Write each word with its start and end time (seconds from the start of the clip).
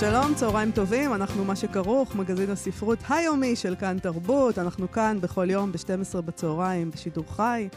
שלום, 0.00 0.34
צהריים 0.34 0.70
טובים, 0.70 1.14
אנחנו 1.14 1.44
מה 1.44 1.56
שכרוך, 1.56 2.16
מגזין 2.16 2.50
הספרות 2.50 2.98
היומי 3.08 3.56
של 3.56 3.74
כאן 3.74 3.98
תרבות. 3.98 4.58
אנחנו 4.58 4.92
כאן 4.92 5.18
בכל 5.20 5.50
יום 5.50 5.72
ב-12 5.72 6.20
בצהריים 6.20 6.90
בשידור 6.90 7.24
חי. 7.28 7.68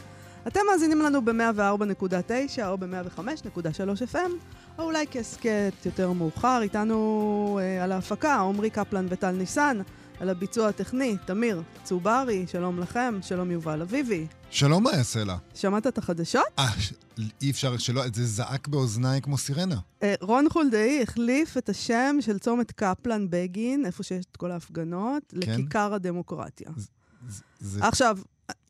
אתם 0.46 0.60
מאזינים 0.70 1.02
לנו 1.02 1.24
ב-104.9 1.24 2.66
או 2.66 2.78
ב-105.3 2.78 4.14
FM, 4.14 4.30
או 4.78 4.84
אולי 4.84 5.04
כהסכת 5.10 5.72
יותר 5.86 6.12
מאוחר. 6.12 6.58
איתנו 6.62 7.58
אה, 7.62 7.84
על 7.84 7.92
ההפקה 7.92 8.34
עמרי 8.34 8.70
קפלן 8.70 9.06
וטל 9.08 9.30
ניסן, 9.30 9.78
על 10.20 10.28
הביצוע 10.28 10.68
הטכני, 10.68 11.16
תמיר 11.24 11.62
צוברי, 11.84 12.46
שלום 12.46 12.78
לכם, 12.80 13.18
שלום 13.22 13.50
יובל 13.50 13.82
אביבי. 13.82 14.26
שלום, 14.50 14.84
יעשה 14.86 15.24
לה? 15.24 15.36
שמעת 15.54 15.86
את 15.86 15.98
החדשות? 15.98 16.42
אה, 16.58 16.68
אי 17.42 17.50
אפשר 17.50 17.76
שלא, 17.78 18.02
זה 18.14 18.24
זעק 18.26 18.68
באוזניי 18.68 19.20
כמו 19.22 19.38
סירנה. 19.38 19.76
אה, 20.02 20.14
רון 20.20 20.48
חולדאי 20.50 21.02
החליף 21.02 21.56
את 21.56 21.68
השם 21.68 22.16
של 22.20 22.38
צומת 22.38 22.72
קפלן 22.72 23.26
בגין, 23.30 23.86
איפה 23.86 24.02
שיש 24.02 24.24
את 24.30 24.36
כל 24.36 24.50
ההפגנות, 24.50 25.22
כן. 25.40 25.52
לכיכר 25.60 25.94
הדמוקרטיה. 25.94 26.70
זה- 26.76 26.88
זה- 27.60 27.84
עכשיו, 27.84 28.18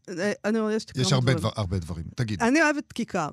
אה, 0.09 0.33
אני 0.45 0.59
יש 0.73 0.87
יש 0.97 1.13
הרבה. 1.13 1.35
דבר, 1.35 1.51
הרבה 1.57 1.79
דברים. 1.79 2.05
תגיד. 2.15 2.43
אני 2.43 2.63
אוהבת 2.63 2.93
כיכר, 2.93 3.31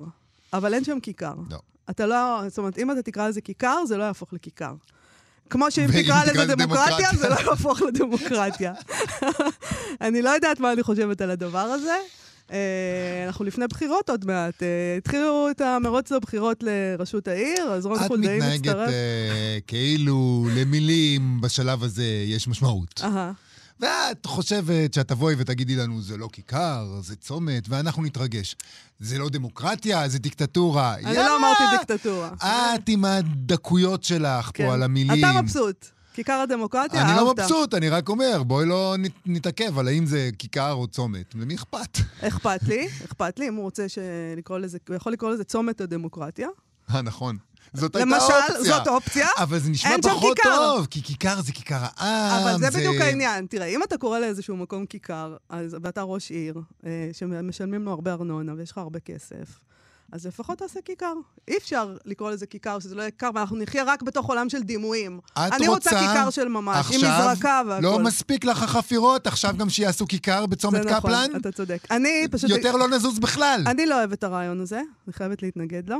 אבל 0.52 0.74
אין 0.74 0.84
שם 0.84 1.00
כיכר. 1.00 1.34
לא. 1.50 1.58
אתה 1.90 2.06
לא, 2.06 2.40
זאת 2.48 2.58
אומרת, 2.58 2.78
אם 2.78 2.90
אתה 2.90 3.02
תקרא 3.02 3.28
לזה 3.28 3.40
כיכר, 3.40 3.84
זה 3.86 3.96
לא 3.96 4.02
יהפוך 4.02 4.32
לכיכר. 4.32 4.74
כמו 5.50 5.70
שאם 5.70 5.86
תקרא 6.02 6.24
לזה 6.24 6.54
דמוקרטיה. 6.54 7.08
זה 7.18 7.28
לא 7.28 7.34
יהפוך 7.34 7.82
לדמוקרטיה. 7.82 8.72
אני 10.00 10.22
לא 10.22 10.30
יודעת 10.30 10.60
מה 10.60 10.72
אני 10.72 10.82
חושבת 10.82 11.20
על 11.20 11.30
הדבר 11.30 11.58
הזה. 11.58 11.96
אה, 12.52 13.24
אנחנו 13.26 13.44
לפני 13.44 13.66
בחירות 13.66 14.10
עוד 14.10 14.24
מעט. 14.24 14.62
אה, 14.62 14.96
התחילו 14.98 15.50
את 15.50 15.60
המרוץ 15.60 16.10
לבחירות 16.10 16.62
לראשות 16.62 17.28
העיר, 17.28 17.62
אז 17.62 17.86
רון 17.86 17.96
את 17.96 18.06
חולדאי 18.06 18.36
מתנהגת 18.36 18.66
מצטרף. 18.66 18.88
אה, 18.88 19.58
כאילו 19.66 20.48
למילים 20.56 21.40
בשלב 21.40 21.82
הזה 21.82 22.04
יש 22.26 22.48
משמעות. 22.48 23.00
אהה. 23.04 23.32
ואת 23.80 24.26
חושבת 24.26 24.94
שאת 24.94 25.08
תבואי 25.08 25.34
ותגידי 25.38 25.76
לנו, 25.76 26.02
זה 26.02 26.16
לא 26.16 26.28
כיכר, 26.32 26.86
זה 27.02 27.16
צומת, 27.16 27.64
ואנחנו 27.68 28.02
נתרגש. 28.02 28.56
זה 29.00 29.18
לא 29.18 29.28
דמוקרטיה, 29.28 30.08
זה 30.08 30.18
דיקטטורה. 30.18 30.94
אני 30.94 31.14
לא 31.16 31.36
אמרתי 31.38 31.62
דיקטטורה. 31.78 32.30
את 32.74 32.88
עם 32.88 33.04
הדקויות 33.04 34.04
שלך 34.04 34.50
כן. 34.54 34.66
פה 34.66 34.74
על 34.74 34.82
המילים. 34.82 35.30
אתה 35.30 35.42
מבסוט. 35.42 35.86
כיכר 36.14 36.32
הדמוקרטיה, 36.32 37.02
אני 37.02 37.16
לא 37.16 37.28
אהבת. 37.28 37.40
מבסוט, 37.40 37.74
אני 37.74 37.88
רק 37.88 38.08
אומר, 38.08 38.42
בואי 38.42 38.66
לא 38.66 38.94
נת- 38.98 39.12
נתעכב 39.26 39.78
על 39.78 39.88
האם 39.88 40.06
זה 40.06 40.30
כיכר 40.38 40.72
או 40.72 40.86
צומת. 40.86 41.34
למי 41.34 41.54
אכפת? 41.54 41.98
אכפת 42.20 42.62
לי, 42.62 42.88
אכפת 43.04 43.38
לי, 43.38 43.48
אם 43.48 43.54
הוא 43.54 43.64
רוצה 43.64 43.86
לקרוא 44.36 44.58
לזה, 44.58 44.78
הוא 44.88 44.96
יכול 44.96 45.12
לקרוא 45.12 45.30
לזה 45.30 45.44
צומת 45.44 45.80
הדמוקרטיה. 45.80 46.48
אה, 46.94 47.02
נכון. 47.02 47.36
זאת 47.74 47.96
הייתה 47.96 48.10
למשל, 48.10 48.32
אופציה. 48.32 48.74
זאת 48.76 48.88
אופציה. 48.88 49.28
אבל 49.38 49.58
זה 49.58 49.70
נשמע 49.70 49.96
פחות 50.02 50.36
כיכר. 50.36 50.56
טוב, 50.56 50.86
כי 50.90 51.02
כיכר 51.02 51.42
זה 51.42 51.52
כיכר 51.52 51.80
העם. 51.96 52.42
אבל 52.42 52.58
זה 52.58 52.70
בדיוק 52.70 52.96
העניין. 53.00 53.46
תראה, 53.46 53.66
אם 53.66 53.82
אתה 53.82 53.98
קורא 53.98 54.18
לאיזשהו 54.18 54.56
מקום 54.56 54.86
כיכר, 54.86 55.36
אז, 55.48 55.76
ואתה 55.82 56.02
ראש 56.02 56.30
עיר, 56.30 56.60
אה, 56.86 57.10
שמשלמים 57.12 57.84
לו 57.84 57.90
הרבה 57.90 58.12
ארנונה 58.12 58.52
ויש 58.56 58.70
לך 58.70 58.78
הרבה 58.78 59.00
כסף, 59.00 59.58
אז 60.12 60.26
לפחות 60.26 60.58
תעשה 60.58 60.80
כיכר. 60.84 61.14
אי 61.48 61.56
אפשר 61.56 61.96
לקרוא 62.04 62.30
לזה 62.30 62.46
כיכר, 62.46 62.78
שזה 62.78 62.94
לא 62.94 63.00
יהיה 63.00 63.10
כיכר, 63.10 63.30
ואנחנו 63.34 63.56
נחיה 63.56 63.84
רק 63.86 64.02
בתוך 64.02 64.26
עולם 64.26 64.48
של 64.48 64.62
דימויים. 64.62 65.20
את 65.32 65.38
אני 65.52 65.68
רוצה 65.68 65.90
רוצה 65.90 66.00
כיכר 66.00 66.30
של 66.30 66.48
ממש, 66.48 66.76
עם 66.76 66.94
עכשיו, 66.94 67.30
מזרקה 67.30 67.62
והכול. 67.68 67.84
לא 67.84 67.98
מספיק 67.98 68.44
לך 68.44 68.62
החפירות, 68.62 69.26
עכשיו 69.26 69.54
גם 69.58 69.70
שיעשו 69.70 70.06
כיכר 70.06 70.46
בצומת 70.46 70.82
זה 70.82 70.90
נכון, 70.90 71.10
קפלן? 71.10 71.36
אתה 71.36 71.52
צודק. 71.52 71.86
אני 71.90 72.26
פשוט... 72.30 72.50
יותר 72.50 72.76
לא 72.76 72.88
נזוז 72.88 73.18
בכלל. 73.18 73.62
אני 73.66 73.86
לא 73.86 73.98
אוהבת 73.98 74.18
את 74.18 74.24
הרעיון 74.24 74.60
הזה, 74.60 74.80
אני 75.06 75.12
חייבת 75.12 75.42
להתנגד 75.42 75.90
לו. 75.90 75.98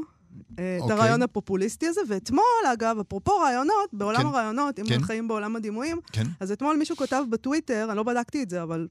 אה, 0.59 0.77
את 0.77 0.83
אוקיי. 0.83 0.97
הרעיון 0.97 1.22
הפופוליסטי 1.22 1.87
הזה, 1.87 2.00
ואתמול, 2.09 2.45
אגב, 2.72 2.99
אפרופו 2.99 3.33
רעיונות, 3.33 3.91
בעולם 3.93 4.21
כן. 4.21 4.27
הרעיונות, 4.27 4.78
אם 4.78 4.84
כן. 4.87 5.03
חיים 5.03 5.28
בעולם 5.28 5.56
הדימויים, 5.56 6.00
כן. 6.12 6.25
אז 6.41 6.53
אתמול 6.53 6.77
מישהו 6.77 6.97
כתב 6.97 7.25
בטוויטר, 7.31 7.87
אני 7.89 7.97
לא 7.97 8.03
בדקתי 8.03 8.43
את 8.43 8.50
זה, 8.50 8.62
אבל 8.62 8.89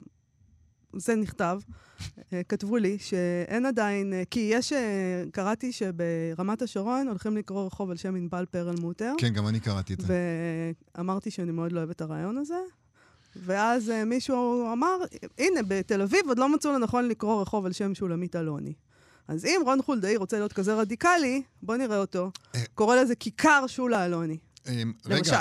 זה 0.95 1.15
נכתב, 1.15 1.59
אה, 2.33 2.41
כתבו 2.49 2.77
לי 2.77 2.97
שאין 2.99 3.65
עדיין, 3.65 4.13
אה, 4.13 4.23
כי 4.31 4.49
יש, 4.53 4.73
קראתי 5.31 5.71
שברמת 5.71 6.61
השרון 6.61 7.07
הולכים 7.07 7.37
לקרוא 7.37 7.65
רחוב 7.65 7.89
על 7.89 7.97
שם 7.97 8.15
ענבל 8.15 8.45
פרלמוטר, 8.45 9.13
כן, 9.17 9.33
גם 9.33 9.47
אני 9.47 9.59
קראתי 9.59 9.93
את 9.93 10.01
זה. 10.01 10.13
ואמרתי 10.97 11.31
שאני 11.31 11.51
מאוד 11.51 11.71
לא 11.71 11.79
אוהבת 11.79 11.95
את 11.95 12.01
הרעיון 12.01 12.37
הזה. 12.37 12.59
ואז 13.35 13.91
מישהו 14.05 14.71
אמר, 14.71 14.97
הנה, 15.37 15.59
בתל 15.67 16.01
אביב 16.01 16.19
עוד 16.27 16.39
לא 16.39 16.49
מצאו 16.49 16.71
לנכון 16.71 17.07
לקרוא 17.07 17.41
רחוב 17.41 17.65
על 17.65 17.71
שם 17.71 17.95
שולמית 17.95 18.35
אלוני. 18.35 18.73
אז 19.27 19.45
אם 19.45 19.61
רון 19.65 19.81
חולדאי 19.81 20.17
רוצה 20.17 20.37
להיות 20.37 20.53
כזה 20.53 20.73
רדיקלי, 20.73 21.41
בוא 21.61 21.75
נראה 21.75 21.97
אותו. 21.97 22.31
אה. 22.55 22.61
קורא 22.75 22.95
לזה 22.95 23.15
כיכר 23.15 23.65
שולה 23.67 24.05
אלוני, 24.05 24.37
רגע, 24.67 24.85
למשל. 25.05 25.33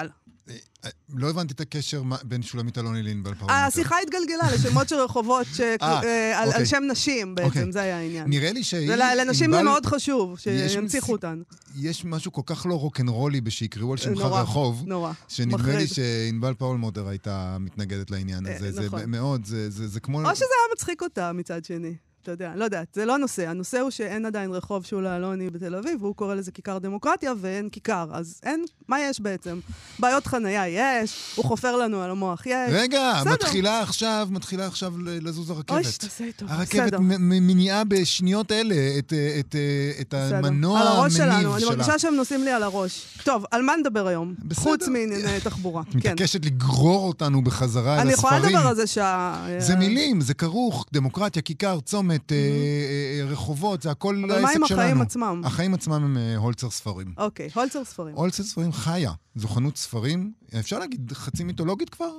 אה, 0.49 0.55
אה, 0.85 0.91
לא 1.15 1.31
הבנתי 1.31 1.55
את 1.55 1.61
הקשר 1.61 2.03
בין 2.23 2.43
שולמית 2.43 2.79
אלוני 2.79 3.03
לענבל 3.03 3.35
פרלמוטר. 3.35 3.55
השיחה 3.55 3.97
התגלגלה 4.03 4.55
לשמות 4.55 4.89
של 4.89 4.97
רחובות 4.97 5.47
אה, 5.83 6.39
על- 6.41 6.49
אוקיי. 6.49 6.67
שם 6.67 6.83
נשים 6.91 7.35
בעצם, 7.35 7.49
אוקיי. 7.49 7.73
זה 7.73 7.81
היה 7.81 7.99
העניין. 7.99 8.29
נראה 8.31 8.53
לי 8.53 8.65
שהיא... 8.65 8.91
ולנשים 8.91 9.53
זה 9.53 9.63
מאוד 9.63 9.87
חשוב, 9.87 10.39
שינציחו 10.69 11.13
אותן. 11.13 11.43
יש 11.77 12.05
משהו 12.05 12.33
כל 12.33 12.43
כך 12.47 12.67
לא 12.67 12.75
רוקנרולי 12.75 13.41
בשיקראו 13.41 13.93
על 13.93 13.99
שמך 13.99 14.19
נורא, 14.19 14.43
רחוב, 14.43 14.83
נורא. 14.87 15.13
שנדמה 15.29 15.77
לי. 15.77 15.87
שענבל 15.87 16.55
פרלמוטר 16.55 17.09
הייתה 17.09 17.57
מתנגדת 17.61 18.11
לעניין 18.11 18.47
אה, 18.47 18.57
הזה. 18.57 18.73
זה 18.73 18.87
נכון. 18.87 19.11
מאוד, 19.11 19.43
זה 19.69 20.01
כמו... 20.01 20.31
או 20.31 20.37
שזה 20.37 20.45
היה 20.45 20.75
מצחיק 20.75 21.03
אותה 21.03 21.33
מצד 21.33 21.65
שני. 21.65 21.95
אתה 22.23 22.31
יודע, 22.31 22.53
לא 22.57 22.65
יודעת, 22.65 22.87
זה 22.95 23.05
לא 23.05 23.15
הנושא. 23.15 23.49
הנושא 23.49 23.81
הוא 23.81 23.91
שאין 23.91 24.27
עדיין 24.27 24.51
רחוב 24.51 24.85
שולה 24.85 25.17
אלוני 25.17 25.51
בתל 25.51 25.75
אביב, 25.75 26.03
והוא 26.03 26.15
קורא 26.15 26.35
לזה 26.35 26.51
כיכר 26.53 26.79
דמוקרטיה, 26.79 27.33
ואין 27.41 27.69
כיכר. 27.69 28.09
אז 28.13 28.41
אין, 28.43 28.65
מה 28.89 29.01
יש 29.01 29.21
בעצם? 29.21 29.59
בעיות 29.99 30.27
חנייה 30.27 30.69
יש, 30.69 31.33
הוא 31.37 31.45
חופר 31.45 31.77
לנו 31.77 32.03
על 32.03 32.11
המוח 32.11 32.47
יש. 32.47 32.53
רגע, 32.73 33.13
בסדר. 33.21 33.33
מתחילה 33.33 33.81
עכשיו, 33.81 34.29
מתחילה 34.31 34.67
עכשיו 34.67 34.93
לזוז 34.99 35.51
אוי, 35.51 35.57
הרכבת. 35.57 35.85
שתעשה 35.93 36.25
איתו, 36.25 36.47
הרכבת 36.49 36.83
בסדר. 36.87 36.99
מ- 37.01 37.47
מניעה 37.47 37.85
בשניות 37.85 38.53
אלה 38.53 38.75
את, 38.99 39.13
את, 39.41 39.55
את 40.01 40.15
בסדר. 40.15 40.37
המנוע 40.37 40.81
על 40.81 40.87
הראש 40.87 41.21
המניב 41.21 41.35
שלנו, 41.41 41.53
אני 41.55 41.61
שלה. 41.61 41.71
מרגישה 41.71 41.99
שהם 41.99 42.15
נוסעים 42.15 42.45
לי 42.45 42.51
על 42.51 42.63
הראש. 42.63 43.07
טוב, 43.25 43.45
על 43.51 43.63
מה 43.63 43.73
נדבר 43.77 44.07
היום? 44.07 44.35
בסדר. 44.39 44.63
חוץ 44.63 44.89
מענייני 44.89 45.41
תחבורה. 45.41 45.83
את 45.89 45.93
כן. 45.93 45.99
מתעקשת 45.99 46.45
לגרור 46.47 47.09
אותנו 47.09 47.45
בחזרה 47.45 47.95
אל 47.95 48.01
אני 48.01 48.13
יכולה 48.13 48.37
הספרים. 48.37 48.57
לדבר 48.57 48.69
על 48.69 48.77
זה 48.77 48.87
שעה. 48.87 49.47
זה 49.59 49.77
מילים, 49.77 50.21
זה 50.21 50.35
כרוך, 50.35 50.87
דמוקרטיה, 50.93 51.43
כיכר, 51.43 51.81
צומת, 51.81 52.12
אה, 52.33 52.37
אה, 52.37 53.33
רחובות, 53.33 53.83
זה 53.83 53.91
הכל 53.91 54.23
אבל 54.25 54.31
העסק 54.35 54.45
מה 54.45 54.63
עם 54.63 54.67
שלנו. 54.67 54.81
החיים 54.81 55.01
עצמם? 55.01 55.43
החיים 55.45 55.75
עצמם 55.75 55.93
הם 56.05 56.17
אה, 56.17 56.37
הולצר 56.37 56.71
ספרים. 56.71 57.13
אוקיי, 57.17 57.49
הולצר 57.55 57.85
ספרים. 57.85 58.15
הולצר 58.15 58.43
ספרים 58.43 58.73
חיה, 58.73 59.13
זו 59.37 59.49
חנות 59.49 59.77
ספרים, 59.77 60.33
אפשר 60.59 60.79
להגיד 60.79 61.13
חצי 61.15 61.45
מיתולוגית 61.45 61.91
כבר 61.91 62.11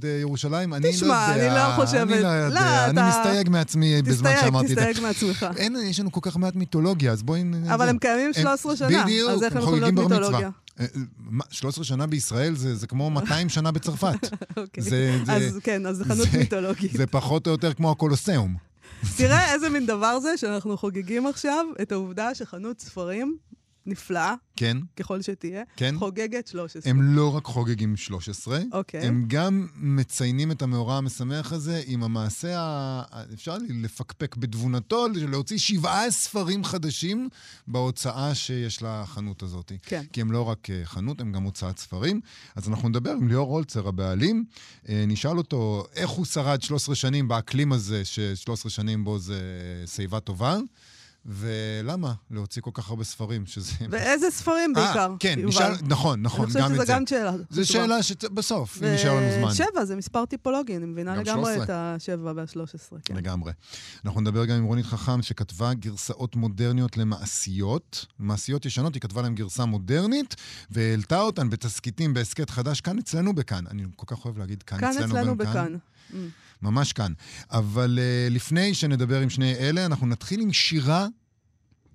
בירושלים? 0.00 0.74
אני 0.74 0.86
לא 0.86 0.92
תשמע, 0.92 1.26
יודע. 1.34 1.46
אני 1.46 1.78
לא 1.80 1.84
חושבת- 1.84 2.00
אני 2.00 2.22
לא 2.22 2.48
לא, 2.48 2.58
יודע, 2.58 2.84
אני 2.84 2.92
אתה- 3.00 3.08
מסתייג 3.08 3.48
מעצמי 3.48 4.02
בזמן 4.02 4.30
תסתייג, 4.30 4.44
שאמרתי 4.46 4.64
את 4.64 4.68
זה. 4.68 4.76
תסתייג 4.76 5.00
מעצמך. 5.00 5.46
אין, 5.56 5.76
יש 5.84 6.00
לנו 6.00 6.12
כל 6.12 6.20
כך 6.22 6.36
מעט 6.36 6.54
מיתולוגיה, 6.56 7.12
אז 7.12 7.22
בואי... 7.22 7.44
אבל 7.74 7.84
זה. 7.84 7.90
הם 7.90 7.98
קיימים 7.98 8.32
13 8.32 8.76
שנה, 8.76 9.02
בדיוק, 9.04 9.30
אז 9.30 9.42
איך 9.42 9.52
הם 9.56 9.62
יכולים 9.62 9.82
להיות 9.82 9.94
מצווה. 9.94 10.18
מיתולוגיה? 10.18 10.50
אה, 10.80 10.86
מה, 11.18 11.44
13 11.50 11.84
שנה 11.84 12.06
בישראל 12.06 12.56
זה, 12.56 12.74
זה 12.76 12.86
כמו 12.86 13.10
200 13.10 13.48
שנה 13.48 13.70
בצרפת. 13.72 14.18
אוקיי. 14.56 14.82
זה- 14.84 15.18
זה- 15.26 15.32
אז 15.32 15.58
כן, 15.62 15.86
אז 15.86 15.96
זה 15.96 16.04
חנות 16.04 16.28
זה- 16.32 16.38
מיתולוגית. 16.38 16.92
זה 16.92 17.06
פחות 17.06 17.46
או 17.46 17.52
יותר 17.52 17.72
כמו 17.74 17.90
הקולוסיאום. 17.90 18.69
תראה 19.16 19.54
איזה 19.54 19.68
מין 19.70 19.86
דבר 19.86 20.20
זה 20.20 20.36
שאנחנו 20.36 20.76
חוגגים 20.76 21.26
עכשיו 21.26 21.66
את 21.82 21.92
העובדה 21.92 22.34
שחנות 22.34 22.80
ספרים 22.80 23.36
נפלאה, 23.86 24.34
כן, 24.56 24.76
ככל 24.96 25.22
שתהיה, 25.22 25.62
כן. 25.76 25.94
חוגגת 25.98 26.46
13. 26.46 26.90
הם 26.90 27.02
לא 27.02 27.36
רק 27.36 27.44
חוגגים 27.44 27.96
13, 27.96 28.60
אוקיי. 28.72 29.00
הם 29.00 29.24
גם 29.28 29.66
מציינים 29.76 30.50
את 30.50 30.62
המאורע 30.62 30.96
המשמח 30.96 31.52
הזה 31.52 31.82
עם 31.86 32.02
המעשה, 32.02 32.54
ה... 32.58 33.02
אפשר 33.34 33.56
לפקפק 33.68 34.36
בתבונתו, 34.36 35.06
להוציא 35.14 35.58
שבעה 35.58 36.10
ספרים 36.10 36.64
חדשים 36.64 37.28
בהוצאה 37.68 38.34
שיש 38.34 38.82
לחנות 38.82 39.42
הזאת. 39.42 39.72
כן. 39.82 40.02
כי 40.12 40.20
הם 40.20 40.32
לא 40.32 40.48
רק 40.48 40.70
אה, 40.70 40.80
חנות, 40.84 41.20
הם 41.20 41.32
גם 41.32 41.42
הוצאת 41.42 41.78
ספרים. 41.78 42.20
אז 42.56 42.68
אנחנו 42.68 42.88
נדבר 42.88 43.10
עם 43.10 43.28
ליאור 43.28 43.52
הולצר, 43.52 43.88
הבעלים. 43.88 44.44
אה, 44.88 45.04
נשאל 45.06 45.38
אותו 45.38 45.84
איך 45.96 46.10
הוא 46.10 46.26
שרד 46.26 46.62
13 46.62 46.94
שנים 46.94 47.28
באקלים 47.28 47.72
הזה, 47.72 48.04
ש-13 48.04 48.68
שנים 48.68 49.04
בו 49.04 49.18
זה 49.18 49.40
שיבה 49.86 50.20
טובה. 50.20 50.58
ולמה 51.26 52.12
להוציא 52.30 52.62
כל 52.62 52.70
כך 52.74 52.90
הרבה 52.90 53.04
ספרים, 53.04 53.46
שזה... 53.46 53.72
ואיזה 53.90 54.30
ספרים 54.30 54.76
אה, 54.76 54.84
בעיקר? 54.84 55.14
כן, 55.18 55.34
יובל? 55.38 55.48
נשאל, 55.48 55.72
נכון, 55.82 56.22
נכון, 56.22 56.46
אני 56.50 56.60
גם 56.60 56.68
חושבת 56.68 56.70
את 56.70 56.76
שזו 56.76 56.86
זה. 56.86 56.92
גם 56.92 57.06
שאלה. 57.06 57.32
זו. 57.50 57.66
שאלה 57.66 58.02
שבסוף, 58.02 58.82
אם 58.82 58.88
נשאר 58.94 59.14
לנו 59.14 59.26
זמן. 59.38 59.48
ושבע, 59.48 59.84
זה 59.84 59.96
מספר 59.96 60.24
טיפולוגי, 60.24 60.76
אני 60.76 60.86
מבינה 60.86 61.16
לגמרי 61.16 61.54
13. 61.54 61.64
את 61.64 61.70
השבע 61.70 62.32
והשלוש 62.36 62.74
עשרה. 62.74 62.98
כן. 63.04 63.16
לגמרי. 63.16 63.52
אנחנו 64.04 64.20
נדבר 64.20 64.44
גם 64.44 64.56
עם 64.56 64.64
רונית 64.64 64.86
חכם, 64.86 65.22
שכתבה 65.22 65.74
גרסאות 65.74 66.36
מודרניות 66.36 66.96
למעשיות. 66.96 68.06
מעשיות 68.18 68.66
ישנות, 68.66 68.94
היא 68.94 69.00
כתבה 69.00 69.22
להם 69.22 69.34
גרסה 69.34 69.64
מודרנית, 69.64 70.36
והעלתה 70.70 71.20
אותן 71.20 71.50
בתסכיתים 71.50 72.14
בהסכת 72.14 72.50
חדש, 72.50 72.80
כאן 72.80 72.98
אצלנו 72.98 73.34
בכאן. 73.34 73.64
אני 73.70 73.82
כל 73.96 74.16
כך 74.16 74.24
אוהב 74.24 74.38
להגיד 74.38 74.62
כאן, 74.62 74.80
כאן 74.80 74.92
אצלנו 75.04 75.36
בכאן. 75.36 75.52
בכאן. 75.52 75.76
Mm. 76.12 76.16
ממש 76.62 76.92
כאן. 76.92 77.12
אבל 77.50 77.98
uh, 77.98 78.32
לפני 78.34 78.74
שנדבר 78.74 79.20
עם 79.20 79.30
שני 79.30 79.54
אלה, 79.54 79.86
אנחנו 79.86 80.06
נתחיל 80.06 80.40
עם 80.40 80.52
שירה 80.52 81.06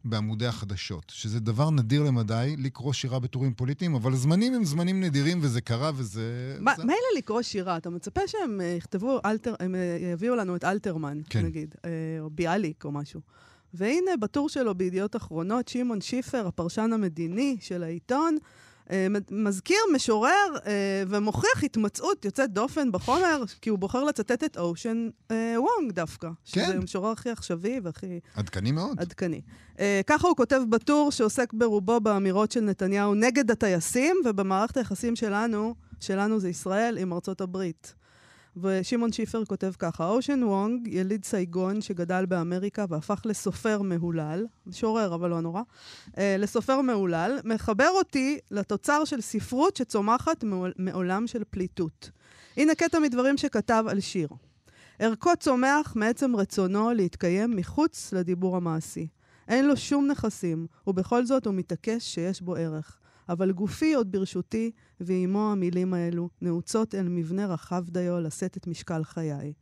בעמודי 0.05 0.45
החדשות, 0.45 1.03
שזה 1.15 1.39
דבר 1.39 1.69
נדיר 1.69 2.03
למדי 2.03 2.55
לקרוא 2.57 2.93
שירה 2.93 3.19
בטורים 3.19 3.53
פוליטיים, 3.53 3.95
אבל 3.95 4.13
הזמנים 4.13 4.53
הם 4.53 4.65
זמנים 4.65 5.03
נדירים, 5.03 5.39
וזה 5.41 5.61
קרה 5.61 5.91
וזה... 5.95 6.57
מה- 6.59 6.73
זה... 6.77 6.83
מילא 6.83 6.97
לקרוא 7.17 7.41
שירה, 7.41 7.77
אתה 7.77 7.89
מצפה 7.89 8.21
שהם 8.27 8.61
אה, 8.61 8.65
יכתבו, 8.65 9.19
אלתר, 9.25 9.55
הם 9.59 9.75
אה, 9.75 9.97
יביאו 10.13 10.35
לנו 10.35 10.55
את 10.55 10.63
אלתרמן, 10.63 11.21
כן. 11.29 11.45
נגיד, 11.45 11.75
או 12.19 12.29
ביאליק 12.29 12.85
או 12.85 12.91
משהו. 12.91 13.21
והנה, 13.73 14.11
בטור 14.21 14.49
שלו 14.49 14.75
בידיעות 14.75 15.15
אחרונות, 15.15 15.67
שמעון 15.67 16.01
שיפר, 16.01 16.47
הפרשן 16.47 16.89
המדיני 16.93 17.57
של 17.59 17.83
העיתון, 17.83 18.37
מזכיר, 19.31 19.77
משורר 19.93 20.55
אה, 20.65 21.03
ומוכיח 21.07 21.63
התמצאות 21.63 22.25
יוצאת 22.25 22.53
דופן 22.53 22.91
בחומר, 22.91 23.43
כי 23.61 23.69
הוא 23.69 23.79
בוחר 23.79 24.03
לצטט 24.03 24.43
את 24.43 24.57
אושן 24.57 25.09
אה, 25.31 25.55
וונג 25.57 25.91
דווקא. 25.91 26.27
כן. 26.27 26.65
שזה 26.65 26.73
המשורר 26.75 27.11
הכי 27.11 27.29
עכשווי 27.29 27.79
והכי 27.83 28.19
עדכני 28.35 28.71
מאוד. 28.71 28.99
עדכני. 28.99 29.41
אה, 29.79 30.01
ככה 30.07 30.27
הוא 30.27 30.35
כותב 30.35 30.61
בטור 30.69 31.11
שעוסק 31.11 31.53
ברובו 31.53 31.99
באמירות 31.99 32.51
של 32.51 32.61
נתניהו 32.61 33.15
נגד 33.15 33.51
הטייסים, 33.51 34.15
ובמערכת 34.25 34.77
היחסים 34.77 35.15
שלנו, 35.15 35.75
שלנו 35.99 36.39
זה 36.39 36.49
ישראל, 36.49 36.97
עם 36.97 37.13
ארצות 37.13 37.41
הברית. 37.41 37.95
ושמעון 38.61 39.11
שיפר 39.11 39.45
כותב 39.45 39.71
ככה, 39.79 40.07
אושן 40.09 40.43
וונג, 40.43 40.87
יליד 40.87 41.25
סייגון 41.25 41.81
שגדל 41.81 42.25
באמריקה 42.25 42.85
והפך 42.89 43.21
לסופר 43.25 43.81
מהולל, 43.81 44.45
משורר 44.67 45.15
אבל 45.15 45.29
לא 45.29 45.41
נורא, 45.41 45.61
אה, 46.17 46.35
לסופר 46.39 46.81
מהולל, 46.81 47.39
מחבר 47.43 47.89
אותי 47.89 48.39
לתוצר 48.51 49.05
של 49.05 49.21
ספרות 49.21 49.75
שצומחת 49.75 50.43
מעול- 50.43 50.73
מעולם 50.77 51.27
של 51.27 51.43
פליטות. 51.49 52.09
הנה 52.57 52.75
קטע 52.75 52.99
מדברים 52.99 53.37
שכתב 53.37 53.83
על 53.87 53.99
שיר. 53.99 54.27
ערכו 54.99 55.29
צומח 55.39 55.93
מעצם 55.95 56.35
רצונו 56.35 56.93
להתקיים 56.93 57.55
מחוץ 57.55 58.13
לדיבור 58.13 58.57
המעשי. 58.57 59.07
אין 59.47 59.67
לו 59.67 59.77
שום 59.77 60.07
נכסים, 60.07 60.67
ובכל 60.87 61.25
זאת 61.25 61.45
הוא 61.45 61.53
מתעקש 61.53 62.03
שיש 62.13 62.41
בו 62.41 62.55
ערך. 62.55 62.99
אבל 63.29 63.51
גופי 63.51 63.93
עוד 63.93 64.11
ברשותי, 64.11 64.71
ועימו 64.99 65.51
המילים 65.51 65.93
האלו, 65.93 66.29
נעוצות 66.41 66.95
אל 66.95 67.07
מבנה 67.09 67.45
רחב 67.45 67.89
דיו 67.89 68.19
לשאת 68.19 68.57
את 68.57 68.67
משקל 68.67 69.03
חיי. 69.03 69.53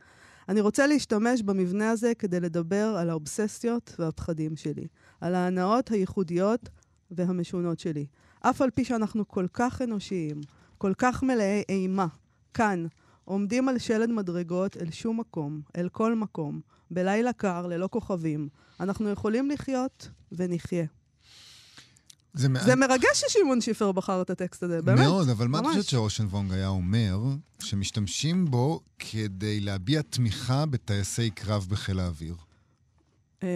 אני 0.50 0.62
רוצה 0.62 0.88
להשתמש 0.88 1.42
במבנה 1.42 1.90
הזה 1.92 2.16
כדי 2.20 2.40
לדבר 2.40 2.96
על 3.00 3.10
האובססיות 3.10 3.96
והפחדים 4.00 4.56
שלי, 4.56 4.88
על 5.22 5.36
ההנאות 5.36 5.90
הייחודיות 5.90 6.70
והמשונות 7.12 7.80
שלי. 7.80 8.06
אף 8.40 8.62
על 8.62 8.70
פי 8.70 8.86
שאנחנו 8.86 9.28
כל 9.28 9.46
כך 9.54 9.82
אנושיים, 9.82 10.42
כל 10.78 10.94
כך 10.98 11.24
מלאי 11.24 11.64
אימה, 11.70 12.08
כאן, 12.54 12.86
עומדים 13.26 13.70
על 13.70 13.78
שלד 13.78 14.10
מדרגות 14.10 14.78
אל 14.78 14.92
שום 14.92 15.20
מקום, 15.20 15.62
אל 15.78 15.90
כל 15.90 16.16
מקום, 16.16 16.62
בלילה 16.92 17.34
קר, 17.34 17.68
ללא 17.68 17.90
כוכבים. 17.92 18.50
אנחנו 18.80 19.10
יכולים 19.10 19.50
לחיות 19.50 20.10
ונחיה. 20.32 20.86
זה 22.34 22.50
מעט 22.50 22.64
זה 22.66 22.76
מרגש 22.76 23.24
ששמעון 23.28 23.62
שיפר 23.62 23.92
בחר 23.92 24.22
את 24.22 24.30
הטקסט 24.30 24.64
הזה, 24.64 24.82
באמת. 24.82 25.00
מאוד, 25.00 25.30
אבל 25.30 25.48
מה 25.48 25.58
את 25.60 25.64
ממש. 25.64 25.76
חושבת 25.76 25.90
שאושן 25.90 26.26
וונג 26.26 26.52
היה 26.54 26.68
אומר? 26.68 27.20
שמשתמשים 27.60 28.46
בו 28.46 28.80
כדי 29.00 29.60
להביע 29.60 30.02
תמיכה 30.02 30.66
בטייסי 30.66 31.30
קרב 31.30 31.66
בחיל 31.70 32.00
האוויר. 32.00 32.36
אמ, 33.44 33.48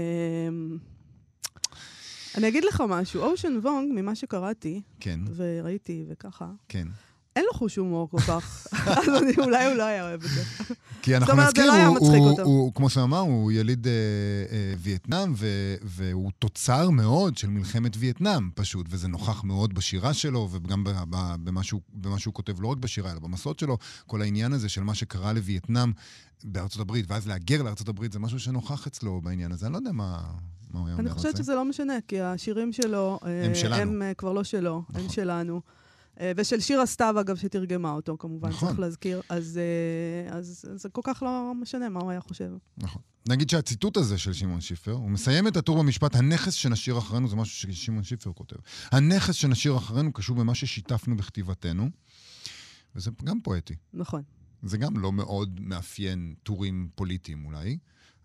אני 2.38 2.47
אגיד 2.47 2.63
לך 2.63 2.83
משהו, 2.89 3.21
אושן 3.21 3.59
וונג, 3.63 3.91
ממה 3.95 4.15
שקראתי 4.15 4.81
כן, 5.00 5.19
וראיתי 5.35 6.06
וככה, 6.09 6.47
כן. 6.69 6.88
אין 7.38 7.45
לו 7.45 7.57
חוש 7.57 7.75
הומור 7.75 8.10
כל 8.10 8.19
כך, 8.19 8.68
אז 8.88 9.10
אני- 9.10 9.34
אולי 9.45 9.66
הוא 9.66 9.74
לא 9.74 9.84
היה 9.84 10.04
אוהב 10.04 10.24
את 10.24 10.30
זה. 10.30 10.44
כי 11.01 11.18
אנחנו 11.18 11.36
נזכיר, 11.36 11.66
לא 11.66 12.44
הוא, 12.44 12.74
כמו 12.74 12.89
שאמר, 12.89 13.19
הוא 13.19 13.51
יליד 13.51 13.88
אה, 13.88 13.92
אה, 14.51 14.74
וייטנאם, 14.78 15.34
והוא 15.84 16.31
תוצר 16.39 16.89
מאוד 16.89 17.38
של 17.38 17.50
מלחמת 17.50 17.92
וייטנאם, 18.00 18.50
פשוט, 18.56 18.86
וזה 18.89 19.07
נוכח 19.07 19.44
מאוד 19.44 19.74
בשירה 19.74 20.13
שלו, 20.13 20.50
וגם 20.51 20.84
במה, 21.44 21.63
שהוא, 21.63 22.34
כותב, 22.34 22.62
לא 22.62 22.68
רק 22.68 22.78
בשירה, 22.78 23.12
אלא 23.12 23.19
במסעות 23.19 23.60
שלו, 23.60 23.78
כל 24.07 24.22
העניין 24.22 24.54
הזה 24.54 24.69
של 24.69 24.84
מה 24.84 24.95
שקרה 24.95 25.34
לווייטנאם 25.34 25.92
בארצות 26.44 26.81
הברית, 26.81 27.06
ואז 27.12 27.28
להגר 27.28 27.63
לארצות 27.63 27.89
הברית, 27.89 28.12
זה 28.12 28.19
משהו 28.19 28.39
שנוכח 28.39 28.88
אצלו 28.88 29.22
בעניין 29.22 29.51
הזה. 29.51 29.66
אני 29.66 29.74
לא 29.74 29.78
יודע 29.78 29.92
מה, 29.92 30.22
מה 30.74 30.80
הוא 30.80 30.88
היה 30.88 30.95
אומר 30.98 31.00
אני 31.00 31.10
חושבת 31.10 31.36
זה. 31.38 31.44
שזה 31.44 31.56
לא 31.56 31.66
משנה, 31.66 31.94
כי 32.07 32.22
השירים 32.22 32.74
שלו, 32.74 33.19
אה, 33.25 33.45
הם 33.45 33.56
שלנו. 33.56 33.75
הם 33.81 34.01
אה, 34.01 34.13
כבר 34.13 34.34
לא 34.34 34.44
שלו, 34.44 34.84
הם 34.94 35.00
נכון. 35.00 35.10
שלנו. 35.10 35.62
אה, 36.19 36.31
ושל 36.38 36.60
שירה 36.60 36.86
סתיו, 36.86 37.19
אגב, 37.19 37.36
שתרגמה 37.36 37.92
אותו, 37.92 38.18
כמובן, 38.19 38.50
נכון. 38.50 38.68
צריך 38.68 38.80
להזכיר. 38.80 39.22
אז 39.30 39.60
אה, 39.60 40.38
אז 40.38 40.66
זה 40.75 40.90
כל 40.90 41.02
כך 41.04 41.24
לא 41.24 41.54
משנה 41.62 41.90
מה 41.90 42.00
הוא 42.00 42.12
היה 42.12 42.22
חושב. 42.22 42.52
נכון. 42.78 43.02
נגיד 43.30 43.50
שהציטוט 43.50 43.98
הזה 43.98 44.18
של 44.18 44.34
שמעון 44.34 44.62
שיפר, 44.62 44.92
הוא 44.92 45.10
מסיים 45.10 45.48
את 45.48 45.58
הטור 45.58 45.80
במשפט, 45.80 46.16
הנכס 46.16 46.54
שנשאיר 46.54 46.98
אחרינו, 46.98 47.28
זה 47.28 47.36
משהו 47.36 47.72
ששמעון 47.74 48.04
שיפר 48.04 48.31
כותב. 48.34 48.56
הנכס 48.92 49.36
שנשאיר 49.36 49.78
אחרינו 49.78 50.14
קשור 50.14 50.36
במה 50.36 50.56
ששיתפנו 50.56 51.18
בכתיבתנו, 51.18 51.90
וזה 52.96 53.12
גם 53.24 53.42
פואטי. 53.42 53.75
נכון. 53.94 54.22
זה 54.63 54.78
גם 54.78 55.00
לא 55.00 55.12
מאוד 55.12 55.60
מאפיין 55.62 56.36
טורים 56.44 56.90
פוליטיים 56.96 57.46
אולי, 57.46 57.78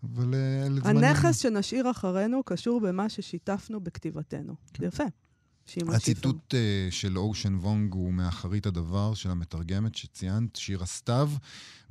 אבל 0.03 0.33
אה, 0.33 0.65
אלה 0.65 0.79
זמנים... 0.79 1.03
הנכס 1.03 1.37
שנשאיר 1.39 1.91
אחרינו 1.91 2.43
קשור 2.43 2.81
במה 2.81 3.09
ששיתפנו 3.09 3.79
בכתיבתנו. 3.79 4.55
זה 4.79 4.85
יפה. 4.85 5.03
הציטוט 5.87 6.55
אה, 6.55 6.87
של 6.91 7.17
אושן 7.17 7.55
וונג 7.55 7.93
הוא 7.93 8.13
מאחרית 8.13 8.65
הדבר 8.65 9.13
של 9.13 9.31
המתרגמת 9.31 9.95
שציינת, 9.95 10.55
שירה 10.55 10.85
סתיו, 10.85 11.31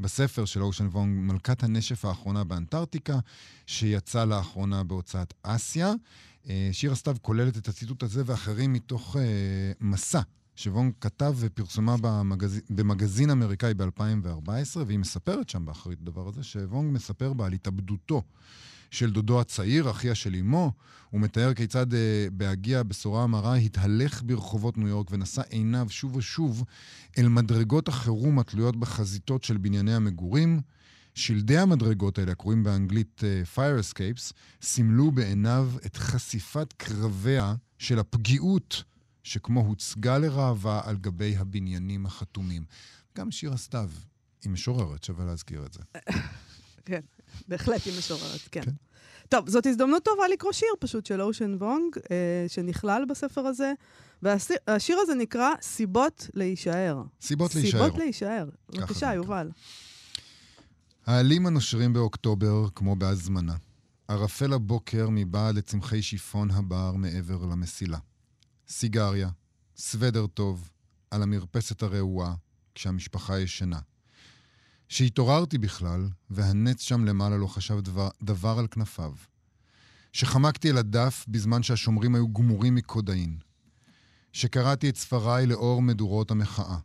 בספר 0.00 0.44
של 0.44 0.62
אושן 0.62 0.86
וונג, 0.86 1.19
מלכת 1.19 1.62
הנשף 1.62 2.04
האחרונה 2.04 2.44
באנטארקטיקה, 2.44 3.19
שיצא 3.66 4.24
לאחרונה 4.24 4.84
בהוצאת 4.84 5.34
אסיה. 5.42 5.92
אה, 6.48 6.69
שירה 6.72 6.94
סתיו 6.94 7.16
כוללת 7.22 7.56
את 7.56 7.69
הציטוט 7.69 8.02
הזה 8.02 8.22
ואחרים 8.26 8.72
מתוך 8.72 9.16
אה, 9.16 9.22
מסע 9.80 10.20
שוונג 10.56 10.92
כתב 11.00 11.34
ופרסמה 11.36 11.96
במגז... 12.00 12.60
במגזין 12.70 13.30
אמריקאי 13.30 13.74
ב-2014, 13.74 14.79
והיא 14.86 14.98
מספרת 14.98 15.48
שם 15.48 15.64
באחרית 15.64 15.98
הדבר 16.02 16.29
הזה, 16.29 16.43
שוונג 16.43 16.93
מספר 16.93 17.32
בה 17.32 17.46
על 17.46 17.52
התאבדותו 17.52 18.22
של 18.93 19.11
דודו 19.11 19.41
הצעיר, 19.41 19.91
אחיה 19.91 20.15
של 20.15 20.34
אמו. 20.34 20.72
הוא 21.11 21.20
מתאר 21.20 21.55
כיצד 21.55 21.94
אה, 21.94 22.27
בהגיע 22.32 22.81
הבשורה 22.81 23.22
המרה 23.22 23.55
התהלך 23.55 24.22
ברחובות 24.27 24.79
ניו 24.79 24.89
יורק 24.89 25.11
ונשא 25.11 25.43
עיניו 25.51 25.87
שוב 25.91 26.17
ושוב 26.17 26.65
אל 27.19 27.29
מדרגות 27.29 27.89
החירום 27.89 28.39
התלויות 28.39 28.77
בחזיתות 28.77 29.44
של 29.44 29.56
בנייני 29.56 29.94
המגורים. 29.94 30.61
שלדי 31.15 31.58
המדרגות 31.58 32.19
האלה, 32.19 32.32
הקרויים 32.32 32.63
באנגלית 32.63 33.20
uh, 33.20 33.58
Fire 33.58 33.93
Escapes, 33.93 34.32
סימלו 34.63 35.11
בעיניו 35.11 35.70
את 35.87 35.96
חשיפת 35.96 36.72
קרביה 36.77 37.55
של 37.79 37.99
הפגיעות 37.99 38.84
שכמו 39.22 39.61
הוצגה 39.61 40.19
לראווה 40.19 40.81
על 40.84 40.96
גבי 40.96 41.37
הבניינים 41.37 42.06
החתומים. 42.06 42.65
גם 43.19 43.31
שיר 43.31 43.53
הסתיו 43.53 43.91
היא 44.44 44.51
משוררת, 44.53 45.05
שווה 45.05 45.25
להזכיר 45.25 45.67
את 45.67 45.72
זה. 45.72 45.81
כן, 46.84 47.01
בהחלט 47.48 47.86
היא 47.86 47.98
משוררת, 47.98 48.41
כן. 48.51 48.62
כן. 48.65 48.70
טוב, 49.29 49.48
זאת 49.48 49.67
הזדמנות 49.67 50.05
טובה 50.05 50.29
לקרוא 50.29 50.53
שיר 50.53 50.69
פשוט 50.81 51.06
של 51.06 51.22
אושן 51.22 51.55
וונג, 51.55 51.96
אה, 52.10 52.44
שנכלל 52.48 53.05
בספר 53.08 53.41
הזה, 53.41 53.72
והשיר 54.22 54.98
הזה 54.98 55.15
נקרא 55.15 55.51
סיבות 55.62 56.31
להישאר. 56.34 57.03
סיבות 57.20 57.55
להישאר. 57.55 57.84
סיבות 57.84 57.98
להישאר. 57.98 58.48
בבקשה. 58.69 59.15
יובל. 59.15 59.51
העלים 61.06 61.46
הנושרים 61.46 61.93
באוקטובר 61.93 62.69
כמו 62.74 62.96
בהזמנה. 62.96 63.56
ערפל 64.08 64.53
הבוקר 64.53 65.08
מבעד 65.10 65.55
לצמחי 65.55 66.03
שיפון 66.03 66.51
הבר 66.51 66.93
מעבר 66.93 67.44
למסילה. 67.46 67.98
סיגריה, 68.69 69.29
סוודר 69.77 70.27
טוב, 70.27 70.70
על 71.10 71.22
המרפסת 71.22 71.82
הרעועה, 71.82 72.34
כשהמשפחה 72.74 73.41
ישנה. 73.41 73.79
שהתעוררתי 74.93 75.58
בכלל, 75.58 76.08
והנץ 76.31 76.81
שם 76.81 77.05
למעלה 77.05 77.37
לא 77.37 77.46
חשב 77.46 77.81
דבר, 77.81 78.08
דבר 78.22 78.58
על 78.58 78.67
כנפיו. 78.67 79.13
שחמקתי 80.13 80.70
אל 80.70 80.79
הדף 80.79 81.25
בזמן 81.29 81.63
שהשומרים 81.63 82.15
היו 82.15 82.32
גמורים 82.32 82.75
מקודאין. 82.75 83.39
שקראתי 84.32 84.89
את 84.89 84.96
ספריי 84.96 85.46
לאור 85.46 85.82
מדורות 85.82 86.31
המחאה. 86.31 86.79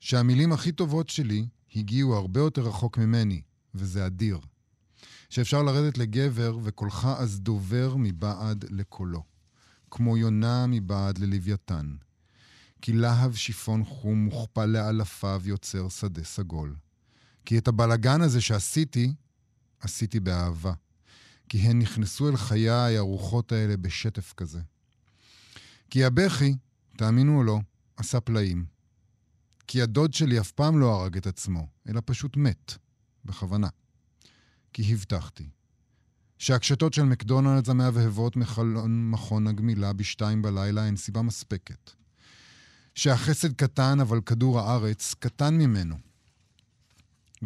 שהמילים 0.00 0.52
הכי 0.52 0.72
טובות 0.72 1.08
שלי 1.08 1.46
הגיעו 1.76 2.14
הרבה 2.14 2.40
יותר 2.40 2.62
רחוק 2.62 2.98
ממני, 2.98 3.42
וזה 3.74 4.06
אדיר. 4.06 4.38
שאפשר 5.30 5.62
לרדת 5.62 5.98
לגבר 5.98 6.58
וקולך 6.62 7.08
אז 7.18 7.40
דובר 7.40 7.94
מבעד 7.98 8.64
לקולו, 8.70 9.22
כמו 9.90 10.16
יונה 10.16 10.66
מבעד 10.68 11.18
ללוויתן. 11.18 11.96
כי 12.82 12.92
להב 12.92 13.34
שיפון 13.34 13.84
חום 13.84 14.24
מוכפל 14.24 14.66
לאלפיו 14.66 15.42
יוצר 15.44 15.88
שדה 15.88 16.24
סגול. 16.24 16.74
כי 17.44 17.58
את 17.58 17.68
הבלגן 17.68 18.20
הזה 18.20 18.40
שעשיתי, 18.40 19.14
עשיתי 19.80 20.20
באהבה. 20.20 20.72
כי 21.48 21.58
הן 21.58 21.78
נכנסו 21.78 22.28
אל 22.28 22.36
חיי 22.36 22.96
הרוחות 22.96 23.52
האלה 23.52 23.76
בשטף 23.76 24.32
כזה. 24.36 24.60
כי 25.90 26.04
הבכי, 26.04 26.54
תאמינו 26.96 27.38
או 27.38 27.42
לא, 27.42 27.60
עשה 27.96 28.20
פלאים. 28.20 28.66
כי 29.66 29.82
הדוד 29.82 30.14
שלי 30.14 30.40
אף 30.40 30.50
פעם 30.50 30.80
לא 30.80 30.94
הרג 30.94 31.16
את 31.16 31.26
עצמו, 31.26 31.66
אלא 31.88 32.00
פשוט 32.04 32.36
מת, 32.36 32.72
בכוונה. 33.24 33.68
כי 34.72 34.92
הבטחתי. 34.92 35.48
שהקשתות 36.38 36.94
של 36.94 37.02
מקדונלדס 37.02 37.68
המהבהבות 37.68 38.36
מחלון 38.36 39.10
מכון 39.10 39.46
הגמילה 39.46 39.92
בשתיים 39.92 40.42
בלילה 40.42 40.84
הן 40.86 40.96
סיבה 40.96 41.22
מספקת. 41.22 41.90
שהחסד 42.94 43.52
קטן, 43.52 44.00
אבל 44.00 44.20
כדור 44.20 44.60
הארץ 44.60 45.14
קטן 45.18 45.54
ממנו. 45.54 45.96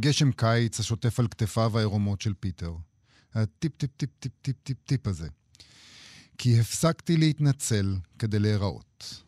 גשם 0.01 0.33
קיץ 0.33 0.81
השוטף 0.81 1.21
על 1.21 1.29
כתפיו 1.29 1.79
העירומות 1.79 2.21
של 2.21 2.35
פיטר. 2.41 2.75
הטיפ 3.35 3.77
טיפ 3.77 3.91
טיפ 3.97 4.11
טיפ 4.19 4.33
טיפ 4.43 4.57
טיפ 4.63 4.77
טיפ 4.85 5.07
הזה. 5.07 5.29
כי 6.39 6.61
הפסקתי 6.61 7.17
להתנצל 7.17 7.97
כדי 8.19 8.39
להיראות. 8.39 9.23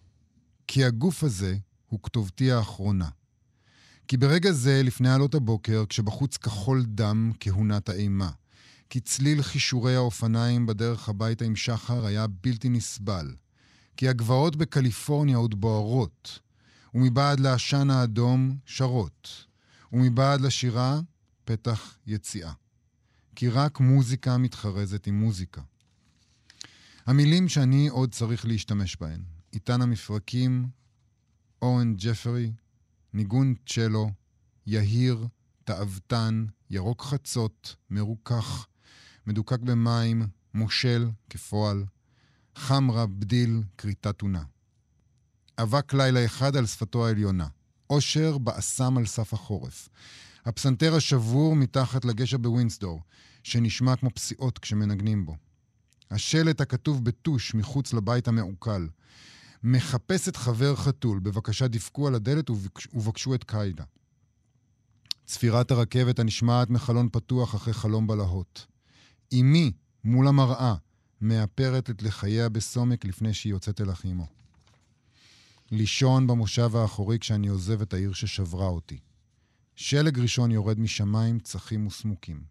כי 0.66 0.84
הגוף 0.84 1.24
הזה 1.24 1.56
הוא 1.86 2.00
כתובתי 2.02 2.52
האחרונה. 2.52 3.08
כי 4.08 4.16
ברגע 4.16 4.52
זה, 4.52 4.82
לפני 4.84 5.10
עלות 5.10 5.34
הבוקר, 5.34 5.84
כשבחוץ 5.88 6.36
כחול 6.36 6.84
דם 6.84 7.32
כהונת 7.40 7.88
האימה, 7.88 8.30
כי 8.90 9.00
צליל 9.00 9.42
חישורי 9.42 9.94
האופניים 9.96 10.66
בדרך 10.66 11.08
הביתה 11.08 11.44
עם 11.44 11.56
שחר 11.56 12.06
היה 12.06 12.26
בלתי 12.26 12.68
נסבל. 12.68 13.34
כי 13.96 14.08
הגבעות 14.08 14.56
בקליפורניה 14.56 15.36
עוד 15.36 15.60
בוערות, 15.60 16.38
ומבעד 16.94 17.40
לעשן 17.40 17.90
האדום 17.90 18.56
שרות, 18.66 19.46
ומבעד 19.92 20.40
לשירה 20.40 21.00
פתח 21.44 21.98
יציאה. 22.06 22.52
כי 23.36 23.48
רק 23.48 23.80
מוזיקה 23.80 24.36
מתחרזת 24.38 25.06
עם 25.06 25.20
מוזיקה. 25.20 25.62
המילים 27.06 27.48
שאני 27.48 27.88
עוד 27.88 28.12
צריך 28.12 28.46
להשתמש 28.46 28.96
בהן, 28.96 29.22
איתן 29.52 29.82
המפרקים, 29.82 30.68
אורן 31.62 31.94
ג'פרי, 31.96 32.52
ניגון 33.12 33.54
צ'לו, 33.66 34.10
יהיר, 34.66 35.26
תאוותן, 35.64 36.46
ירוק 36.70 37.02
חצות, 37.02 37.76
מרוכך, 37.90 38.66
מדוקק 39.26 39.60
במים, 39.60 40.26
מושל, 40.54 41.10
כפועל, 41.30 41.84
חמרה, 42.56 43.06
בדיל, 43.06 43.62
כריתת 43.78 44.16
טונה. 44.16 44.42
אבק 45.58 45.94
לילה 45.94 46.24
אחד 46.24 46.56
על 46.56 46.66
שפתו 46.66 47.06
העליונה. 47.06 47.46
אושר 47.90 48.38
באסם 48.38 48.98
על 48.98 49.06
סף 49.06 49.34
החורף. 49.34 49.88
הפסנתר 50.44 50.94
השבור 50.94 51.56
מתחת 51.56 52.04
לגשר 52.04 52.38
בווינסדור, 52.38 53.00
שנשמע 53.42 53.96
כמו 53.96 54.10
פסיעות 54.10 54.58
כשמנגנים 54.58 55.26
בו. 55.26 55.36
השלט 56.10 56.60
הכתוב 56.60 57.04
בטוש 57.04 57.54
מחוץ 57.54 57.92
לבית 57.92 58.28
המעוקל. 58.28 58.88
מחפשת 59.62 60.36
חבר 60.36 60.76
חתול, 60.76 61.18
בבקשה 61.18 61.68
דפקו 61.68 62.08
על 62.08 62.14
הדלת 62.14 62.50
ובקשו 62.50 63.34
את 63.34 63.44
קיידה. 63.44 63.84
צפירת 65.26 65.70
הרכבת 65.70 66.18
הנשמעת 66.18 66.70
מחלון 66.70 67.08
פתוח 67.12 67.54
אחרי 67.54 67.72
חלום 67.72 68.06
בלהות. 68.06 68.66
אמי, 69.32 69.72
מול 70.04 70.28
המראה, 70.28 70.74
מאפרת 71.20 71.90
את 71.90 72.02
לחייה 72.02 72.48
בסומק 72.48 73.04
לפני 73.04 73.34
שהיא 73.34 73.50
יוצאת 73.50 73.80
אל 73.80 73.90
אחימו. 73.90 74.39
לישון 75.70 76.26
במושב 76.26 76.76
האחורי 76.76 77.18
כשאני 77.18 77.48
עוזב 77.48 77.82
את 77.82 77.94
העיר 77.94 78.12
ששברה 78.12 78.66
אותי. 78.66 78.98
שלג 79.76 80.18
ראשון 80.18 80.50
יורד 80.50 80.80
משמיים 80.80 81.38
צחים 81.38 81.86
וסמוקים, 81.86 82.42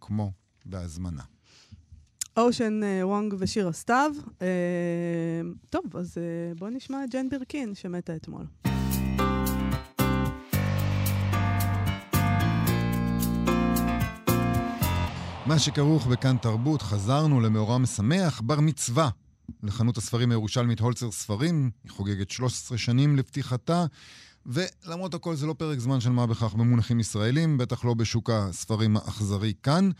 כמו 0.00 0.32
בהזמנה. 0.66 1.22
אושן 2.36 2.80
אה, 2.82 3.06
וונג 3.06 3.34
ושירה 3.38 3.72
סתיו. 3.72 4.10
אה, 4.42 4.46
טוב, 5.70 5.96
אז 5.96 6.18
אה, 6.18 6.54
בואו 6.58 6.70
נשמע 6.70 7.04
את 7.04 7.10
ג'ן 7.10 7.28
בירקין 7.28 7.74
שמתה 7.74 8.16
אתמול. 8.16 8.46
מה 15.46 15.58
שכרוך 15.58 16.06
בכאן 16.06 16.36
תרבות, 16.36 16.82
חזרנו 16.82 17.40
למאורע 17.40 17.78
משמח, 17.78 18.40
בר 18.40 18.60
מצווה 18.60 19.10
לחנות 19.62 19.96
הספרים 19.96 20.30
הירושלמית 20.30 20.80
הולצר 20.80 21.10
ספרים, 21.10 21.70
היא 21.84 21.90
חוגגת 21.90 22.30
13 22.30 22.78
שנים 22.78 23.16
לפתיחתה, 23.16 23.84
ולמרות 24.46 25.14
הכל 25.14 25.34
זה 25.34 25.46
לא 25.46 25.52
פרק 25.52 25.78
זמן 25.78 26.00
של 26.00 26.10
מה 26.10 26.26
בכך 26.26 26.54
במונחים 26.54 27.00
ישראלים, 27.00 27.58
בטח 27.58 27.84
לא 27.84 27.94
בשוק 27.94 28.30
הספרים 28.30 28.96
האכזרי 28.96 29.52
כאן. 29.62 29.90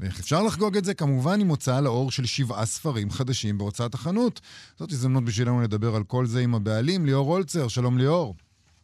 ואיך 0.00 0.20
אפשר 0.20 0.42
לחגוג 0.42 0.76
את 0.76 0.84
זה? 0.84 0.94
כמובן 0.94 1.40
עם 1.40 1.48
הוצאה 1.48 1.80
לאור 1.80 2.10
של 2.10 2.26
שבעה 2.26 2.66
ספרים 2.66 3.10
חדשים 3.10 3.58
בהוצאת 3.58 3.94
החנות. 3.94 4.40
זאת 4.76 4.92
הזדמנות 4.92 5.24
בשבילנו 5.24 5.60
לדבר 5.60 5.96
על 5.96 6.04
כל 6.04 6.26
זה 6.26 6.40
עם 6.40 6.54
הבעלים, 6.54 7.06
ליאור 7.06 7.32
הולצר. 7.32 7.68
שלום 7.68 7.98
ליאור. 7.98 8.34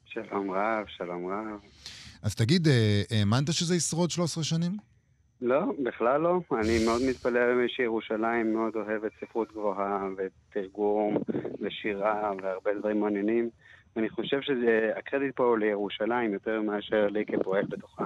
שלום 0.04 0.50
רב, 0.50 0.86
שלום 0.96 1.26
רב. 1.26 1.60
אז 2.22 2.34
תגיד, 2.34 2.68
אה, 2.68 3.02
האמנת 3.10 3.52
שזה 3.52 3.76
ישרוד 3.76 4.10
13 4.10 4.44
שנים? 4.44 4.76
לא, 5.42 5.60
בכלל 5.82 6.20
לא. 6.20 6.40
אני 6.60 6.84
מאוד 6.84 7.00
מתפלא 7.10 7.38
על 7.38 7.68
שירושלים 7.68 8.52
מאוד 8.52 8.76
אוהבת 8.76 9.12
ספרות 9.20 9.52
גבוהה 9.52 10.08
ותרגום 10.16 11.16
ושירה 11.60 12.32
והרבה 12.42 12.74
דברים 12.78 13.00
מעניינים. 13.00 13.50
ואני 13.96 14.08
חושב 14.10 14.40
שהקרדיט 14.40 15.36
פה 15.36 15.56
לירושלים 15.58 16.32
יותר 16.32 16.60
מאשר 16.60 17.06
לי 17.06 17.24
כפועל 17.26 17.64
בתוכה. 17.64 18.04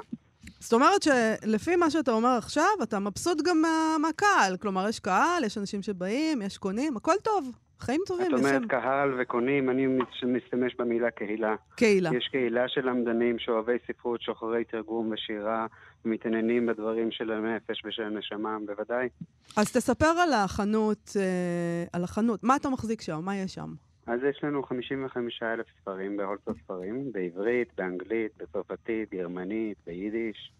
זאת 0.60 0.72
אומרת 0.72 1.02
שלפי 1.02 1.76
מה 1.76 1.90
שאתה 1.90 2.12
אומר 2.12 2.38
עכשיו, 2.38 2.64
אתה 2.82 2.98
מבסוט 2.98 3.42
גם 3.42 3.62
מה, 3.62 3.96
מהקהל. 4.02 4.56
כלומר, 4.56 4.88
יש 4.88 5.00
קהל, 5.00 5.44
יש 5.44 5.58
אנשים 5.58 5.82
שבאים, 5.82 6.42
יש 6.42 6.58
קונים, 6.58 6.96
הכל 6.96 7.14
טוב. 7.22 7.52
חיים 7.80 8.00
טובים. 8.06 8.34
את 8.34 8.38
אומרת 8.38 8.62
קהל 8.68 9.20
וקונים, 9.20 9.70
אני 9.70 9.86
משתמש 10.26 10.74
במילה 10.78 11.10
קהילה. 11.10 11.54
קהילה. 11.76 12.10
יש 12.16 12.28
קהילה 12.32 12.68
של 12.68 12.88
למדנים 12.88 13.38
שאוהבי 13.38 13.76
ספרות, 13.86 14.22
שוחרי 14.22 14.64
תרגום 14.64 15.10
ושירה, 15.12 15.66
מתעניינים 16.06 16.66
בדברים 16.66 17.10
של 17.10 17.32
הנפש 17.32 17.82
ושל 17.84 18.02
הנשמה, 18.02 18.56
בוודאי. 18.66 19.08
אז 19.56 19.72
תספר 19.72 20.06
על 20.06 20.32
החנות, 20.32 21.12
אה, 21.16 21.84
על 21.92 22.04
החנות. 22.04 22.44
מה 22.44 22.56
אתה 22.56 22.68
מחזיק 22.68 23.00
שם? 23.00 23.20
מה 23.24 23.36
יש 23.36 23.54
שם? 23.54 23.74
אז 24.06 24.20
יש 24.30 24.44
לנו 24.44 24.62
55 24.62 25.42
אלף 25.42 25.66
ספרים 25.80 26.16
בהולצר 26.16 26.52
ספרים, 26.64 27.12
בעברית, 27.12 27.68
באנגלית, 27.76 28.32
בצרפתית, 28.36 29.10
גרמנית, 29.10 29.78
ביידיש. 29.86 30.52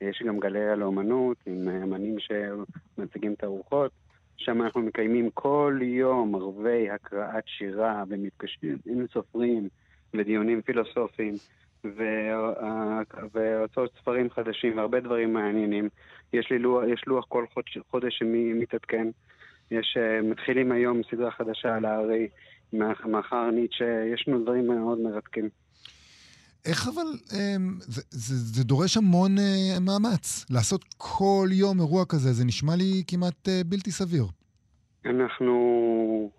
יש 0.00 0.22
גם 0.26 0.38
גלריה 0.38 0.76
לאומנות 0.76 1.36
עם 1.46 1.68
אמנים 1.68 2.16
שמציגים 2.18 3.32
את 3.32 3.44
הרוחות. 3.44 3.92
שם 4.36 4.62
אנחנו 4.62 4.80
מקיימים 4.80 5.30
כל 5.34 5.78
יום 5.82 6.34
ערבי 6.34 6.90
הקראת 6.90 7.44
שירה 7.46 8.04
ומפגשים 8.08 8.78
עם 8.86 9.06
סופרים 9.12 9.68
ודיונים 10.14 10.62
פילוסופיים 10.62 11.34
והוצאות 13.32 13.90
ספרים 14.00 14.30
חדשים 14.30 14.76
והרבה 14.76 15.00
דברים 15.00 15.32
מעניינים. 15.32 15.88
יש, 16.32 16.50
לי 16.50 16.58
לוח, 16.58 16.82
יש 16.92 17.02
לוח 17.06 17.24
כל 17.28 17.44
חודש, 17.54 17.78
חודש 17.90 18.18
שמתעדכן. 18.18 19.08
יש, 19.70 19.96
אה, 20.00 20.22
מתחילים 20.22 20.72
היום 20.72 21.00
סדרה 21.10 21.30
חדשה 21.30 21.74
על 21.76 21.84
הארי 21.84 22.28
מאחר 22.72 23.50
ניטשה, 23.50 24.04
יש 24.14 24.28
לנו 24.28 24.42
דברים 24.42 24.66
מאוד 24.66 24.98
מרתקים. 24.98 25.48
איך 26.64 26.88
אבל, 26.88 27.06
אמ, 27.32 27.74
זה, 27.80 28.02
זה, 28.10 28.34
זה 28.34 28.64
דורש 28.64 28.96
המון 28.96 29.38
אה, 29.38 29.80
מאמץ. 29.80 30.46
לעשות 30.50 30.84
כל 30.96 31.48
יום 31.52 31.80
אירוע 31.80 32.04
כזה, 32.08 32.32
זה 32.32 32.44
נשמע 32.44 32.76
לי 32.76 33.02
כמעט 33.06 33.48
אה, 33.48 33.60
בלתי 33.66 33.90
סביר. 33.90 34.24
אנחנו 35.04 36.30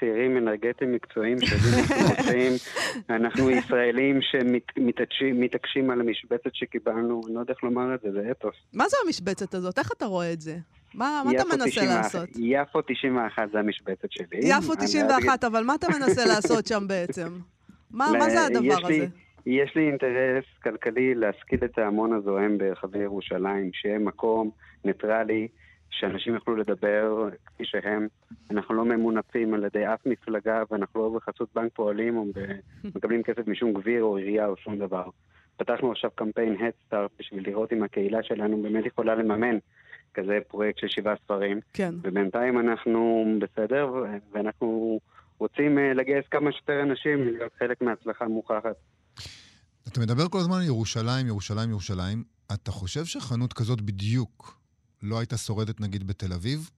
צעירים 0.00 0.36
אנרגטיים 0.36 0.92
מקצועיים 0.92 1.38
מה 3.08 3.16
אנחנו 3.16 3.50
ישראלים 3.50 4.20
שמתעקשים 4.22 5.90
על 5.90 6.00
המשבצת 6.00 6.54
שקיבלנו, 6.54 7.20
אני 7.26 7.34
לא 7.34 7.40
יודע 7.40 7.52
איך 7.52 7.64
לומר 7.64 7.94
את 7.94 8.00
זה, 8.00 8.12
זה 8.12 8.30
אתוס. 8.30 8.54
מה 8.72 8.88
זה 8.88 8.96
המשבצת 9.06 9.54
הזאת? 9.54 9.78
איך 9.78 9.92
אתה 9.92 10.06
רואה 10.06 10.32
את 10.32 10.40
זה? 10.40 10.56
מה, 10.94 11.22
מה 11.24 11.30
אתה 11.30 11.44
מנסה 11.44 11.66
91, 11.66 11.96
לעשות? 11.96 12.28
יפו 12.36 12.82
91 12.82 13.48
זה 13.52 13.58
המשבצת 13.58 14.12
שלי. 14.12 14.40
יפו 14.42 14.74
91, 14.74 15.44
אבל 15.44 15.64
מה 15.64 15.74
אתה 15.74 15.86
מנסה 15.88 16.24
לעשות 16.24 16.66
שם 16.66 16.84
בעצם? 16.86 17.28
מה, 17.90 18.06
מה 18.18 18.30
זה 18.30 18.46
הדבר 18.46 18.86
הזה? 18.86 19.06
יש 19.46 19.76
לי 19.76 19.88
אינטרס 19.88 20.44
כלכלי 20.62 21.14
להשכיל 21.14 21.64
את 21.64 21.78
ההמון 21.78 22.12
הזוהם 22.12 22.58
ברחבי 22.58 22.98
ירושלים, 22.98 23.70
שיהיה 23.72 23.98
מקום 23.98 24.50
ניטרלי, 24.84 25.48
שאנשים 25.92 26.34
יוכלו 26.34 26.56
לדבר 26.56 27.28
כפי 27.46 27.64
שהם. 27.64 28.06
אנחנו 28.50 28.74
לא 28.74 28.84
ממונפים 28.84 29.54
על 29.54 29.64
ידי 29.64 29.86
אף 29.86 30.06
מפלגה, 30.06 30.62
ואנחנו 30.70 31.00
לא 31.00 31.18
בחסות 31.18 31.48
בנק 31.54 31.72
פועלים 31.74 32.16
או 32.16 32.24
מקבלים 32.84 33.22
כסף 33.22 33.46
משום 33.46 33.72
גביר 33.72 34.02
או 34.02 34.16
עירייה 34.16 34.46
או 34.46 34.56
שום 34.56 34.78
דבר. 34.78 35.04
פתחנו 35.56 35.92
עכשיו 35.92 36.10
קמפיין 36.14 36.56
Headstart 36.56 37.08
בשביל 37.18 37.46
לראות 37.46 37.72
אם 37.72 37.82
הקהילה 37.82 38.22
שלנו 38.22 38.62
באמת 38.62 38.86
יכולה 38.86 39.14
לממן 39.14 39.58
כזה 40.14 40.38
פרויקט 40.48 40.78
של 40.78 40.88
שבעה 40.88 41.14
ספרים. 41.24 41.60
כן. 41.72 41.94
ובינתיים 42.02 42.58
אנחנו 42.58 43.24
בסדר, 43.38 43.90
ואנחנו 44.32 45.00
רוצים 45.38 45.78
אה, 45.78 45.94
לגייס 45.94 46.24
כמה 46.30 46.52
שיותר 46.52 46.82
אנשים 46.82 47.24
להיות 47.24 47.52
חלק 47.58 47.82
מההצלחה 47.82 48.24
המוכחת. 48.24 48.76
אתה 49.88 50.00
מדבר 50.00 50.28
כל 50.28 50.38
הזמן 50.38 50.56
על 50.56 50.66
ירושלים, 50.66 51.26
ירושלים, 51.26 51.70
ירושלים. 51.70 52.24
אתה 52.54 52.70
חושב 52.70 53.04
שחנות 53.04 53.52
כזאת 53.52 53.80
בדיוק 53.80 54.61
לא 55.02 55.18
הייתה 55.18 55.36
שורדת 55.36 55.80
נגיד 55.80 56.06
בתל 56.06 56.32
אביב? 56.32 56.70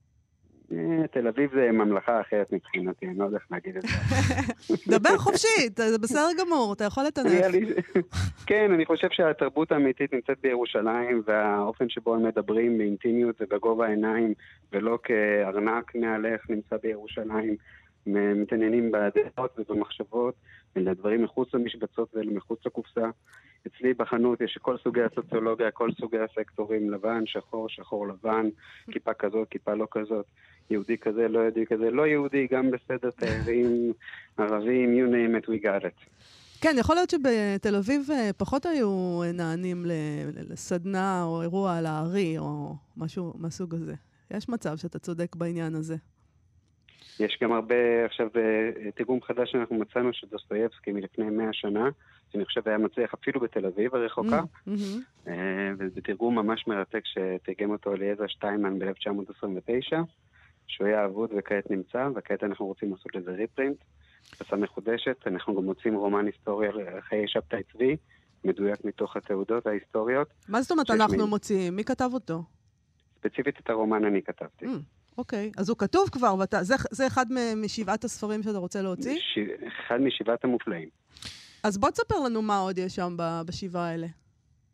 אה, 0.71 0.77
תל 1.11 1.27
אביב 1.27 1.49
זה 1.53 1.69
ממלכה 1.71 2.21
אחרת 2.21 2.53
מבחינתי, 2.53 3.05
אני 3.07 3.17
לא 3.17 3.23
יודע 3.25 3.37
איך 3.37 3.45
להגיד 3.51 3.77
את 3.77 3.81
זה. 3.81 3.87
דבר 4.99 5.17
חופשי, 5.17 5.47
אתה- 5.67 5.89
זה 5.91 5.97
בסדר 5.97 6.27
גמור, 6.39 6.73
אתה 6.73 6.83
יכול 6.83 7.03
לטנף. 7.07 7.45
כן, 8.47 8.71
אני 8.73 8.85
חושב 8.85 9.07
שהתרבות 9.11 9.71
האמיתית 9.71 10.13
נמצאת 10.13 10.37
בירושלים, 10.43 11.21
והאופן 11.27 11.89
שבו 11.89 12.15
הם 12.15 12.23
מדברים 12.27 12.77
באינטימיות 12.77 13.35
ובגובה 13.41 13.85
העיניים, 13.85 14.33
ולא 14.71 14.99
כארנק 15.03 15.95
מהלך 15.95 16.49
נמצא 16.49 16.75
בירושלים. 16.83 17.55
מתעניינים 18.07 18.91
בדעות 18.91 19.59
ובמחשבות, 19.59 20.35
ולדברים 20.75 21.23
מחוץ 21.23 21.53
למשבצות 21.53 22.09
ומחוץ 22.13 22.65
לקופסה. 22.65 23.09
אצלי 23.67 23.93
בחנות 23.93 24.41
יש 24.41 24.57
כל 24.61 24.77
סוגי 24.77 25.01
הסוציולוגיה, 25.01 25.71
כל 25.71 25.89
סוגי 25.99 26.17
הסקטורים, 26.19 26.89
לבן, 26.89 27.25
שחור, 27.25 27.69
שחור 27.69 28.07
לבן, 28.07 28.49
כיפה 28.91 29.13
כזאת, 29.13 29.47
כיפה 29.49 29.73
לא 29.73 29.87
כזאת, 29.91 30.25
יהודי 30.69 30.97
כזה, 30.97 31.27
לא 31.27 31.39
יהודי 31.39 31.65
כזה, 31.65 31.91
לא 31.91 32.07
יהודי, 32.07 32.47
גם 32.51 32.71
בסדר, 32.71 33.09
תיירים, 33.11 33.93
ערבים, 34.37 34.93
you 34.97 35.11
name 35.11 35.43
it, 35.43 35.47
we 35.47 35.65
got 35.65 35.83
it. 35.85 36.25
כן, 36.61 36.75
יכול 36.79 36.95
להיות 36.95 37.09
שבתל 37.09 37.75
אביב 37.75 38.07
אה, 38.11 38.29
פחות 38.37 38.65
היו 38.65 39.21
נענים 39.33 39.85
לסדנה 40.49 41.23
או 41.23 41.41
אירוע 41.41 41.77
על 41.77 41.85
הארי 41.85 42.37
או 42.37 42.75
משהו 42.97 43.33
מהסוג 43.37 43.75
הזה. 43.75 43.93
יש 44.31 44.49
מצב 44.49 44.77
שאתה 44.77 44.99
צודק 44.99 45.35
בעניין 45.35 45.75
הזה. 45.75 45.95
יש 47.19 47.37
גם 47.41 47.51
הרבה, 47.51 47.75
עכשיו, 48.05 48.27
אה, 48.35 48.91
תרגום 48.91 49.21
חדש 49.21 49.51
שאנחנו 49.51 49.75
מצאנו 49.75 50.13
של 50.13 50.27
דוסטויבסקי 50.27 50.91
מלפני 50.91 51.29
100 51.29 51.53
שנה, 51.53 51.89
שאני 52.31 52.45
חושב 52.45 52.61
היה 52.65 52.77
מצליח 52.77 53.13
אפילו 53.13 53.39
בתל 53.41 53.65
אביב 53.65 53.95
הרחוקה, 53.95 54.39
Mm, 54.39 54.43
מהמם. 54.69 55.01
אה, 55.27 55.33
וזה 55.77 56.01
תרגום 56.01 56.35
ממש 56.35 56.67
מרתק 56.67 57.01
שתרגם 57.05 57.71
אותו 57.71 57.93
אליעזר 57.93 58.27
שטיינמן 58.27 58.79
ב-1929, 58.79 59.95
שהוא 60.67 60.87
היה 60.87 61.05
אבוד 61.05 61.29
וכעת 61.37 61.71
נמצא, 61.71 62.09
וכעת 62.15 62.43
אנחנו 62.43 62.65
רוצים 62.65 62.91
לעשות 62.91 63.15
לזה 63.15 63.31
ריפרינט, 63.31 63.77
תפסה 64.29 64.55
מחודשת, 64.55 65.17
אנחנו 65.27 65.55
גם 65.55 65.63
מוצאים 65.63 65.95
רומן 65.95 66.25
היסטורי 66.25 66.67
על 66.67 66.79
חיי 67.01 67.27
שבתאי 67.27 67.63
צבי, 67.73 67.95
מדויק 68.43 68.85
מתוך 68.85 69.17
התעודות 69.17 69.67
ההיסטוריות. 69.67 70.27
מה 70.49 70.61
זאת 70.61 70.71
אומרת 70.71 70.89
אנחנו 70.91 71.17
מין- 71.17 71.25
מוציאים? 71.29 71.75
מי 71.75 71.83
כתב 71.83 72.09
אותו? 72.13 72.43
ספציפית 73.19 73.59
את 73.59 73.69
הרומן 73.69 74.05
אני 74.05 74.21
כתבתי. 74.21 74.65
Mm, 74.65 74.69
אוקיי, 75.17 75.51
אז 75.57 75.69
הוא 75.69 75.77
כתוב 75.77 76.09
כבר, 76.09 76.35
ואתה, 76.39 76.63
זה, 76.63 76.75
זה 76.91 77.07
אחד 77.07 77.25
משבעת 77.55 78.03
הספרים 78.03 78.43
שאתה 78.43 78.57
רוצה 78.57 78.81
להוציא? 78.81 79.17
ש... 79.19 79.39
אחד 79.67 80.01
משבעת 80.01 80.43
המופלאים. 80.43 80.89
אז 81.63 81.77
בוא 81.77 81.89
תספר 81.89 82.15
לנו 82.25 82.41
מה 82.41 82.57
עוד 82.57 82.77
יש 82.77 82.95
שם 82.95 83.15
בשבעה 83.45 83.89
האלה. 83.89 84.07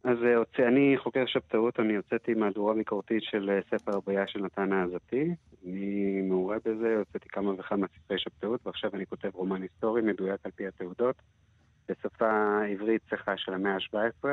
אז 0.03 0.17
אה, 0.23 0.35
הוצא, 0.35 0.67
אני 0.67 0.95
חוקר 0.97 1.23
שבתאות, 1.25 1.79
אני 1.79 1.95
הוצאתי 1.95 2.33
מהדורה 2.33 2.73
ביקורתית 2.73 3.23
של 3.23 3.49
אה, 3.49 3.59
ספר 3.77 3.97
הבעיה 3.97 4.27
של 4.27 4.39
נתן 4.39 4.73
האזתי. 4.73 5.29
אני 5.65 6.21
מעורה 6.21 6.57
בזה, 6.65 6.95
הוצאתי 6.97 7.29
כמה 7.29 7.51
וכמה 7.57 7.87
ספרי 7.87 8.19
שבתאות, 8.19 8.67
ועכשיו 8.67 8.91
אני 8.93 9.05
כותב 9.05 9.29
רומן 9.33 9.61
היסטורי 9.61 10.01
מדויק 10.01 10.39
על 10.43 10.51
פי 10.51 10.67
התעודות, 10.67 11.15
בשפה 11.89 12.61
עברית 12.71 13.01
צחה 13.09 13.37
של 13.37 13.53
המאה 13.53 13.73
ה-17, 13.73 14.27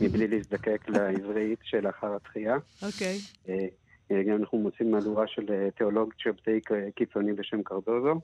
מבלי 0.00 0.28
להזדקק 0.28 0.88
לעברית 0.88 1.58
שלאחר 1.62 2.16
התחייה. 2.16 2.56
אוקיי. 2.82 3.18
אה, 3.48 3.54
אה, 3.54 3.66
גם 4.10 4.36
אנחנו 4.36 4.58
מוצאים 4.58 4.90
מהדורה 4.90 5.26
של 5.26 5.52
אה, 5.52 5.70
תיאולוג 5.70 6.12
שבתאי 6.18 6.60
קיצוני 6.94 7.32
בשם 7.32 7.62
קרדוזו, 7.62 8.20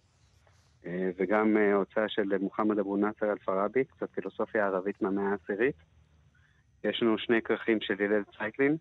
אה, 0.86 1.10
וגם 1.16 1.56
אה, 1.56 1.74
הוצאה 1.74 2.08
של 2.08 2.38
מוחמד 2.40 2.78
אבו 2.78 2.96
נאצר 2.96 3.32
אל-פראבי, 3.32 3.84
קצת 3.84 4.10
פילוסופיה 4.10 4.66
ערבית 4.66 5.02
מהמאה 5.02 5.30
העשירית. 5.30 5.76
יש 6.84 7.02
לנו 7.02 7.18
שני 7.18 7.42
כרכים 7.42 7.78
של 7.80 7.94
הלל 8.00 8.22
צייקלין, 8.38 8.76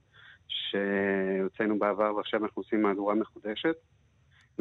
שהוצאנו 0.48 1.80
בעבר 1.80 2.16
ועכשיו 2.16 2.44
אנחנו 2.44 2.62
עושים 2.62 2.82
מהדורה 2.82 3.16
מחודשת. 3.16 3.76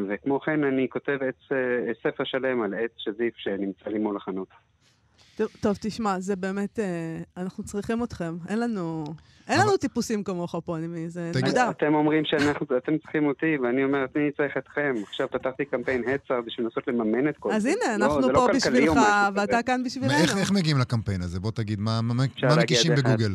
וכמו 0.09 0.41
כן, 0.41 0.65
אני 0.65 0.89
כותב 0.89 1.19
עץ, 1.21 1.53
אה, 1.53 1.93
ספר 2.03 2.25
שלם 2.25 2.63
על 2.63 2.75
עץ 2.75 2.93
שזיף 2.97 3.37
שנמצא 3.37 3.91
לי 3.91 3.99
מול 3.99 4.17
החנות. 4.17 4.49
טוב, 5.61 5.77
תשמע, 5.81 6.21
זה 6.21 6.37
באמת, 6.37 6.79
אה, 6.79 7.19
אנחנו 7.37 7.65
צריכים 7.65 8.03
אתכם. 8.03 8.37
אין 8.49 8.61
לנו, 8.61 9.05
אין 9.49 9.61
לנו 9.61 9.77
טיפוסים 9.77 10.25
כמוך 10.25 10.55
פה, 10.65 10.77
אני, 10.77 11.09
זה 11.09 11.31
תגיד- 11.33 11.45
נהדר. 11.45 11.71
אתם 11.71 11.95
אומרים 11.95 12.25
שאתם 12.25 12.99
צריכים 12.99 13.27
אותי, 13.27 13.59
ואני 13.63 13.85
אומר, 13.85 14.05
אני 14.17 14.31
צריך 14.37 14.57
אתכם. 14.57 14.95
עכשיו 15.03 15.29
פתחתי 15.31 15.65
קמפיין 15.65 16.03
הצר 16.09 16.41
בשביל 16.47 16.67
לנסות 16.67 16.89
לממן 16.89 17.29
את 17.29 17.37
כל 17.39 17.51
זה. 17.51 17.57
אז 17.57 17.67
הנה, 17.67 17.77
לא, 17.99 18.05
אנחנו 18.05 18.23
זה 18.23 18.33
לא 18.33 18.39
פה 18.39 18.49
בשבילך. 18.57 18.99
ואתה 19.35 19.63
כאן 19.63 19.85
בשבילנו. 19.85 20.13
איך, 20.23 20.37
איך 20.37 20.53
מגיעים 20.53 20.79
לקמפיין 20.79 21.23
הזה? 21.23 21.41
בוא 21.41 21.51
תגיד, 21.51 21.81
מה, 21.81 22.01
מקישים 22.63 22.95
בגוגל? 22.95 23.33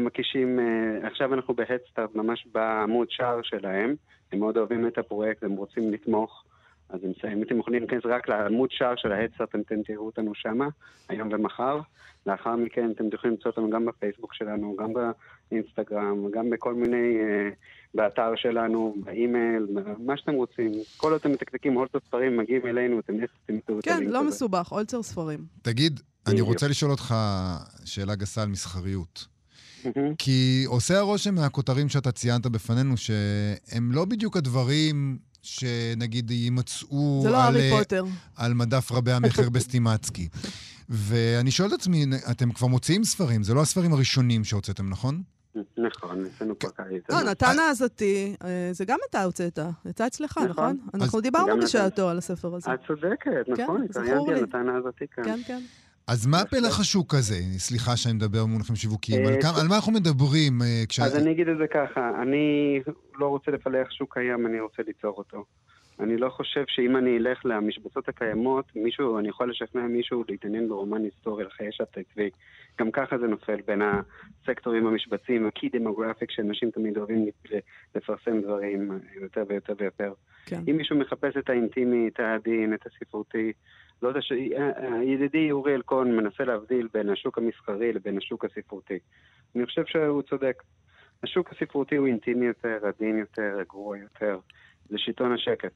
מקישים, 0.00 0.58
אה, 0.60 1.08
עכשיו 1.08 1.34
אנחנו 1.34 1.54
בהדסטארט, 1.54 2.14
ממש 2.14 2.46
בעמוד 2.54 3.06
שער 3.10 3.40
שלהם. 3.42 3.94
הם 4.32 4.38
מאוד 4.38 4.56
אוהבים 4.56 4.86
את 4.88 4.98
הפרויקט, 4.98 5.42
הם 5.44 5.52
רוצים 5.52 5.92
לתמוך. 5.92 6.44
אז 6.90 7.00
אם 7.04 7.12
אם 7.32 7.42
אתם 7.42 7.58
יכולים 7.58 7.80
להיכנס 7.80 8.02
רק 8.04 8.28
לעמוד 8.28 8.70
שער 8.70 8.94
של 8.96 9.12
ההדסטארט, 9.12 9.48
אתם 9.48 9.82
תראו 9.82 10.06
אותנו 10.06 10.34
שמה, 10.34 10.68
היום 11.08 11.28
ומחר. 11.32 11.80
לאחר 12.26 12.56
מכן 12.56 12.90
אתם 12.90 13.04
יכולים 13.12 13.36
למצוא 13.36 13.50
אותנו 13.50 13.70
גם 13.70 13.86
בפייסבוק 13.86 14.34
שלנו, 14.34 14.76
גם 14.78 14.92
באינסטגרם, 15.50 16.30
גם 16.30 16.50
בכל 16.50 16.74
מיני, 16.74 17.16
אה, 17.20 17.50
באתר 17.94 18.32
שלנו, 18.36 18.96
באימייל, 19.04 19.66
מה 19.98 20.16
שאתם 20.16 20.34
רוצים. 20.34 20.72
כל 20.96 21.12
עוד 21.12 21.20
אתם 21.20 21.32
מתקתקים 21.32 21.74
הולטות 21.74 22.02
ספרים, 22.04 22.36
מגיעים 22.36 22.66
אלינו, 22.66 23.00
אתם 23.00 23.12
תמצאו 23.46 23.78
את 23.78 23.84
כן, 23.84 24.02
לא. 24.02 24.24
מסובך, 24.24 24.72
אולצר 24.72 25.02
ספרים. 25.02 25.44
תגיד, 25.62 26.00
אני. 26.26 26.40
רוצה 26.40 26.68
לשאול 26.68 26.90
אותך 26.90 27.14
שאלה 27.84 28.14
גסה 28.14 28.42
על 28.42 28.48
מסחריות. 28.48 29.26
כי 30.18 30.64
עושה 30.66 30.98
הרושם 30.98 31.34
מהכותרים 31.34 31.88
שאתה 31.88 32.12
ציינת 32.12 32.46
בפנינו, 32.46 32.96
שהם 32.96 33.92
לא 33.92 34.04
בדיוק 34.04 34.36
הדברים 34.36 35.18
שנגיד 35.48 36.30
יימצאו 36.30 37.24
לא 37.24 37.44
על, 37.44 37.56
אה. 37.56 37.80
על 38.36 38.54
מדף 38.54 38.92
רבי 38.92 39.12
המכר 39.12 39.48
בסטימצקי. 39.48 40.28
ואני 40.88 41.50
שואל 41.50 41.68
את 41.68 41.72
עצמי, 41.72 42.06
אתם 42.30 42.52
כבר 42.52 42.66
מוציאים 42.66 43.04
ספרים, 43.04 43.42
זה 43.42 43.54
לא 43.54 43.60
הספרים 43.60 43.92
הראשונים 43.92 44.44
שהוצאתם, 44.44 44.88
נכון? 44.90 45.22
נכון, 45.78 46.24
אצלנו 46.26 46.58
כבר 46.58 46.70
קיץ. 46.70 47.02
לא, 47.10 47.22
נתן 47.22 47.58
האזתי, 47.58 48.34
אה, 48.44 48.70
זה 48.72 48.84
גם 48.84 48.98
אתה 49.10 49.24
הוצאת. 49.24 49.58
יצא 49.84 50.06
אצלך, 50.06 50.38
נכון. 50.38 50.48
נכון? 50.48 50.78
אנחנו 50.94 51.20
דיברנו. 51.20 51.62
בשעתו 51.62 52.08
על 52.08 52.18
הספר 52.18 52.54
הזה. 52.54 52.74
את 52.74 52.78
צודקת, 52.86 53.56
כן, 53.56 53.62
נכון, 53.62 53.82
התראיינתי. 53.82 54.32
על 54.32 54.42
נתן 54.42 54.68
האזתי 54.68 55.04
כאן. 55.14 55.24
כן, 55.24 55.40
כן. 55.46 55.62
אז 56.08 56.26
מה. 56.26 56.44
פלח 56.50 56.80
השוק 56.80 57.14
הזה? 57.14 57.34
סליחה 57.58 57.96
שאני 57.96 58.14
מדבר 58.14 58.44
במונחים 58.44 58.76
שיווקיים. 58.76 59.26
אה, 59.26 59.28
על 59.34 59.42
כמה- 59.42 59.60
על 59.60 59.68
מה 59.68 59.76
אנחנו 59.76 59.92
מדברים? 59.92 60.62
אה, 60.62 60.82
כשה- 60.88 61.04
אז 61.04 61.16
אני 61.16 61.30
אגיד 61.32 61.48
את 61.48 61.56
זה 61.58 61.64
ככה, 61.74 62.10
אני 62.22 62.78
לא 63.18 63.26
רוצה 63.26 63.50
לפלח 63.50 63.90
שוק 63.90 64.14
קיים, 64.14 64.46
אני 64.46 64.60
רוצה 64.60 64.82
ליצור 64.86 65.14
אותו. 65.18 65.44
אני 66.00 66.16
לא 66.16 66.28
חושב 66.28 66.64
שאם 66.68 66.96
אני 66.96 67.16
אלך 67.16 67.40
למשבצות 67.44 68.08
הקיימות, 68.08 68.76
מישהו, 68.76 69.18
אני 69.18 69.28
יכול 69.28 69.50
לשכנע 69.50 69.82
מישהו 69.82 70.24
להתעניין 70.28 70.68
ברומן 70.68 71.04
היסטורי 71.04 71.44
על 71.44 71.50
חיי 71.50 71.72
שבתאי 71.72 72.04
צבי. 72.04 72.30
גם 72.80 72.90
ככה 72.90 73.18
זה 73.18 73.26
נופל 73.26 73.60
בין 73.66 73.82
הסקטורים 73.82 74.86
המשבצים, 74.86 75.46
ה-key 75.46 75.68
demographic, 75.76 76.26
שאנשים 76.28 76.70
תמיד 76.70 76.98
אוהבים 76.98 77.26
לפרסם 77.94 78.40
דברים 78.40 78.90
יותר 79.20 79.44
ויותר 79.48 79.72
ויותר. 79.78 80.12
כן. 80.46 80.60
אם 80.70 80.76
מישהו 80.76 80.98
מחפש 80.98 81.36
את 81.36 81.50
האינטימי, 81.50 82.08
את 82.08 82.20
העדין, 82.20 82.74
את 82.74 82.86
הספרותי, 82.86 83.52
זאת 84.00 84.16
הש... 84.16 84.32
ידידי 85.02 85.50
אורי 85.50 85.74
אלקון 85.74 86.16
מנסה 86.16 86.44
להבדיל 86.44 86.88
בין 86.92 87.10
השוק 87.10 87.38
המסחרי 87.38 87.92
לבין 87.92 88.18
השוק 88.18 88.44
הספרותי. 88.44 88.98
אני 89.56 89.66
חושב 89.66 89.86
שהוא 89.86 90.22
צודק. 90.22 90.62
השוק 91.22 91.52
הספרותי 91.52 91.96
הוא 91.96 92.06
אינטימי 92.06 92.46
יותר, 92.46 92.78
עדין 92.86 93.18
יותר, 93.18 93.56
רגוע 93.58 93.98
יותר. 93.98 94.38
זה 94.88 94.98
שלטון 94.98 95.32
השקט. 95.32 95.72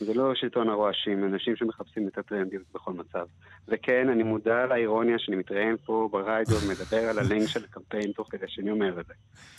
זה 0.00 0.14
לא 0.14 0.34
שלטון 0.34 0.68
הרועשים, 0.68 1.24
אנשים 1.24 1.56
שמחפשים 1.56 2.08
את 2.08 2.18
הטרנדיות 2.18 2.62
בכל 2.74 2.92
מצב. 2.92 3.26
וכן, 3.68 4.08
אני 4.08 4.22
מודע 4.22 4.66
לאירוניה 4.66 5.18
שאני 5.18 5.36
מתראיין 5.36 5.76
פה 5.84 6.08
ברדיו 6.12 6.56
ומדבר 6.66 7.08
על 7.08 7.18
הלינק 7.18 7.48
של 7.48 7.64
הקמפיין 7.64 8.12
תוך 8.12 8.28
כדי 8.30 8.46
שאני 8.48 8.70
אומר 8.70 9.00
את 9.00 9.06
זה. 9.06 9.12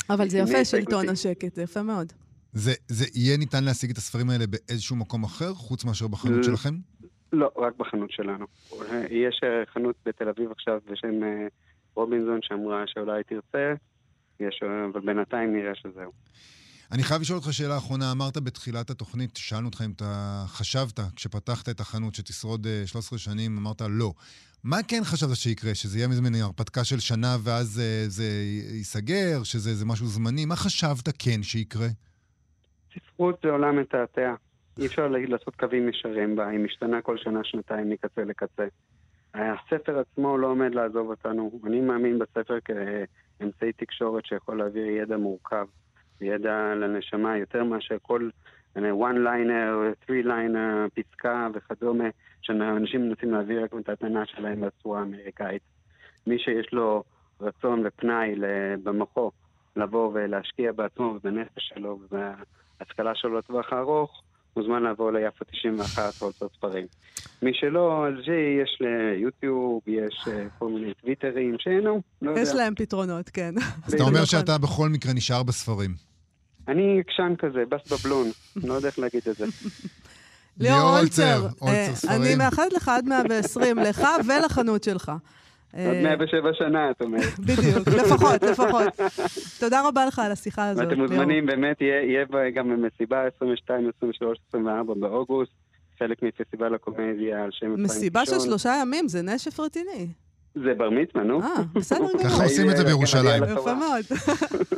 אבל 0.10 0.30
זה 0.30 0.38
יפה. 0.38 0.66
שלטון 0.66 1.10
השקט, 1.10 1.56
זה 1.56 1.62
יפה 1.62 1.82
מאוד. 1.84 2.14
זה, 2.54 2.72
זה 2.88 3.06
יהיה 3.16 3.38
ניתן 3.38 3.64
להשיג 3.64 3.92
את 3.92 3.98
הספרים 3.98 4.30
האלה 4.30 4.48
באיזשהו 4.48 4.96
מקום 4.96 5.24
אחר, 5.24 5.54
חוץ 5.54 5.86
מאשר 5.86 6.08
בחנות 6.08 6.44
שלכם? 6.44 6.74
לא, 7.34 7.52
רק 7.58 7.74
בחנות 7.78 8.12
שלנו. 8.12 8.46
יש 9.10 9.42
אה, 9.44 9.66
חנות 9.74 9.96
בתל 10.06 10.30
אביב 10.30 10.52
עכשיו 10.52 10.80
בשם 10.92 11.24
אה, 11.24 11.48
רובינזון 11.96 12.40
שאמרה 12.42 12.84
שאולי 12.88 13.24
תרצה, 13.24 13.74
יש, 14.40 14.60
אה, 14.64 14.86
אבל 14.86 15.02
בינתיים 15.02 15.54
נראה 15.56 15.76
שזהו. 15.76 16.12
אני 16.92 17.04
חייב 17.04 17.22
לשאול 17.22 17.38
אותך 17.40 17.54
שאלה 17.54 17.78
אחרונה. 17.78 18.12
אמרת 18.12 18.38
בתחילת 18.38 18.90
התוכנית, 18.90 19.38
שאלנו 19.38 19.66
אותך 19.66 19.82
אם 19.86 19.92
אתה 19.96 20.44
חשבת, 20.48 21.00
כשפתחת 21.16 21.70
את 21.70 21.80
החנות, 21.80 22.16
שתשרוד 22.16 22.68
13 22.86 23.20
שנים, 23.20 23.58
אמרת 23.58 23.82
לא. 23.90 24.14
מה 24.64 24.78
כן 24.88 25.02
חשבת 25.04 25.36
שיקרה? 25.36 25.76
שזה 25.76 25.98
יהיה 25.98 26.08
מין 26.08 26.36
הרפתקה 26.36 26.84
של 26.84 27.00
שנה 27.00 27.38
ואז 27.44 27.82
זה 28.08 28.24
ייסגר? 28.72 29.44
שזה 29.44 29.86
משהו 29.86 30.08
זמני? 30.08 30.46
מה 30.46 30.56
חשבת 30.56 31.10
כן 31.20 31.44
שיקרה? 31.44 31.88
ספרות 32.94 33.40
זה 33.44 33.50
עולם 33.50 33.80
מתעתע. 33.80 34.34
אי 34.80 34.86
אפשר 34.86 35.08
לעשות 35.08 35.56
קווים 35.56 35.90
ישרים 35.90 36.36
בה, 36.36 36.48
היא 36.48 36.60
משתנה 36.60 37.02
כל 37.02 37.18
שנה, 37.18 37.40
שנתיים, 37.44 37.90
מקצה 37.90 38.24
לקצה. 38.24 38.64
הספר 39.34 40.00
עצמו 40.00 40.38
לא 40.38 40.48
עומד 40.48 40.74
לעזוב 40.74 41.10
אותנו. 41.10 41.60
אני 41.68 41.82
מאמין 41.82 42.20
בספר 42.20 42.58
כאמצעי 42.66 43.74
תקשורת 43.74 44.26
שיכול 44.26 44.58
להעביר 44.58 44.86
ידע 44.86 45.18
מורכב, 45.18 45.66
ידע 46.22 46.74
לנשמה, 46.76 47.38
יותר 47.38 47.64
מאשר 47.64 47.98
כל 48.02 48.30
one 48.76 49.18
liner, 49.26 50.06
three 50.06 50.26
liner, 50.26 50.90
פסקה 50.94 51.48
וכדומה, 51.54 52.06
שאנשים 52.42 53.10
מנסים 53.10 53.32
להעביר 53.32 53.64
רק 53.64 53.74
את 53.80 53.90
התנ"ה 53.90 54.26
שלהם 54.26 54.62
בצורה 54.62 55.00
האמריקאית. 55.00 55.62
מי 56.28 56.40
שיש 56.40 56.74
לו 56.74 57.04
רצון 57.42 57.84
ופנאי 57.86 58.36
במוחו 58.84 59.32
לבוא 59.76 60.12
ולהשקיע 60.14 60.72
בעצמו 60.72 61.04
ובנפש 61.04 61.72
שלו 61.76 62.00
ובהשכלה 62.02 63.16
שלו 63.16 63.38
לטווח 63.38 63.74
הארוך, 63.74 64.24
מוזמן 64.58 64.84
לעבור 64.84 65.12
ליפו 65.12 65.46
91 65.46 66.04
או 66.22 66.28
לעשות 66.28 66.52
ספרים. 66.52 66.86
מי 67.42 67.52
שלא, 67.54 68.08
אז 68.08 68.14
יש 68.64 68.82
ליוטיוב, 68.82 69.82
יש 69.88 70.28
אה, 70.28 70.46
כל 70.60 70.70
מיני 70.70 70.94
טוויטרים, 70.94 71.56
שאינו, 71.60 72.02
לא 72.22 72.30
יודע. 72.30 72.42
יש 72.42 72.56
להם 72.56 72.76
פתרונות, 72.76 73.30
כן. 73.30 73.54
אז 73.86 73.94
אתה 73.94 74.04
אומר 74.04 74.26
שאתה 74.26 74.58
בכל 74.58 74.90
מקרה 74.90 75.14
נשאר 75.14 75.44
בספרים. 75.44 75.92
אני 76.68 77.00
עקשן 77.00 77.34
כזה, 77.40 77.64
בס 77.70 77.92
בבלון, 77.92 78.28
לא 78.56 78.74
יודע 78.74 78.88
איך 78.88 79.00
להגיד 79.00 79.22
את 79.30 79.36
זה. 79.36 79.46
ליאור 80.60 81.00
אולצר, 81.00 81.48
אה, 81.68 81.94
אני 82.10 82.36
מאחלת 82.36 82.74
לך 82.74 82.90
עד 82.90 83.06
120, 83.06 83.80
לך 83.80 84.02
ולחנות 84.28 84.84
שלך. 84.84 85.12
עוד 85.74 85.98
107 86.04 86.50
שנה, 86.54 86.92
את 86.92 87.02
אומרת. 87.02 87.40
בדיוק, 87.48 87.88
לפחות, 87.88 88.44
לפחות. 88.44 88.94
תודה 89.60 89.88
רבה 89.88 90.06
לך 90.06 90.20
על 90.20 90.32
השיחה 90.32 90.70
הזאת. 90.70 90.86
ואתם 90.88 91.02
מוזמנים, 91.02 91.46
באמת, 91.46 91.82
יהיה 91.82 92.26
גם 92.56 92.84
מסיבה 92.84 93.28
22, 93.36 93.92
23, 93.98 94.38
24 94.50 94.94
באוגוסט, 94.94 95.52
חלק 96.00 96.24
מפסטיבל 96.24 96.76
הקומדיה 96.76 97.44
על 97.44 97.50
שם 97.52 97.84
מסיבה 97.84 98.26
של 98.26 98.40
שלושה 98.40 98.74
ימים, 98.82 99.08
זה 99.08 99.22
נשף 99.22 99.60
רציני. 99.60 100.08
זה 100.56 100.74
בר 100.78 100.90
מצווה, 100.90 101.24
נו. 101.24 101.42
אה, 101.42 101.64
בסדר 101.74 102.00
גמור. 102.14 102.24
ככה 102.24 102.44
עושים 102.44 102.70
את 102.70 102.78
זה 102.78 102.84
בירושלים. 102.84 103.44
יפה 103.44 103.74
מאוד. 103.74 104.06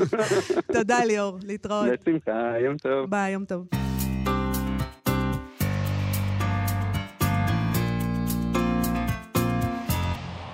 תודה, 0.74 1.06
ליאור, 1.06 1.38
להתראות. 1.44 1.88
בשמחה, 1.88 2.60
יום 2.66 2.78
טוב. 2.78 3.10
ביי, 3.10 3.34
יום 3.34 3.46
טוב. 3.46 3.68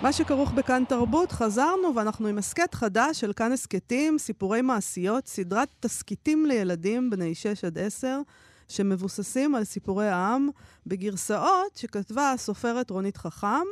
מה 0.01 0.13
שכרוך 0.13 0.51
בכאן 0.51 0.83
תרבות, 0.89 1.31
חזרנו 1.31 1.95
ואנחנו 1.95 2.27
עם 2.27 2.37
הסכת 2.37 2.73
חדש 2.73 3.19
של 3.19 3.33
כאן 3.33 3.51
הסכתים, 3.51 4.17
סיפורי 4.17 4.61
מעשיות, 4.61 5.27
סדרת 5.27 5.67
תסכיתים 5.79 6.45
לילדים 6.45 7.09
בני 7.09 7.35
6 7.35 7.63
עד 7.63 7.77
10, 7.77 8.19
שמבוססים 8.67 9.55
על 9.55 9.63
סיפורי 9.63 10.07
העם, 10.07 10.49
בגרסאות 10.87 11.75
שכתבה 11.75 12.31
הסופרת 12.31 12.89
רונית 12.89 13.17
חכם, 13.17 13.65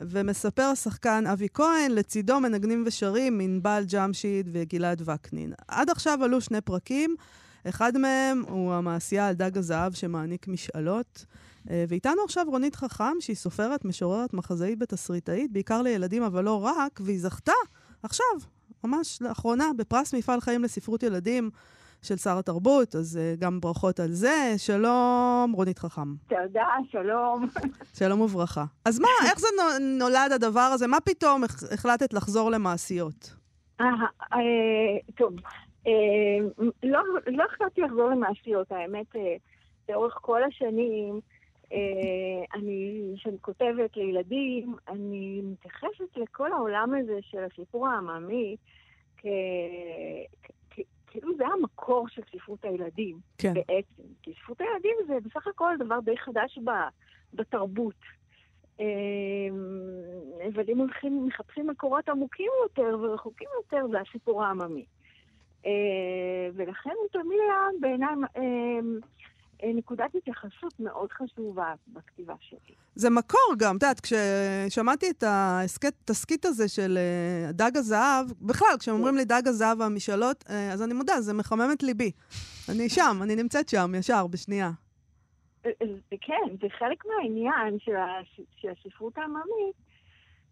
ומספר 0.00 0.62
השחקן 0.62 1.24
אבי 1.26 1.48
כהן, 1.54 1.90
לצידו 1.90 2.40
מנגנים 2.40 2.84
ושרים 2.86 3.40
ענבל 3.40 3.84
ג'משיד 3.92 4.48
וגלעד 4.52 5.02
וקנין. 5.04 5.52
עד 5.68 5.90
עכשיו 5.90 6.24
עלו 6.24 6.40
שני 6.40 6.60
פרקים, 6.60 7.14
אחד 7.68 7.98
מהם 7.98 8.42
הוא 8.48 8.72
המעשייה 8.72 9.28
על 9.28 9.34
דג 9.34 9.58
הזהב 9.58 9.92
שמעניק 9.92 10.48
משאלות. 10.48 11.24
אה, 11.70 11.84
ואיתנו 11.88 12.22
עכשיו 12.24 12.46
רונית 12.48 12.76
חכם, 12.76 13.14
שהיא 13.20 13.36
סופרת, 13.36 13.84
משוררת, 13.84 14.34
מחזאית 14.34 14.78
ותסריטאית, 14.82 15.52
בעיקר 15.52 15.82
לילדים, 15.82 16.22
אבל 16.22 16.44
לא 16.44 16.64
רק, 16.64 17.00
והיא 17.04 17.20
זכתה 17.20 17.52
עכשיו, 18.02 18.26
ממש 18.84 19.18
לאחרונה, 19.22 19.70
בפרס 19.76 20.14
מפעל 20.14 20.40
חיים 20.40 20.62
לספרות 20.62 21.02
ילדים 21.02 21.50
של 22.02 22.16
שר 22.16 22.38
התרבות, 22.38 22.94
אז 22.94 23.18
uh, 23.18 23.40
גם 23.40 23.60
ברכות 23.60 24.00
על 24.00 24.08
זה. 24.08 24.54
שלום, 24.56 25.52
רונית 25.54 25.78
חכם. 25.78 26.14
תודה, 26.28 26.66
שלום. 26.90 27.46
שלום 27.98 28.20
וברכה. 28.20 28.64
אז 28.84 29.00
מה, 29.00 29.08
איך 29.30 29.38
זה 29.38 29.46
נולד 29.80 30.32
הדבר 30.34 30.70
הזה? 30.74 30.86
מה 30.86 31.00
פתאום 31.00 31.42
החלטת 31.72 32.12
לחזור 32.12 32.50
למעשיות? 32.50 33.34
אה, 33.80 33.86
טוב, 35.16 35.32
לא, 36.82 37.00
לא 37.26 37.44
החלטתי 37.44 37.80
לחזור 37.80 38.10
למעשיות, 38.10 38.72
האמת, 38.72 39.06
לאורך 39.88 40.18
כל 40.20 40.40
השנים, 40.44 41.20
אה, 41.72 42.58
אני, 42.58 43.12
כשאני 43.16 43.36
כותבת 43.40 43.96
לילדים, 43.96 44.74
אני 44.88 45.40
מתייחסת 45.44 46.16
לכל 46.16 46.52
העולם 46.52 46.94
הזה 47.00 47.18
של 47.22 47.38
הסיפור 47.44 47.88
העממי 47.88 48.56
כאילו 51.20 51.36
זה 51.36 51.46
המקור 51.46 52.08
של 52.08 52.22
ספרות 52.32 52.64
הילדים, 52.64 53.18
כן. 53.38 53.54
בעצם. 53.54 54.02
כי 54.22 54.32
ספרות 54.42 54.60
הילדים 54.60 54.96
זה 55.06 55.14
בסך 55.24 55.46
הכל 55.46 55.74
דבר 55.78 56.00
די 56.00 56.16
חדש 56.16 56.58
ב, 56.64 56.70
בתרבות. 57.34 57.94
אה, 58.80 58.86
אבל 60.54 60.64
אם 60.68 60.78
הולכים, 60.78 61.26
מחפשים 61.26 61.66
מקורות 61.66 62.08
עמוקים 62.08 62.50
יותר 62.62 62.98
ורחוקים 63.00 63.48
יותר, 63.56 63.86
זה 63.90 64.00
הסיפור 64.00 64.44
העממי. 64.44 64.84
אה, 65.66 66.48
ולכן 66.54 66.90
הוא 67.00 67.22
תמיד 67.22 67.38
היה 67.40 67.68
בעיניי 67.80 68.14
אה, 68.36 68.80
נקודת 69.66 70.14
התייחסות 70.14 70.80
מאוד 70.80 71.12
חשובה 71.12 71.74
בכתיבה 71.88 72.34
שלי. 72.40 72.74
זה 72.94 73.10
מקור 73.10 73.54
גם, 73.58 73.76
את 73.76 73.82
יודעת, 73.82 74.00
כששמעתי 74.00 75.10
את 75.10 75.24
התסכית 75.26 76.44
הזה 76.44 76.68
של 76.68 76.98
אה, 76.98 77.52
דג 77.52 77.76
הזהב, 77.76 78.26
בכלל, 78.42 78.76
כשאומרים 78.78 79.16
לי 79.16 79.24
דג 79.24 79.42
הזהב 79.46 79.80
והמשאלות, 79.80 80.44
אה, 80.50 80.72
אז 80.72 80.82
אני 80.82 80.94
מודה, 80.94 81.20
זה 81.20 81.32
מחמם 81.32 81.68
את 81.72 81.82
ליבי. 81.82 82.10
אני 82.68 82.88
שם, 82.88 83.18
אני 83.22 83.36
נמצאת 83.36 83.68
שם, 83.68 83.92
ישר, 83.98 84.26
בשנייה. 84.26 84.70
כן, 86.20 86.56
זה 86.60 86.66
חלק 86.78 87.04
מהעניין 87.06 87.78
של 88.56 88.68
הספרות 88.68 89.18
העממית, 89.18 89.76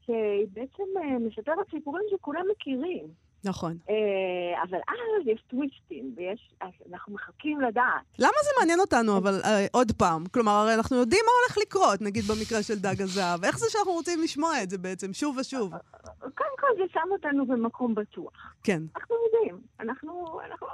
שהיא 0.06 0.46
בעצם 0.52 0.82
מספרת 1.20 1.70
סיפורים 1.70 2.04
שכולם 2.10 2.42
מכירים. 2.52 3.27
נכון. 3.44 3.77
אה, 3.90 4.62
אבל 4.62 4.79
אז 4.79 5.27
יש 5.27 5.42
טוויסטים, 5.48 6.14
ויש... 6.16 6.55
אנחנו 6.92 7.14
מחכים 7.14 7.61
לדעת. 7.61 8.05
למה 8.18 8.38
זה 8.44 8.51
מעניין 8.59 8.81
אותנו, 8.81 9.16
אבל 9.16 9.40
אה, 9.44 9.66
עוד 9.72 9.92
פעם? 9.92 10.24
כלומר, 10.27 10.53
הרי 10.53 10.74
אנחנו 10.74 10.96
יודעים 10.96 11.20
מה 11.27 11.33
הולך 11.42 11.59
לקרות, 11.66 12.01
נגיד 12.01 12.24
במקרה 12.24 12.62
של 12.62 12.79
דג 12.79 13.03
הזהב. 13.03 13.44
איך 13.44 13.59
זה 13.59 13.66
שאנחנו 13.68 13.92
רוצים 13.92 14.22
לשמוע 14.22 14.62
את 14.62 14.70
זה 14.70 14.79
בעצם, 14.79 15.12
שוב 15.12 15.37
ושוב? 15.40 15.72
קודם 16.20 16.57
כל 16.61 16.66
זה 16.77 16.85
שם 16.92 17.09
אותנו 17.11 17.46
במקום 17.46 17.94
בטוח. 17.94 18.55
כן. 18.64 18.83
אנחנו 18.96 19.16
יודעים. 19.24 19.61
אנחנו... 19.81 20.40
אנחנו... 20.44 20.66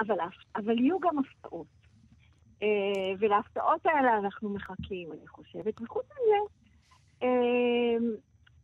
אבל, 0.00 0.16
אבל 0.56 0.78
יהיו 0.78 1.00
גם 1.00 1.18
הפתעות. 1.18 1.66
אה, 2.62 2.68
ולהפתעות 3.18 3.86
האלה 3.86 4.18
אנחנו 4.18 4.48
מחכים, 4.48 5.12
אני 5.12 5.28
חושבת. 5.28 5.80
וחוץ 5.80 6.06
מזה, 6.06 6.38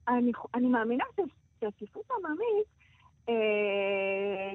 אני, 0.08 0.32
אני 0.54 0.68
מאמינה 0.68 1.04
שהספרות 1.60 2.10
העממית 2.10 2.77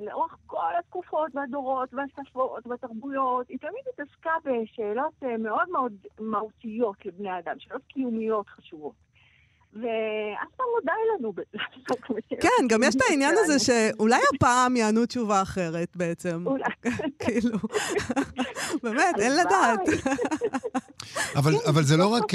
לאורך 0.02 0.36
כל 0.48 0.72
התקופות 0.80 1.32
והדורות 1.36 1.90
והשפות 1.94 2.68
והתרבויות, 2.68 3.50
היא 3.50 3.58
תמיד 3.58 3.84
התעסקה 3.94 4.32
בשאלות 4.44 5.14
אה, 5.24 5.38
מאוד 5.38 5.70
מאוד 5.70 5.94
מהותיות 6.20 7.06
לבני 7.06 7.40
אדם, 7.40 7.56
שאלות 7.60 7.82
קיומיות 7.88 8.50
חשובות. 8.50 8.94
ואף 9.74 10.52
פעם 10.58 10.66
לא 10.76 10.82
די 10.86 10.92
לנו 11.18 11.34
כן, 12.44 12.68
גם 12.70 12.84
יש 12.84 12.96
את 12.96 13.02
העניין 13.10 13.36
הזה 13.38 13.60
שאולי 13.66 14.20
הפעם 14.36 14.76
יענו 14.76 15.06
תשובה 15.06 15.42
אחרת 15.42 15.96
בעצם. 15.96 16.44
אולי. 16.48 16.64
כאילו, 17.24 17.58
באמת, 18.84 19.16
אין 19.20 19.32
לדעת. 19.36 19.80
אבל 21.66 21.84
זה 21.84 21.98
לא 21.98 22.08
רק... 22.08 22.34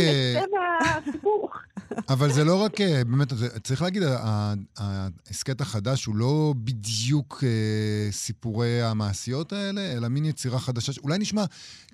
אבל 2.08 2.32
זה 2.32 2.44
לא 2.44 2.62
רק, 2.62 2.80
אה, 2.80 3.04
באמת, 3.04 3.32
צריך 3.62 3.82
להגיד, 3.82 4.02
ההסכת 4.76 5.60
החדש 5.60 6.04
הוא 6.04 6.16
לא 6.16 6.54
בדיוק 6.56 7.44
אה, 7.46 8.12
סיפורי 8.12 8.82
המעשיות 8.82 9.52
האלה, 9.52 9.92
אלא 9.92 10.08
מין 10.08 10.24
יצירה 10.24 10.58
חדשה. 10.58 10.92
אולי 11.02 11.18
נשמע 11.18 11.44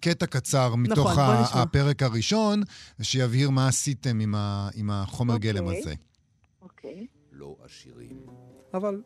קטע 0.01 0.27
קצר 0.27 0.75
מתוך 0.75 1.11
נכון, 1.11 1.37
הפרק 1.53 2.03
הראשון, 2.03 2.63
שיבהיר 3.03 3.51
מה 3.51 3.69
עשיתם 3.69 4.21
עם, 4.21 4.35
ה, 4.35 4.69
עם 4.75 4.91
החומר 4.91 5.35
okay. 5.35 5.37
אוקיי. 5.37 5.53
גלם 5.53 5.69
הזה. 5.69 5.95
אוקיי. 6.63 7.07
לא 7.33 7.57
עשירים, 7.65 8.17
אבל 8.75 9.03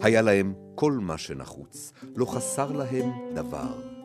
היה 0.00 0.22
להם 0.22 0.54
כל 0.74 0.92
מה 0.92 1.18
שנחוץ, 1.18 1.92
לא 2.16 2.26
חסר 2.26 2.72
להם 2.72 3.10
דבר. 3.34 3.95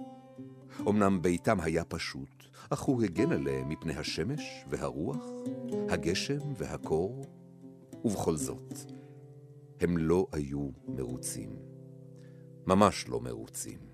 אמנם 0.79 1.21
ביתם 1.21 1.61
היה 1.61 1.83
פשוט, 1.83 2.43
אך 2.69 2.81
הוא 2.81 3.03
הגן 3.03 3.31
עליהם 3.31 3.69
מפני 3.69 3.93
השמש 3.93 4.65
והרוח, 4.69 5.25
הגשם 5.89 6.53
והקור, 6.57 7.25
ובכל 8.05 8.35
זאת, 8.35 8.73
הם 9.79 9.97
לא 9.97 10.27
היו 10.31 10.69
מרוצים. 10.87 11.49
ממש 12.67 13.05
לא 13.09 13.21
מרוצים. 13.21 13.91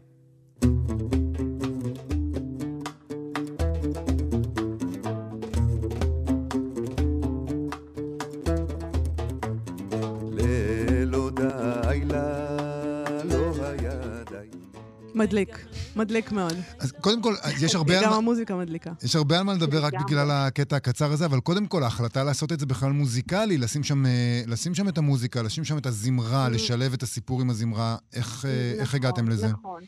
מדליק, 15.16 15.66
מדליק 15.98 16.32
מאוד. 16.32 16.54
אז 16.80 16.92
קודם 16.92 17.22
כל, 17.22 17.34
יש 17.62 17.76
הרבה... 17.76 17.94
גם 18.04 18.14
המוזיקה 18.14 18.56
מדליקה. 18.56 18.92
יש 19.04 19.16
הרבה 19.16 19.38
על 19.40 19.44
מה 19.44 19.54
לדבר 19.54 19.86
רק 19.86 19.94
בגלל 20.08 20.28
הקטע 20.32 20.76
הקצר 20.76 21.12
הזה, 21.12 21.26
אבל 21.26 21.40
קודם 21.40 21.68
כל, 21.68 21.84
ההחלטה 21.84 22.24
לעשות 22.24 22.52
את 22.52 22.60
זה 22.60 22.66
בכלל 22.66 22.92
מוזיקלי, 22.92 23.58
לשים 23.58 23.84
שם, 23.84 24.06
אה, 24.06 24.42
לשים 24.48 24.76
שם 24.76 24.88
את 24.88 24.98
המוזיקה, 24.98 25.42
לשים 25.42 25.64
שם 25.64 25.78
את 25.78 25.86
הזמרה, 25.86 26.50
לשלב 26.50 26.94
את 26.94 27.04
הסיפור 27.04 27.42
עם 27.42 27.50
הזמרה, 27.50 27.96
איך, 28.16 28.46
אה, 28.46 28.72
איך 28.80 28.82
נכון, 28.82 29.00
הגעתם 29.00 29.30
לזה? 29.30 29.48
נכון. 29.48 29.82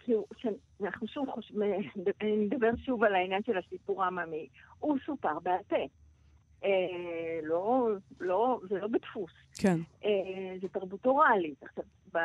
כאילו, 0.00 0.24
אנחנו 0.82 1.06
שוב 1.06 1.30
חושבים, 1.30 1.62
אני 2.20 2.36
מדבר 2.36 2.70
שוב 2.86 3.04
על 3.04 3.14
העניין 3.14 3.42
של 3.46 3.52
הסיפור 3.58 4.04
העממי. 4.04 4.48
הוא 4.78 4.98
סופר 5.06 5.38
בעל 5.42 5.62
פה. 5.68 5.76
אה, 6.64 7.40
לא, 7.42 7.88
לא, 8.20 8.60
זה 8.68 8.78
לא 8.78 8.86
בדפוס. 8.86 9.30
כן. 9.58 9.78
אה, 10.04 10.56
זה 10.60 10.68
תרבות 10.68 11.06
אוראלית. 11.06 11.62
עכשיו, 11.62 11.84
ב, 12.14 12.18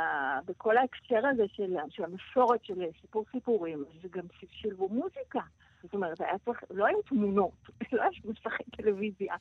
בכל 0.46 0.78
ההקשר 0.78 1.28
הזה 1.28 1.44
של, 1.48 1.76
של 1.90 2.04
המסורת 2.04 2.66
של 2.66 2.84
סיפור 3.02 3.26
סיפורים, 3.32 3.84
זה 4.02 4.08
גם 4.12 4.24
שילבו 4.52 4.90
מוזיקה. 4.90 5.42
זאת 5.84 5.94
אומרת, 5.94 6.22
היה 6.22 6.38
צריך, 6.46 6.64
לא 6.72 6.86
היו 6.86 7.02
תמונות, 7.02 7.70
לא 7.94 8.02
היה 8.02 8.10
מסכי 8.26 8.64
טלוויזיה. 8.78 9.36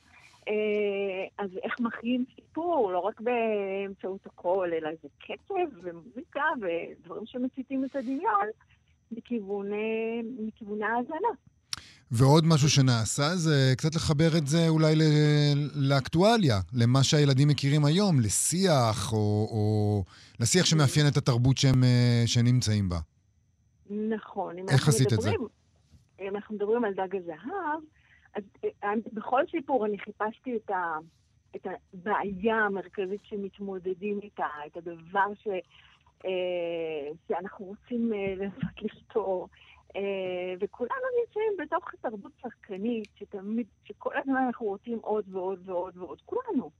אה, 0.47 1.25
אז 1.37 1.49
איך 1.63 1.79
מחיים 1.79 2.25
סיפור, 2.35 2.91
לא 2.91 2.99
רק 2.99 3.21
באמצעות 3.21 4.25
הקול, 4.25 4.73
אלא 4.73 4.89
זה 5.01 5.07
קצב 5.19 5.77
ומוזיקה 5.83 6.43
ודברים 6.61 7.25
שמציתים 7.25 7.85
את 7.85 7.95
הדמיון 7.95 8.47
מכיווני 9.11 10.85
ההאזנה. 10.85 11.29
ועוד 12.11 12.43
משהו 12.47 12.69
שנעשה 12.69 13.35
זה 13.35 13.73
קצת 13.77 13.95
לחבר 13.95 14.37
את 14.37 14.47
זה 14.47 14.67
אולי 14.69 14.95
לאקטואליה, 15.75 16.59
למה 16.73 17.03
שהילדים 17.03 17.47
מכירים 17.47 17.85
היום, 17.85 18.19
לשיח, 18.19 19.13
או, 19.13 19.47
או 19.51 20.03
לשיח 20.39 20.65
שמאפיין 20.65 21.07
את 21.07 21.17
התרבות 21.17 21.57
שהם, 21.57 21.83
אה, 21.83 22.23
שהם 22.25 22.45
נמצאים 22.45 22.89
בה. 22.89 22.97
נכון. 23.89 24.55
איך 24.69 24.87
עשית 24.87 25.13
את 25.13 25.21
זה? 25.21 25.31
אם 26.21 26.35
אנחנו 26.35 26.55
מדברים 26.55 26.85
על 26.85 26.93
דג 26.93 27.15
הזהב, 27.15 27.81
אז 28.35 28.43
אה, 28.83 28.89
בכל 29.13 29.41
סיפור 29.51 29.85
אני 29.85 29.97
חיפשתי 29.97 30.55
את, 30.55 30.69
ה, 30.69 30.97
את 31.55 31.67
הבעיה 31.93 32.55
המרכזית 32.55 33.21
שמתמודדים 33.23 34.19
איתה, 34.23 34.47
את 34.67 34.77
הדבר 34.77 35.33
ש, 35.43 35.47
אה, 36.25 37.11
שאנחנו 37.27 37.65
רוצים 37.65 38.11
לנסות 38.39 38.81
לפתור. 38.81 39.49
אה, 39.51 39.72
וכולנו 40.59 41.05
נמצאים 41.19 41.53
בתוך 41.59 41.91
תרבות 42.01 42.31
צרכנית, 42.41 43.07
שתמיד, 43.15 43.67
שכל 43.83 44.17
הזמן 44.17 44.43
אנחנו 44.47 44.65
רוצים 44.65 44.99
עוד 45.01 45.25
ועוד 45.29 45.59
ועוד 45.65 45.97
ועוד. 45.97 46.21
כולנו. 46.25 46.71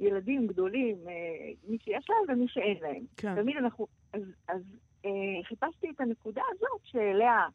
ילדים 0.00 0.46
גדולים, 0.46 0.96
אה, 1.08 1.52
מי 1.68 1.78
שיש 1.84 2.10
להם 2.10 2.38
ומי 2.38 2.48
שאין 2.48 2.76
להם. 2.80 3.04
כן. 3.16 3.34
תמיד 3.34 3.56
אנחנו... 3.56 3.86
אז, 4.12 4.22
אז 4.48 4.62
אה, 5.04 5.10
חיפשתי 5.44 5.90
את 5.90 6.00
הנקודה 6.00 6.42
הזאת 6.50 6.80
שאליה... 6.84 7.46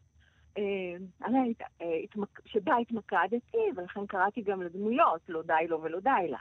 שבה 2.46 2.78
התמקדתי, 2.78 3.58
ולכן 3.76 4.06
קראתי 4.06 4.42
גם 4.42 4.62
לדמויות, 4.62 5.22
לא 5.30 5.42
די 5.42 5.68
לו 5.68 5.82
ולא 5.82 6.00
די 6.00 6.28
לה. 6.30 6.38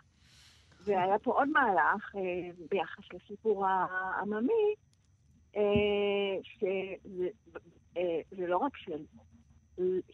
והיה 0.84 1.18
פה 1.18 1.32
עוד 1.32 1.48
מהלך 1.48 2.14
ביחס 2.70 3.04
לסיפור 3.14 3.66
העממי, 3.66 4.74
אה, 5.56 5.62
זה 8.38 8.46
לא 8.46 8.56
רק 8.56 8.72
של... 8.76 9.04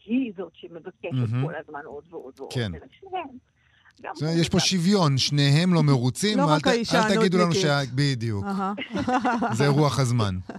היא 0.05 0.33
זאת 0.37 0.51
שמבקשת 0.55 1.31
כל 1.43 1.53
הזמן 1.55 1.81
עוד 1.85 2.03
ועוד 2.09 2.33
ועוד, 2.39 2.53
כן. 2.53 2.71
אלא 2.75 2.85
שהם. 2.99 3.37
יש 4.39 4.49
פה 4.49 4.59
שוויון, 4.59 5.17
שניהם 5.17 5.73
לא 5.73 5.83
מרוצים, 5.83 6.37
לא 6.37 6.45
רק 6.45 6.67
האישה 6.67 6.97
הנודניקית. 6.97 7.17
אל 7.17 7.27
תגידו 7.27 7.43
לנו 7.43 7.53
ש... 7.53 7.65
בדיוק. 7.95 8.45
זה 9.53 9.67
רוח 9.67 9.99
הזמן. 9.99 10.35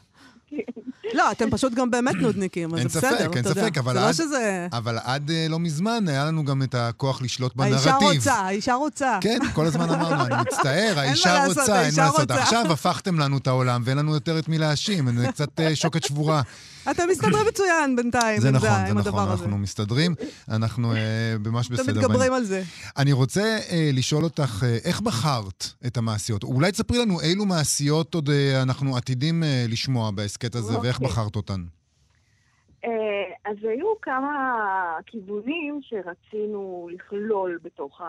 לא, 1.15 1.31
אתם 1.31 1.51
פשוט 1.51 1.75
גם 1.75 1.91
באמת 1.91 2.15
נודניקים, 2.15 2.75
אז 2.75 2.81
זה 2.81 2.89
בסדר, 2.89 3.01
אתה 3.01 3.25
יודע. 3.25 3.37
אין 3.37 3.45
ספק, 3.45 3.57
אין 3.57 3.65
ספק, 3.67 3.79
אבל 3.79 3.95
לא 3.95 4.09
עד, 4.09 4.13
שזה... 4.13 4.69
אבל 4.73 4.99
עד 5.05 5.31
uh, 5.31 5.51
לא 5.51 5.59
מזמן 5.59 6.09
היה 6.09 6.25
לנו 6.25 6.45
גם 6.45 6.63
את 6.63 6.75
הכוח 6.75 7.23
לשלוט 7.23 7.57
בנרטיב. 7.57 7.89
האישה 7.89 7.97
רוצה, 7.97 8.35
האישה 8.35 8.75
רוצה. 8.75 9.19
כן, 9.21 9.39
כל 9.53 9.67
הזמן 9.67 9.91
אמרנו, 9.91 10.25
אני 10.27 10.35
מצטער, 10.43 10.95
האישה 11.01 11.47
רוצה, 11.47 11.83
אין 11.83 11.95
מה 11.97 12.05
לעשות. 12.05 12.31
עכשיו 12.31 12.73
הפכתם 12.73 13.19
לנו 13.19 13.39
את 13.39 13.47
העולם 13.47 13.83
ואין 13.85 13.99
לנו 13.99 14.15
יותר 14.15 14.39
את 14.39 14.49
מי 14.49 14.59
להאשים, 14.59 15.19
זה 15.19 15.29
קצת 15.29 15.61
uh, 15.61 15.75
שוקת 15.75 16.05
שבורה. 16.05 16.43
אתם 16.91 17.03
מסתדרים 17.11 17.47
מצוין 17.49 17.97
בינתיים. 17.97 18.41
זה 18.41 18.51
נכון, 18.51 18.69
זה 18.87 18.95
נכון, 18.95 19.29
אנחנו 19.29 19.59
מסתדרים, 19.59 20.15
אנחנו 20.49 20.93
אה, 20.93 21.35
ממש 21.47 21.69
בסדר. 21.69 21.93
אתם 21.93 22.01
מתגברים 22.01 22.33
על 22.33 22.45
זה. 22.45 22.63
אני 22.99 23.13
רוצה 23.13 23.59
אה, 23.71 23.91
לשאול 23.93 24.25
אותך, 24.25 24.65
אה, 24.67 24.79
איך 24.85 25.01
בחרת 25.01 25.65
את 25.87 25.97
המעשיות? 25.97 26.45
אולי 26.45 26.73
תספרי 26.73 26.99
לנו 26.99 27.21
אילו 27.21 27.45
מעשיות 27.45 28.15
עוד 28.15 28.31
אנחנו 28.63 28.97
עתידים 28.97 29.43
לשמוע 29.69 30.11
בהסכת 30.11 30.55
הזה, 30.55 30.75
אוקיי. 30.75 30.89
ואיך 30.89 31.01
בחרת 31.01 31.37
אותן? 31.37 31.61
אז 33.45 33.57
היו 33.63 34.01
כמה 34.03 34.57
כיוונים 35.07 35.81
שרצינו 35.83 36.89
לכלול 36.93 37.59
בתוך 37.63 38.01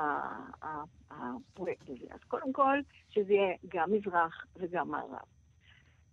הפרויקט 1.11 1.89
הזה. 1.89 2.05
אז 2.11 2.19
קודם 2.27 2.53
כל, 2.53 2.77
שזה 3.09 3.33
יהיה 3.33 3.55
גם 3.73 3.89
מזרח 3.91 4.45
וגם 4.59 4.91
מערב. 4.91 5.42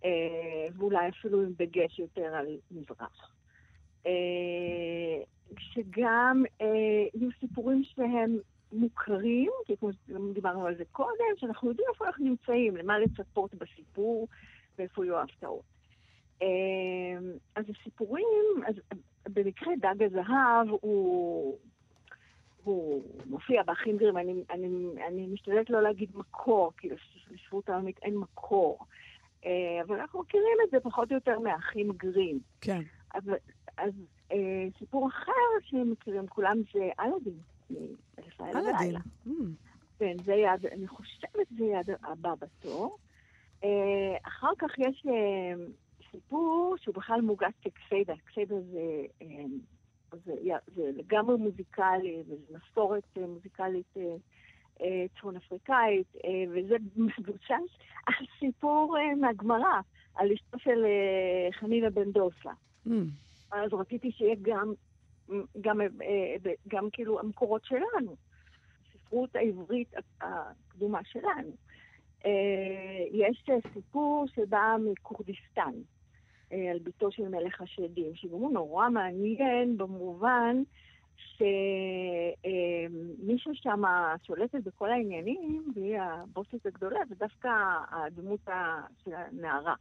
אה, 0.05 0.67
ואולי 0.77 1.09
אפילו 1.09 1.41
עם 1.41 1.53
דגש 1.57 1.99
יותר 1.99 2.35
על 2.35 2.57
מזרח. 2.71 3.31
אה, 4.05 5.21
שגם 5.57 6.43
אה, 6.61 6.67
יהיו 7.13 7.29
סיפורים 7.39 7.83
שהם 7.83 8.37
מוכרים, 8.73 9.51
כי 9.65 9.77
כמו 9.77 9.89
שדיברנו 9.93 10.65
על 10.65 10.75
זה 10.75 10.83
קודם, 10.91 11.33
שאנחנו 11.37 11.69
יודעים 11.69 11.87
איפה 11.93 12.05
אנחנו 12.05 12.25
נמצאים, 12.25 12.77
למה 12.77 12.99
לצפות 12.99 13.53
בסיפור 13.55 14.27
ואיפה 14.77 15.05
יהיו 15.05 15.17
ההפתעות. 15.17 15.71
אז 17.55 17.65
הסיפורים, 17.69 18.63
אז 18.67 18.75
במקרה 19.29 19.73
דג 19.81 20.03
הזהב 20.03 20.67
הוא, 20.69 21.57
הוא 22.63 23.03
מופיע 23.25 23.63
באחים 23.63 23.97
גרים, 23.97 24.17
אני, 24.17 24.43
אני, 24.49 24.67
אני 25.07 25.27
משתדלת 25.27 25.69
לא 25.69 25.81
להגיד 25.81 26.09
מקור, 26.15 26.71
כי 26.77 26.89
לספרות 27.31 27.69
העמית 27.69 27.99
אין 28.03 28.17
מקור. 28.17 28.79
אה, 29.45 29.81
אבל 29.87 29.99
אנחנו 29.99 30.19
מכירים 30.19 30.57
את 30.65 30.71
זה 30.71 30.79
פחות 30.79 31.11
או 31.11 31.15
יותר 31.15 31.39
מאחים 31.39 31.91
גרים. 31.91 32.39
כן. 32.61 32.81
אז, 33.13 33.23
אז 33.77 33.93
אה, 34.31 34.67
סיפור 34.79 35.07
אחר 35.07 35.31
שמכירים 35.63 36.27
כולם 36.27 36.57
זה 36.73 36.89
אלאדין, 36.99 37.39
מאלף 37.69 38.41
לילה 38.41 38.59
ולילה. 38.59 38.99
Mm. 39.27 39.31
כן, 39.99 40.15
זה 40.23 40.33
יד, 40.33 40.65
אני 40.71 40.87
חושבת 40.87 41.47
שזה 41.49 41.65
יד 41.65 41.89
הבא 42.03 42.33
בתור. 42.39 42.97
אה, 43.63 44.17
אחר 44.23 44.51
כך 44.57 44.79
יש 44.79 45.05
אה, 45.07 45.65
סיפור 46.11 46.75
שהוא 46.81 46.95
בכלל 46.95 47.21
מוגש 47.21 47.53
כקסיידה. 47.61 48.13
קסיידה 48.25 48.55
זה, 48.61 49.05
אה, 49.21 49.27
זה, 50.11 50.33
זה, 50.43 50.53
זה 50.75 50.91
לגמרי 50.95 51.35
מוזיקלי, 51.35 52.23
וזו 52.27 52.57
מסורת 52.57 53.17
מוזיקלית 53.17 53.97
אה, 53.97 54.15
צפון 55.15 55.35
אפריקאית, 55.35 56.15
אה, 56.15 56.43
וזה 56.49 56.75
מבוסס 56.95 57.77
על 58.07 58.25
סיפור 58.39 58.97
אה, 58.97 59.15
מהגמרא, 59.15 59.81
על 60.15 60.31
אשתו 60.31 60.59
של 60.59 60.85
חנינה 61.51 61.89
בן 61.89 62.11
דוסה. 62.11 62.51
Mm. 62.87 62.91
אז 63.51 63.73
רציתי 63.73 64.11
שיהיה 64.11 64.35
גם, 64.41 64.73
גם, 65.61 65.79
גם 66.67 66.87
כאילו 66.91 67.19
המקורות 67.19 67.65
שלנו, 67.65 68.15
הספרות 68.85 69.35
העברית 69.35 69.93
הקדומה 70.21 70.99
שלנו. 71.03 71.51
יש 73.11 73.43
סיפור 73.73 74.25
שבא 74.35 74.75
מכורדיסטן, 74.85 75.71
על 76.51 76.79
ביתו 76.83 77.11
של 77.11 77.27
מלך 77.27 77.61
השדים, 77.61 78.15
שהוא 78.15 78.51
נורא 78.51 78.89
מעניין 78.89 79.77
במובן 79.77 80.63
שמישהו 82.43 83.51
שם 83.55 83.81
שולטת 84.23 84.63
בכל 84.63 84.91
העניינים, 84.91 85.71
והיא 85.75 85.99
הבוסית 85.99 86.65
הגדולה, 86.65 86.99
זה 87.09 87.15
דווקא 87.15 87.49
הדמות 87.91 88.49
של 89.03 89.11
הנערה. 89.13 89.75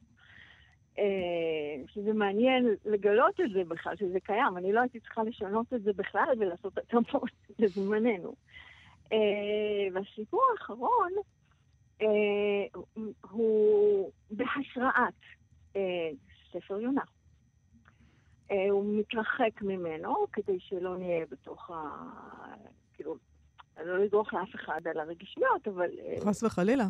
אה, 0.99 1.83
שזה 1.87 2.13
מעניין 2.13 2.67
לגלות 2.85 3.41
את 3.41 3.51
זה 3.53 3.65
בכלל, 3.65 3.97
שזה 3.97 4.21
קיים. 4.21 4.57
אני 4.57 4.73
לא 4.73 4.81
הייתי 4.81 5.01
צריכה 5.01 5.23
לשנות 5.23 5.73
את 5.73 5.83
זה 5.83 5.93
בכלל 5.93 6.35
ולעשות 6.39 6.79
התאמות 6.79 7.31
לזמננו. 7.59 8.35
אה, 9.13 9.19
והסיפור 9.93 10.43
האחרון 10.53 11.13
אה, 12.03 12.07
הוא 13.31 14.11
בהשראת 14.31 15.15
ספר 16.53 16.81
יונה. 16.81 17.03
אה, 18.51 18.71
הוא 18.71 18.99
מתרחק 18.99 19.63
ממנו 19.63 20.27
כדי 20.33 20.59
שלא 20.61 20.97
נהיה 20.97 21.27
בתוך 21.31 21.71
ה... 21.71 21.75
כאילו, 22.95 23.17
לא 23.85 23.99
לדרוך 23.99 24.35
לאף 24.35 24.55
אחד 24.55 24.81
על 24.91 25.01
הרגישויות, 25.01 25.69
אבל... 25.69 25.91
חס 26.25 26.43
וחלילה. 26.43 26.87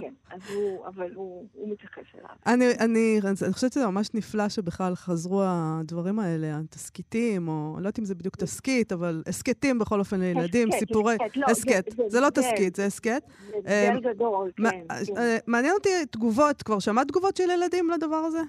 כן, 0.00 0.14
אז 0.30 0.40
הוא, 0.54 0.86
אבל 0.86 1.12
הוא, 1.14 1.46
הוא 1.52 1.72
מתייחס 1.72 2.02
אליו. 2.14 2.30
אני, 2.46 2.64
אני, 2.80 3.20
אני 3.42 3.52
חושבת 3.52 3.72
שזה 3.72 3.86
ממש 3.86 4.08
נפלא 4.14 4.48
שבכלל 4.48 4.94
חזרו 4.94 5.42
הדברים 5.46 6.18
האלה, 6.18 6.58
התסכיתים, 6.58 7.48
או 7.48 7.72
לא 7.74 7.78
יודעת 7.78 7.98
אם 7.98 8.04
זה 8.04 8.14
בדיוק 8.14 8.36
תסכית, 8.36 8.92
אבל 8.92 9.22
הסכתים 9.26 9.78
בכל 9.78 9.98
אופן 9.98 10.20
לילדים, 10.20 10.68
סיפורי... 10.72 11.16
הסכת, 11.46 11.98
לא, 11.98 12.08
זה, 12.08 12.20
לא 12.20 12.30
תסכית, 12.30 12.76
זה 12.76 12.86
הסכת. 12.86 13.22
זה 13.62 13.90
הבדל 13.92 14.12
גדול, 14.12 14.50
כן. 14.56 14.86
כן. 15.14 15.36
מעניין 15.46 15.74
אותי 15.74 16.06
תגובות, 16.10 16.62
כבר 16.62 16.78
שמעת 16.78 17.08
תגובות 17.08 17.36
של 17.36 17.50
ילדים 17.50 17.90
לדבר 17.90 18.16
הזה? 18.16 18.42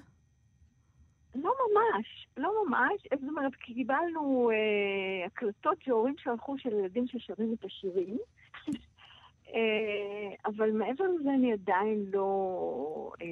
לא 1.34 1.50
ממש, 1.70 2.23
לא 2.36 2.52
ממש. 2.66 3.02
זאת 3.20 3.28
אומרת, 3.28 3.54
קיבלנו 3.54 4.50
אה, 4.50 5.26
הקלטות 5.26 5.82
שהורים 5.82 6.14
שלחו 6.18 6.58
של 6.58 6.72
ילדים 6.72 7.06
ששרים 7.06 7.54
את 7.58 7.64
השירים, 7.64 8.18
אה, 9.54 10.34
אבל 10.46 10.70
מעבר 10.70 11.04
לזה 11.04 11.30
אני 11.30 11.52
עדיין 11.52 12.04
לא, 12.12 13.12
אה, 13.22 13.26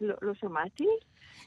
לא, 0.00 0.14
לא 0.22 0.34
שמעתי. 0.34 0.86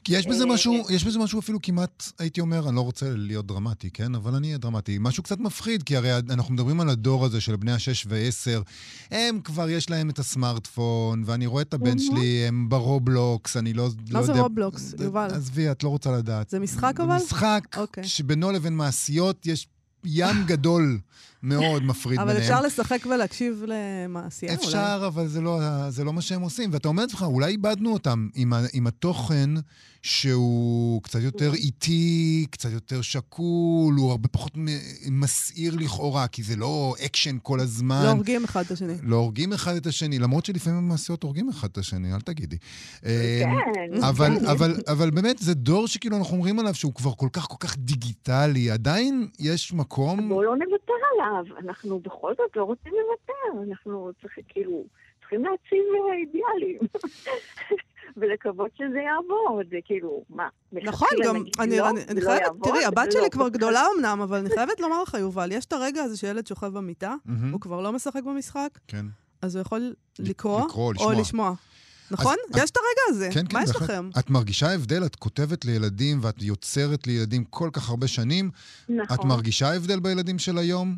כי 0.04 0.16
יש 0.16 0.26
בזה 0.26 0.46
משהו, 0.46 0.86
יש 0.90 1.04
בזה 1.04 1.18
משהו 1.18 1.40
אפילו 1.40 1.62
כמעט, 1.62 2.12
הייתי 2.18 2.40
אומר, 2.40 2.68
אני 2.68 2.76
לא 2.76 2.80
רוצה 2.80 3.10
להיות 3.16 3.46
דרמטי, 3.46 3.90
כן? 3.90 4.14
אבל 4.14 4.34
אני 4.34 4.46
אהיה 4.46 4.58
דרמטי. 4.58 4.98
משהו 5.00 5.22
קצת 5.22 5.40
מפחיד, 5.40 5.82
כי 5.82 5.96
הרי 5.96 6.16
אנחנו 6.16 6.54
מדברים 6.54 6.80
על 6.80 6.88
הדור 6.88 7.24
הזה 7.24 7.40
של 7.40 7.56
בני 7.56 7.72
השש 7.72 8.06
ועשר. 8.08 8.62
הם 9.10 9.40
כבר 9.44 9.70
יש 9.70 9.90
להם 9.90 10.10
את 10.10 10.18
הסמארטפון, 10.18 11.22
ואני 11.26 11.46
רואה 11.46 11.62
את 11.62 11.74
הבן 11.74 11.98
שלי, 11.98 12.44
הם 12.48 12.68
ברובלוקס, 12.68 13.56
אני 13.56 13.72
לא, 13.72 13.84
לא 13.84 13.88
יודע... 13.88 14.12
מה 14.12 14.22
זה 14.22 14.40
רובלוקס, 14.40 14.94
יובל? 15.00 15.28
עזבי, 15.34 15.70
את 15.70 15.82
לא 15.82 15.88
רוצה 15.88 16.12
לדעת. 16.12 16.50
זה 16.50 16.58
משחק 16.58 17.00
אבל? 17.00 17.18
זה 17.18 17.24
משחק 17.24 17.76
אוקיי. 17.76 18.04
שבינו 18.04 18.52
לבין 18.52 18.76
מעשיות 18.76 19.46
יש 19.46 19.68
ים 20.04 20.36
גדול 20.46 20.98
מאוד 21.44 21.82
מפריד 21.82 22.18
אבל 22.18 22.32
ביניהם. 22.32 22.52
אבל 22.52 22.56
אפשר 22.56 22.66
לשחק 22.66 23.06
ולהקשיב 23.06 23.64
למעשייה 23.66 24.54
אפשר, 24.54 24.66
אולי. 24.66 24.78
אפשר, 24.78 25.04
אבל 25.06 25.26
זה 25.26 25.40
לא, 25.40 25.60
זה 25.88 26.04
לא 26.04 26.12
מה 26.12 26.22
שהם 26.22 26.42
עושים. 26.42 26.70
ואתה 26.72 26.88
אומר 26.88 27.02
לעצמך, 27.02 27.22
אולי 27.22 27.46
איבדנו 27.46 27.92
אותם 27.92 28.28
עם, 28.34 28.52
ה, 28.52 28.60
עם 28.72 28.86
התוכן 28.86 29.50
שהוא 30.02 31.02
קצת 31.02 31.20
יותר 31.22 31.54
איטי, 31.54 32.46
קצת 32.50 32.72
יותר 32.72 33.02
שקול, 33.02 33.94
הוא 33.94 34.10
הרבה 34.10 34.28
פחות 34.28 34.52
מסעיר 35.10 35.74
לכאורה, 35.76 36.26
כי 36.26 36.42
זה 36.42 36.56
לא 36.56 36.94
אקשן 37.04 37.36
כל 37.42 37.60
הזמן. 37.60 38.02
לא 38.04 38.10
הורגים 38.10 38.44
אחד 38.44 38.60
את 38.64 38.70
השני. 38.70 38.94
לא 39.02 39.16
הורגים 39.16 39.52
אחד 39.52 39.76
את 39.76 39.86
השני, 39.86 40.18
למרות 40.18 40.44
שלפעמים 40.44 40.78
המעשיות 40.78 41.22
הורגים 41.22 41.48
אחד 41.48 41.68
את 41.72 41.78
השני, 41.78 42.14
אל 42.14 42.20
תגידי. 42.20 42.56
כן. 43.02 43.10
אבל, 44.02 44.46
אבל, 44.50 44.74
אבל 44.88 45.10
באמת, 45.10 45.38
זה 45.38 45.54
דור 45.54 45.88
שכאילו 45.88 46.16
אנחנו 46.16 46.36
אומרים 46.36 46.58
עליו 46.58 46.74
שהוא 46.74 46.94
כבר 46.94 47.12
כל 47.12 47.28
כך 47.32 47.46
כל 47.48 47.56
כך 47.60 47.76
דיגיטלי, 47.78 48.70
עדיין 48.70 49.28
יש 49.38 49.72
מקום... 49.72 50.28
בואו 50.28 50.42
לא 50.42 50.54
נוותר 50.56 50.92
עליו, 51.12 51.33
אנחנו 51.58 51.98
בכל 51.98 52.34
זאת 52.38 52.56
לא 52.56 52.64
רוצים 52.64 52.92
לוותר, 52.92 53.70
אנחנו 53.70 54.10
צריכים 54.22 54.44
כאילו... 54.48 54.84
צריכים 55.20 55.44
להציב 55.44 55.84
אידיאלים. 56.12 56.78
ולקוות 58.16 58.70
שזה 58.76 58.98
יעבור, 58.98 59.60
זה 59.70 59.76
כאילו, 59.84 60.24
מה? 60.30 60.48
נכון, 60.72 61.08
גם, 61.24 61.36
אני, 61.58 61.78
לא, 61.78 61.90
אני, 61.90 62.00
אני 62.08 62.20
לא 62.20 62.26
חייבת, 62.26 62.42
יעבור, 62.42 62.68
תראי, 62.68 62.84
הבת 62.84 63.12
שלי 63.12 63.22
לא 63.22 63.28
כבר 63.28 63.48
גדולה 63.48 63.82
אמנם, 63.96 64.20
אבל 64.20 64.38
אני 64.38 64.50
חייבת 64.56 64.80
לומר 64.80 65.02
לך, 65.02 65.14
יובל, 65.14 65.52
יש 65.52 65.64
את 65.64 65.72
הרגע 65.72 66.02
הזה 66.02 66.16
שילד 66.16 66.46
שוכב 66.46 66.66
במיטה, 66.66 67.14
הוא 67.52 67.60
כבר 67.60 67.80
לא 67.80 67.92
משחק 67.92 68.22
במשחק, 68.22 68.68
כן. 68.88 69.06
אז 69.42 69.56
הוא 69.56 69.60
יכול 69.60 69.94
לקרוא, 70.18 70.64
לקרוא 70.64 70.92
או 71.00 71.12
לשמוע. 71.12 71.52
נכון? 72.20 72.36
אז 72.54 72.62
יש 72.62 72.70
את 72.70 72.76
הרגע 72.76 73.02
הזה. 73.08 73.28
כן, 73.34 73.46
כן, 73.46 73.56
מה 73.56 73.62
יש 73.62 73.70
לכם? 73.70 74.10
את 74.18 74.30
מרגישה 74.30 74.74
הבדל? 74.74 75.06
את 75.06 75.16
כותבת 75.16 75.64
לילדים 75.64 76.18
ואת 76.22 76.42
יוצרת 76.42 77.06
לילדים 77.06 77.44
כל 77.44 77.70
כך 77.72 77.90
הרבה 77.90 78.06
שנים. 78.06 78.50
נכון. 78.88 79.16
את 79.16 79.24
מרגישה 79.24 79.74
הבדל 79.74 80.00
בילדים 80.00 80.38
של 80.38 80.58
היום? 80.58 80.96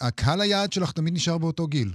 הקהל 0.00 0.40
היעד 0.40 0.72
שלך 0.72 0.92
תמיד 0.92 1.14
נשאר 1.14 1.38
באותו 1.38 1.66
גיל. 1.66 1.88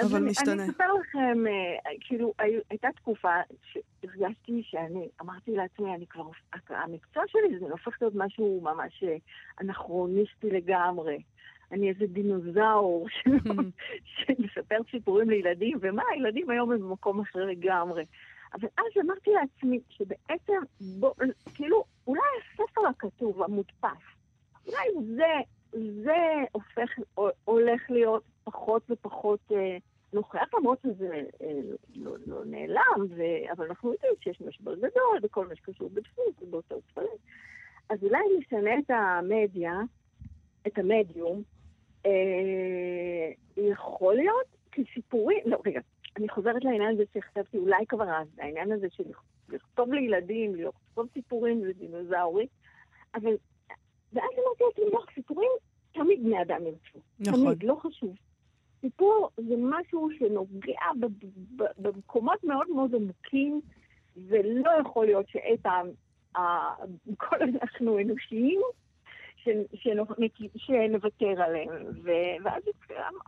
אבל 0.00 0.16
אני, 0.16 0.30
משתנה. 0.30 0.52
אני 0.52 0.70
אספר 0.70 0.92
לכם, 1.00 1.46
אה, 1.46 1.92
כאילו, 2.00 2.34
הייתה 2.70 2.88
תקופה 2.96 3.34
שהרגשתי 3.72 4.62
שאני, 4.64 5.08
אמרתי 5.20 5.50
לעצמי, 5.50 5.94
אני 5.94 6.06
כבר, 6.06 6.22
המקצוע 6.68 7.22
שלי 7.26 7.58
זה 7.58 7.64
הופך 7.70 7.92
להיות 8.00 8.14
משהו 8.16 8.60
ממש 8.62 9.04
אה, 9.06 9.16
אנכרוניסטי 9.60 10.50
לגמרי. 10.50 11.18
אני 11.72 11.88
איזה 11.88 12.06
דינוזאור 12.06 13.08
שמספר 14.16 14.76
סיפורים 14.90 15.30
לילדים, 15.30 15.78
ומה, 15.80 16.02
הילדים 16.12 16.50
היום 16.50 16.72
הם 16.72 16.78
במקום 16.78 17.20
אחר 17.20 17.44
לגמרי. 17.44 18.04
אבל 18.54 18.68
אז 18.78 19.04
אמרתי 19.04 19.30
לעצמי 19.30 19.80
שבעצם, 19.88 20.62
בוא, 20.80 21.12
כאילו, 21.54 21.84
אולי 22.06 22.20
הספר 22.38 22.80
הכתוב, 22.90 23.42
המודפס, 23.42 24.02
אולי 24.66 25.14
זה, 25.16 25.32
זה 26.04 26.44
הופך, 26.52 26.90
הולך 27.44 27.90
להיות 27.90 28.22
פחות 28.44 28.82
ופחות 28.90 29.40
אה, 29.52 29.76
נוכח, 30.12 30.54
למרות 30.58 30.78
שזה 30.82 31.22
אה, 31.42 31.60
לא, 31.96 32.16
לא 32.26 32.44
נעלם, 32.44 33.06
ו... 33.10 33.22
אבל 33.52 33.66
אנחנו 33.66 33.92
יודעים 33.92 34.12
שיש 34.20 34.40
משבר 34.40 34.74
גדול 34.74 35.18
בכל 35.22 35.46
מה 35.46 35.56
שקשור 35.56 35.90
בדפוס 35.94 36.42
ובהוצאות 36.42 36.82
ספרים. 36.90 37.18
אז 37.88 37.98
אולי 38.02 38.18
נשנה 38.38 38.78
את 38.78 38.90
המדיה, 38.90 39.80
את 40.66 40.78
המדיום, 40.78 41.42
יכול 43.56 44.14
להיות 44.14 44.46
כסיפורים, 44.72 45.38
לא, 45.46 45.58
רגע, 45.66 45.80
אני 46.16 46.28
חוזרת 46.28 46.64
לעניין 46.64 46.94
הזה 46.94 47.02
שחשבתי 47.14 47.58
אולי 47.58 47.86
כבר 47.88 48.10
אז, 48.10 48.26
העניין 48.38 48.72
הזה 48.72 48.86
של 48.90 49.04
לכתוב 49.48 49.92
לילדים, 49.92 50.54
לכתוב 50.54 51.06
סיפורים 51.14 51.60
זה 51.60 51.72
דינוזאורי, 51.72 52.46
אבל, 53.14 53.32
ואז 54.12 54.30
אמרתי 54.44 54.64
לעצמי, 54.68 54.84
לא, 54.92 55.00
סיפורים 55.14 55.50
תמיד 55.92 56.24
בני 56.24 56.42
אדם 56.42 56.66
ירצו. 56.66 56.98
נכון. 57.20 57.44
תמיד, 57.44 57.62
לא 57.62 57.74
חשוב. 57.74 58.16
סיפור 58.80 59.30
זה 59.36 59.54
משהו 59.58 60.08
שנוגע 60.18 60.80
במקומות 61.78 62.44
מאוד 62.44 62.70
מאוד 62.70 62.94
עמוקים, 62.94 63.60
ולא 64.28 64.70
יכול 64.80 65.06
להיות 65.06 65.28
שאי 65.28 65.56
פעם 65.62 65.88
כל 67.16 67.36
אנחנו 67.42 67.98
אנושיים, 67.98 68.60
שנוותר 70.56 71.42
עליהם. 71.42 71.68
ואז 72.44 72.62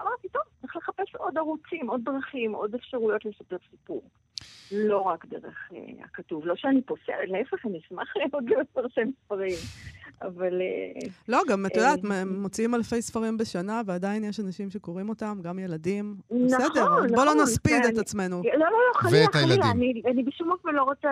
אמרתי, 0.00 0.28
טוב, 0.28 0.42
צריך 0.60 0.76
לחפש 0.76 1.14
עוד 1.14 1.38
ערוצים, 1.38 1.90
עוד 1.90 2.00
דרכים, 2.04 2.52
עוד 2.52 2.74
אפשרויות 2.74 3.24
לספר 3.24 3.56
סיפור. 3.70 4.02
לא 4.72 4.98
רק 4.98 5.26
דרך 5.26 5.70
uh, 5.70 6.04
הכתוב. 6.04 6.46
לא 6.46 6.56
שאני 6.56 6.82
פוסלת, 6.82 7.28
להפך, 7.28 7.66
אני 7.66 7.78
אשמח 7.78 8.14
עוד 8.32 8.50
לפרסם 8.50 9.10
ספרים. 9.24 9.56
אבל... 10.22 10.60
אה, 10.60 11.08
לא, 11.28 11.40
גם, 11.48 11.66
את 11.66 11.76
יודעת, 11.76 11.98
אה, 12.10 12.24
מוציאים 12.24 12.74
אלפי 12.74 13.02
ספרים 13.02 13.36
בשנה, 13.36 13.82
ועדיין 13.86 14.24
יש 14.24 14.40
אנשים 14.40 14.70
שקוראים 14.70 15.08
אותם, 15.08 15.38
גם 15.42 15.58
ילדים. 15.58 16.14
נכון, 16.30 16.46
בסדר, 16.46 16.84
נכון. 16.84 17.06
בוא 17.14 17.24
לא 17.24 17.34
נספיד 17.42 17.84
את 17.88 17.98
עצמנו. 17.98 18.42
לא, 18.44 18.58
לא, 18.58 18.66
לא, 18.66 19.00
חלילה, 19.00 19.26
חלילה. 19.32 19.70
אני 20.10 20.22
בשום 20.22 20.50
אופן 20.50 20.68
לא 20.74 20.82
רוצה, 20.82 21.08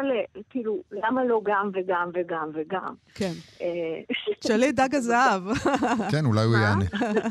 כאילו, 0.50 0.82
למה 0.92 1.24
לא 1.24 1.40
גם 1.44 1.70
וגם 1.74 2.10
וגם 2.14 2.50
וגם? 2.54 2.94
כן. 3.14 3.32
שלי 4.46 4.72
דג 4.72 4.94
הזהב. 4.94 5.42
כן, 6.10 6.24
אולי 6.24 6.44
הוא 6.44 6.56
יענה. 6.56 6.84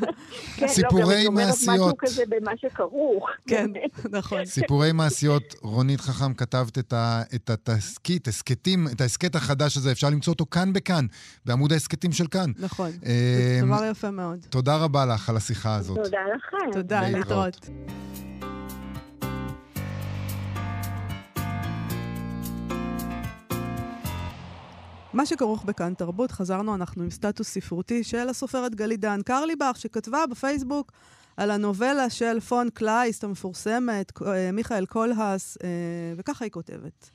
כן, 0.57 0.67
סיפורי 0.67 1.29
מעשיות. 1.29 1.77
לא, 1.77 1.85
גם 1.85 1.93
משהו 1.93 1.97
כזה 1.97 2.23
במה 2.29 2.51
שכרוך. 2.57 3.29
כן, 3.47 3.71
נכון. 4.11 4.45
סיפורי 4.45 4.91
מעשיות, 4.91 5.55
רונית 5.87 6.01
חכם, 6.01 6.33
כתבת 6.33 6.77
את 7.35 7.49
התסכית, 7.49 8.27
הסכתים, 8.27 8.87
את 8.87 9.01
ההסכת 9.01 9.35
החדש 9.35 9.77
הזה, 9.77 9.91
אפשר 9.91 10.09
למצוא 10.09 10.33
אותו 10.33 10.45
כאן 10.51 10.73
בכאן, 10.73 11.05
בעמוד 11.45 11.73
ההסכתים 11.73 12.11
של 12.11 12.27
כאן. 12.27 12.51
נכון, 12.59 12.91
זה 12.91 13.59
אמ, 13.61 13.67
דבר 13.67 13.85
יפה 13.85 14.11
מאוד. 14.11 14.45
תודה 14.49 14.75
רבה 14.75 15.05
לך 15.05 15.29
על 15.29 15.37
השיחה 15.37 15.75
הזאת. 15.75 15.97
תודה 15.97 16.19
לכם. 16.35 16.71
תודה, 16.71 17.09
להתראות. 17.09 17.69
מה 25.13 25.25
שכרוך 25.25 25.63
בכאן 25.63 25.93
תרבות, 25.93 26.31
חזרנו, 26.31 26.75
אנחנו 26.75 27.03
עם 27.03 27.09
סטטוס 27.09 27.49
ספרותי 27.49 28.03
של 28.03 28.29
הסופרת 28.29 28.75
גלית 28.75 28.99
דן 28.99 29.21
קרליבך, 29.25 29.75
שכתבה 29.75 30.19
בפייסבוק 30.31 30.91
על 31.37 31.51
הנובלה 31.51 32.09
של 32.09 32.39
פון 32.39 32.69
קלייסט 32.69 33.23
המפורסמת, 33.23 34.11
אה, 34.21 34.51
מיכאל 34.51 34.85
קולהס, 34.85 35.57
אה, 35.63 35.67
וככה 36.17 36.45
היא 36.45 36.51
כותבת. 36.51 37.09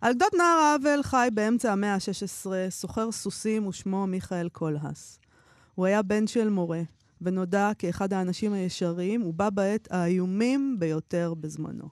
על 0.00 0.14
גדות 0.14 0.34
נער 0.34 0.58
האבל 0.58 1.02
חי 1.02 1.28
באמצע 1.34 1.72
המאה 1.72 1.94
ה-16 1.94 2.70
סוחר 2.70 3.12
סוסים 3.12 3.66
ושמו 3.66 4.06
מיכאל 4.06 4.48
קולהס. 4.48 5.18
הוא 5.74 5.86
היה 5.86 6.02
בן 6.02 6.26
של 6.26 6.48
מורה, 6.48 6.82
ונודע 7.20 7.70
כאחד 7.78 8.12
האנשים 8.12 8.52
הישרים, 8.52 9.26
ובה 9.26 9.50
בעת 9.50 9.88
האיומים 9.90 10.76
ביותר 10.78 11.34
בזמנו. 11.40 11.88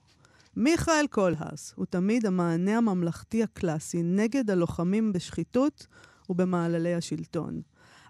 מיכאל 0.57 1.07
קולהס 1.11 1.73
הוא 1.77 1.87
תמיד 1.87 2.27
המענה 2.27 2.77
הממלכתי 2.77 3.43
הקלאסי 3.43 4.03
נגד 4.03 4.51
הלוחמים 4.51 5.13
בשחיתות 5.13 5.87
ובמעללי 6.31 6.95
השלטון. 6.95 7.63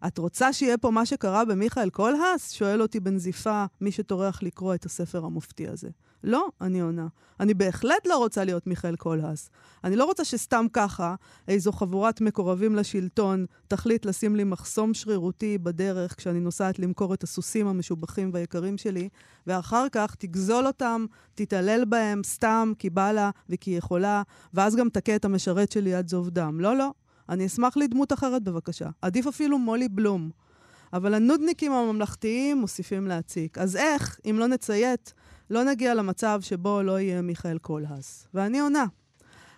את 0.06 0.18
רוצה 0.18 0.52
שיהיה 0.52 0.78
פה 0.78 0.90
מה 0.90 1.06
שקרה 1.06 1.44
במיכאל 1.44 1.90
קולהס? 1.90 2.52
שואל 2.52 2.82
אותי 2.82 3.00
בנזיפה 3.00 3.64
מי 3.80 3.92
שטורח 3.92 4.42
לקרוא 4.42 4.74
את 4.74 4.84
הספר 4.84 5.24
המופתי 5.24 5.68
הזה. 5.68 5.88
לא, 6.24 6.48
אני 6.60 6.80
עונה. 6.80 7.06
אני 7.40 7.54
בהחלט 7.54 8.06
לא 8.06 8.18
רוצה 8.18 8.44
להיות 8.44 8.66
מיכאל 8.66 8.96
קולהס. 8.96 9.50
אני 9.84 9.96
לא 9.96 10.04
רוצה 10.04 10.24
שסתם 10.24 10.66
ככה 10.72 11.14
איזו 11.48 11.72
חבורת 11.72 12.20
מקורבים 12.20 12.76
לשלטון 12.76 13.46
תחליט 13.68 14.04
לשים 14.04 14.36
לי 14.36 14.44
מחסום 14.44 14.94
שרירותי 14.94 15.58
בדרך 15.58 16.14
כשאני 16.16 16.40
נוסעת 16.40 16.78
למכור 16.78 17.14
את 17.14 17.22
הסוסים 17.22 17.66
המשובחים 17.66 18.30
והיקרים 18.32 18.78
שלי, 18.78 19.08
ואחר 19.46 19.86
כך 19.92 20.14
תגזול 20.14 20.66
אותם, 20.66 21.06
תתעלל 21.34 21.84
בהם 21.84 22.22
סתם 22.24 22.72
כי 22.78 22.90
בא 22.90 23.12
לה 23.12 23.30
וכי 23.48 23.70
יכולה, 23.70 24.22
ואז 24.54 24.76
גם 24.76 24.88
תכה 24.88 25.16
את 25.16 25.24
המשרת 25.24 25.72
שלי 25.72 25.94
עד 25.94 26.08
זוב 26.08 26.30
דם. 26.30 26.60
לא, 26.60 26.76
לא. 26.76 26.90
אני 27.32 27.46
אשמח 27.46 27.76
לדמות 27.76 28.12
אחרת 28.12 28.42
בבקשה. 28.42 28.88
עדיף 29.02 29.26
אפילו 29.26 29.58
מולי 29.58 29.88
בלום. 29.88 30.30
אבל 30.92 31.14
הנודניקים 31.14 31.72
הממלכתיים 31.72 32.58
מוסיפים 32.58 33.06
להציק. 33.06 33.58
אז 33.58 33.76
איך, 33.76 34.20
אם 34.30 34.36
לא 34.38 34.46
נציית, 34.46 35.14
לא 35.50 35.64
נגיע 35.64 35.94
למצב 35.94 36.40
שבו 36.42 36.82
לא 36.82 37.00
יהיה 37.00 37.22
מיכאל 37.22 37.58
קולהס? 37.58 38.26
ואני 38.34 38.60
עונה. 38.60 38.84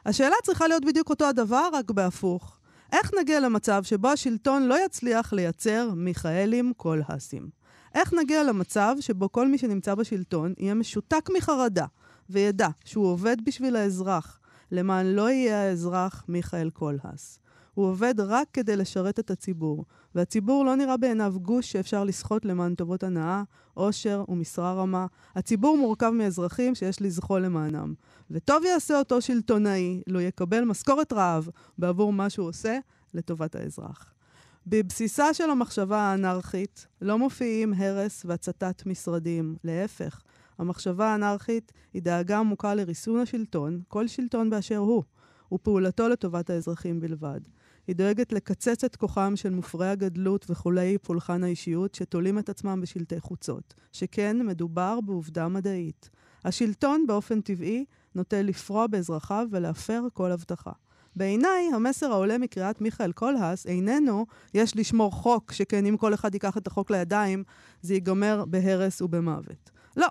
השאלה 0.07 0.35
צריכה 0.43 0.69
להיות 0.69 0.85
בדיוק 0.85 1.11
אותו 1.11 1.25
הדבר, 1.25 1.69
רק 1.73 1.91
בהפוך. 1.91 2.59
איך 2.93 3.11
נגיע 3.21 3.41
למצב 3.41 3.83
שבו 3.83 4.09
השלטון 4.09 4.63
לא 4.63 4.85
יצליח 4.85 5.33
לייצר 5.33 5.91
מיכאלים 5.97 6.73
קולהסים? 6.77 7.49
איך 7.95 8.13
נגיע 8.13 8.43
למצב 8.43 8.97
שבו 9.01 9.33
כל 9.33 9.49
מי 9.49 9.59
שנמצא 9.59 9.95
בשלטון 9.95 10.55
יהיה 10.59 10.75
משותק 10.75 11.29
מחרדה 11.37 11.87
וידע 12.31 12.69
שהוא 12.85 13.07
עובד 13.07 13.37
בשביל 13.45 13.77
האזרח, 13.77 14.41
למען 14.73 15.07
לא 15.07 15.31
יהיה 15.31 15.63
האזרח 15.63 16.25
מיכאל 16.29 16.71
קולהס? 16.71 17.39
הוא 17.75 17.87
עובד 17.87 18.15
רק 18.19 18.49
כדי 18.53 18.77
לשרת 18.77 19.19
את 19.19 19.31
הציבור, 19.31 19.85
והציבור 20.15 20.65
לא 20.65 20.75
נראה 20.77 20.97
בעיניו 20.97 21.35
גוש 21.43 21.73
שאפשר 21.73 22.05
לסחוט 22.05 22.45
למען 22.45 22.75
טובות 22.75 23.03
הנאה, 23.03 23.43
עושר 23.75 24.25
ומשרה 24.29 24.73
רמה. 24.73 25.07
הציבור 25.35 25.77
מורכב 25.79 26.11
מאזרחים 26.11 26.75
שיש 26.75 27.03
לזחול 27.03 27.41
למענם. 27.41 27.95
וטוב 28.31 28.65
יעשה 28.65 28.99
אותו 28.99 29.21
שלטונאי 29.21 30.03
לו 30.07 30.21
יקבל 30.21 30.65
משכורת 30.65 31.13
רעב 31.13 31.49
בעבור 31.79 32.13
מה 32.13 32.31
שהוא 32.31 32.49
עושה 32.49 32.79
לטובת 33.15 33.55
האזרח. 33.55 34.15
בבסיסה 34.67 35.35
של 35.35 35.51
המחשבה 35.51 35.99
האנרכית 35.99 36.87
לא 37.01 37.19
מופיעים 37.19 37.73
הרס 37.77 38.23
והצתת 38.29 38.87
משרדים, 38.87 39.57
להפך. 39.65 40.23
המחשבה 40.59 41.07
האנרכית 41.07 41.73
היא 41.95 42.03
דאגה 42.03 42.39
עמוקה 42.39 42.75
לריסון 42.75 43.21
השלטון, 43.21 43.81
כל 43.89 44.07
שלטון 44.07 44.51
באשר 44.51 44.77
הוא, 44.77 45.03
ופעולתו 45.53 46.09
לטובת 46.09 46.51
האזרחים 46.51 47.01
בלבד. 47.01 47.41
היא 47.87 47.97
דואגת 47.97 48.33
לקצץ 48.33 48.85
את 48.85 48.97
כוחם 48.97 49.33
של 49.37 49.51
מופרי 49.51 49.89
הגדלות 49.89 50.47
וחולי 50.51 50.99
פולחן 50.99 51.45
האישיות 51.45 51.95
שתולים 51.95 52.39
את 52.39 52.49
עצמם 52.49 52.81
בשלטי 52.81 53.21
חוצות, 53.21 53.75
שכן 53.93 54.47
מדובר 54.47 55.01
בעובדה 55.01 55.49
מדעית. 55.49 56.11
השלטון 56.45 57.07
באופן 57.07 57.41
טבעי 57.41 57.85
נוטה 58.15 58.43
לפרוע 58.43 58.87
באזרחיו 58.87 59.47
ולהפר 59.51 60.03
כל 60.13 60.33
הבטחה. 60.33 60.73
בעיניי, 61.17 61.71
המסר 61.75 62.13
העולה 62.13 62.39
מקריאת 62.39 62.81
מיכאל 62.81 63.13
קולהס 63.13 63.67
איננו 63.67 64.27
יש 64.55 64.77
לשמור 64.77 65.13
חוק, 65.13 65.53
שכן 65.53 65.87
אם 65.87 65.97
כל 65.97 66.15
אחד 66.15 66.35
ייקח 66.35 66.57
את 66.57 66.67
החוק 66.67 66.91
לידיים, 66.91 67.45
זה 67.83 67.95
ייגמר 67.95 68.45
בהרס 68.45 69.03
ובמוות. 69.03 69.71
לא. 69.97 70.07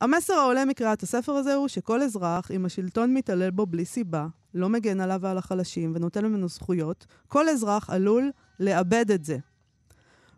המסר 0.00 0.34
העולה 0.34 0.64
מקריאת 0.64 1.02
הספר 1.02 1.32
הזה 1.32 1.54
הוא 1.54 1.68
שכל 1.68 2.02
אזרח, 2.02 2.50
אם 2.50 2.64
השלטון 2.64 3.14
מתעלל 3.14 3.50
בו 3.50 3.66
בלי 3.66 3.84
סיבה, 3.84 4.26
לא 4.54 4.68
מגן 4.68 5.00
עליו 5.00 5.18
ועל 5.22 5.38
החלשים 5.38 5.92
ונותן 5.94 6.26
ממנו 6.26 6.48
זכויות, 6.48 7.06
כל 7.28 7.48
אזרח 7.48 7.90
עלול 7.90 8.30
לאבד 8.60 9.10
את 9.10 9.24
זה. 9.24 9.38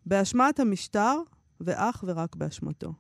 באשמת 0.07 0.61
המשטר, 0.61 1.21
ואך 1.61 2.05
ורק 2.07 2.37
באשמתו. 2.37 2.93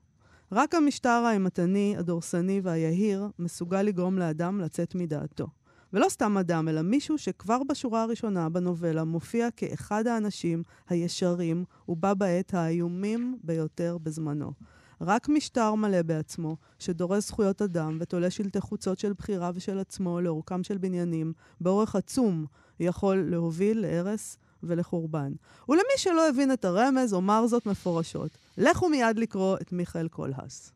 רק 0.53 0.75
המשטר 0.75 1.09
האימתני, 1.09 1.95
הדורסני 1.99 2.61
והיהיר 2.65 3.29
מסוגל 3.39 3.83
לגרום 3.83 4.19
לאדם 4.19 4.61
לצאת 4.61 4.95
מדעתו. 4.95 5.47
ולא 5.93 6.09
סתם 6.09 6.39
אדם, 6.39 6.69
אלא 6.69 6.83
מישהו 6.83 7.19
שכבר 7.19 7.63
בשורה 7.69 8.03
הראשונה 8.03 8.49
בנובלה 8.49 9.05
מופיע 9.05 9.51
כאחד 9.51 10.07
האנשים 10.07 10.63
הישרים, 10.89 11.65
ובה 11.89 12.15
בעת 12.15 12.55
האיומים 12.55 13.39
ביותר 13.45 13.99
בזמנו. 14.03 14.53
רק 15.01 15.29
משטר 15.29 15.75
מלא 15.75 16.03
בעצמו, 16.03 16.57
שדורס 16.79 17.29
זכויות 17.29 17.63
אדם 17.63 17.99
ותולה 18.01 18.31
שלטי 18.31 18.61
חוצות 18.61 18.99
של 18.99 19.13
בחירה 19.13 19.51
ושל 19.55 19.79
עצמו 19.79 20.21
לאורכם 20.21 20.65
של 20.65 20.79
בניינים, 20.79 21.33
באורך 21.61 21.97
עצום, 21.97 22.47
יכול 22.81 23.27
להוביל 23.31 23.81
להרס 23.81 24.37
ולחורבן. 24.63 25.33
ולמי 25.69 25.97
שלא 25.97 26.29
הבין 26.29 26.53
את 26.53 26.65
הרמז, 26.65 27.13
אומר 27.13 27.47
זאת 27.47 27.67
מפורשות. 27.67 28.31
לכו 28.59 28.89
מיד 28.89 29.19
לקרוא 29.19 29.57
את 29.63 29.73
מיכאל 29.73 30.09
קולהאס. 30.09 30.73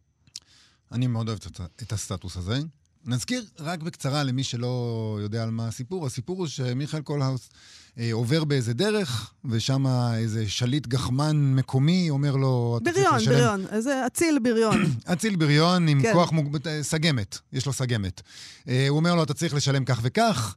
אני 0.93 1.07
מאוד 1.07 1.29
אוהב 1.29 1.39
את 1.83 1.93
הסטטוס 1.93 2.37
הזה. 2.37 2.59
נזכיר 3.07 3.45
רק 3.61 3.83
בקצרה 3.83 4.23
למי 4.23 4.45
שלא 4.45 5.19
יודע 5.23 5.43
על 5.43 5.51
מה 5.51 5.69
הסיפור. 5.69 6.07
הסיפור 6.07 6.39
הוא 6.39 6.47
שמיכאל 6.47 7.01
קולהאס 7.01 7.49
אה, 7.99 8.09
עובר 8.13 8.45
באיזה 8.45 8.75
דרך, 8.75 9.33
ושם 9.45 9.87
איזה 10.15 10.49
שליט 10.49 10.87
גחמן 10.87 11.55
מקומי 11.55 12.11
אומר 12.11 12.37
לו... 12.37 12.79
בריון, 12.83 13.17
לשלם... 13.17 13.35
בריון, 13.35 13.67
איזה 13.71 14.07
אציל 14.07 14.39
בריון. 14.39 14.83
אציל 15.13 15.37
בריון 15.37 15.89
עם 15.89 16.03
כן. 16.03 16.13
כוח 16.13 16.33
מוגבל, 16.33 16.59
אה, 16.67 16.83
סגמת, 16.83 17.39
יש 17.53 17.67
לו 17.67 17.73
סגמת. 17.73 18.23
אה, 18.69 18.89
הוא 18.89 18.97
אומר 18.97 19.15
לו, 19.15 19.23
אתה 19.23 19.35
צריך 19.35 19.55
לשלם 19.55 19.85
כך 19.85 20.01
וכך. 20.03 20.57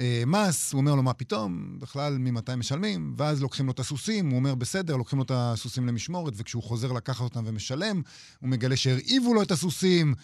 אה, 0.00 0.22
מס, 0.26 0.72
הוא 0.72 0.80
אומר 0.80 0.94
לו, 0.94 1.02
מה 1.02 1.12
פתאום? 1.12 1.76
בכלל, 1.78 2.18
ממתי 2.18 2.54
משלמים? 2.56 3.14
ואז 3.16 3.42
לוקחים 3.42 3.66
לו 3.66 3.72
את 3.72 3.80
הסוסים, 3.80 4.30
הוא 4.30 4.36
אומר, 4.36 4.54
בסדר, 4.54 4.96
לוקחים 4.96 5.18
לו 5.18 5.24
את 5.24 5.30
הסוסים 5.34 5.86
למשמורת, 5.86 6.34
וכשהוא 6.36 6.62
חוזר 6.62 6.92
לקחת 6.92 7.20
אותם 7.20 7.42
ומשלם, 7.46 8.02
הוא 8.40 8.50
מגלה 8.50 8.76
שהרעיבו 8.76 9.34
לו 9.34 9.42
את 9.42 9.50
הסוסים. 9.50 10.14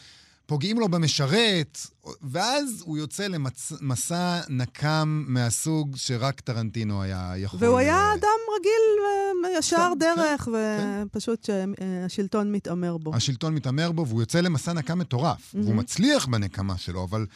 פוגעים 0.47 0.81
לו 0.81 0.89
במשרת, 0.89 1.79
ואז 2.23 2.83
הוא 2.85 2.99
יוצא 2.99 3.27
למסע 3.27 4.41
נקם 4.49 5.25
מהסוג 5.29 5.97
שרק 5.97 6.41
טרנטינו 6.41 7.03
היה 7.03 7.33
יכול... 7.37 7.61
והוא 7.63 7.79
היה 7.79 8.15
אדם 8.15 8.39
רגיל, 8.59 9.05
אה, 9.45 9.59
ישר 9.59 9.93
כן, 9.93 9.99
דרך, 9.99 10.45
כן, 10.45 11.03
ופשוט 11.07 11.47
כן. 11.47 11.71
שהשלטון 12.09 12.53
מתעמר 12.53 12.97
בו. 12.97 13.15
השלטון 13.15 13.55
מתעמר 13.55 13.93
בו, 13.93 14.07
והוא 14.07 14.23
יוצא 14.23 14.41
למסע 14.41 14.73
נקם 14.73 14.99
מטורף. 14.99 15.55
Mm-hmm. 15.55 15.59
והוא 15.65 15.75
מצליח 15.75 16.27
בנקמה 16.27 16.79
שלו, 16.79 17.05
אבל... 17.05 17.27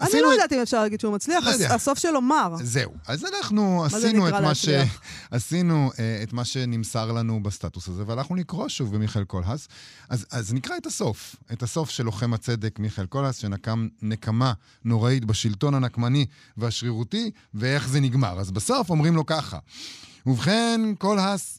אני 0.00 0.20
לא 0.22 0.28
יודעת 0.28 0.52
אם 0.52 0.60
אפשר 0.60 0.82
להגיד 0.82 1.00
שהוא 1.00 1.14
מצליח, 1.14 1.44
לא 1.44 1.74
הסוף 1.74 1.98
שלו 1.98 2.20
מר. 2.20 2.56
זהו. 2.62 2.92
אז 3.06 3.24
אנחנו 3.24 3.84
עשינו 3.84 4.28
את 4.28 4.32
מה, 4.32 4.54
ש... 4.54 4.68
עשינו 5.30 5.90
uh, 5.92 5.98
את 6.22 6.32
מה 6.32 6.44
שנמסר 6.44 7.12
לנו 7.12 7.42
בסטטוס 7.42 7.88
הזה, 7.88 8.02
והלכנו 8.06 8.36
לקרוא 8.36 8.68
שוב 8.68 8.94
במיכאל 8.94 9.24
קולהס. 9.24 9.68
אז, 10.08 10.26
אז 10.30 10.54
נקרא 10.54 10.76
את 10.76 10.86
הסוף. 10.86 11.36
את 11.52 11.62
הסוף 11.62 11.90
של 11.90 12.04
לוחם 12.04 12.34
הצדק 12.34 12.78
מיכאל 12.78 13.06
קולהס, 13.06 13.36
שנקם 13.36 13.88
נקמה 14.02 14.52
נוראית 14.84 15.24
בשלטון 15.24 15.74
הנקמני 15.74 16.26
והשרירותי, 16.56 17.30
ואיך 17.54 17.88
זה 17.88 18.00
נגמר. 18.00 18.40
אז 18.40 18.50
בסוף 18.50 18.90
אומרים 18.90 19.16
לו 19.16 19.26
ככה: 19.26 19.58
ובכן, 20.26 20.80
קולהס, 20.98 21.58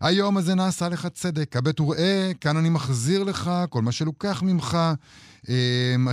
היום 0.00 0.36
הזה 0.36 0.54
נעשה 0.54 0.88
לך 0.88 1.06
צדק, 1.06 1.56
הבט 1.56 1.80
וראה, 1.80 2.32
כאן 2.40 2.56
אני 2.56 2.68
מחזיר 2.68 3.22
לך 3.22 3.50
כל 3.70 3.82
מה 3.82 3.92
שלוקח 3.92 4.42
ממך. 4.42 4.78
אמ, 5.48 6.08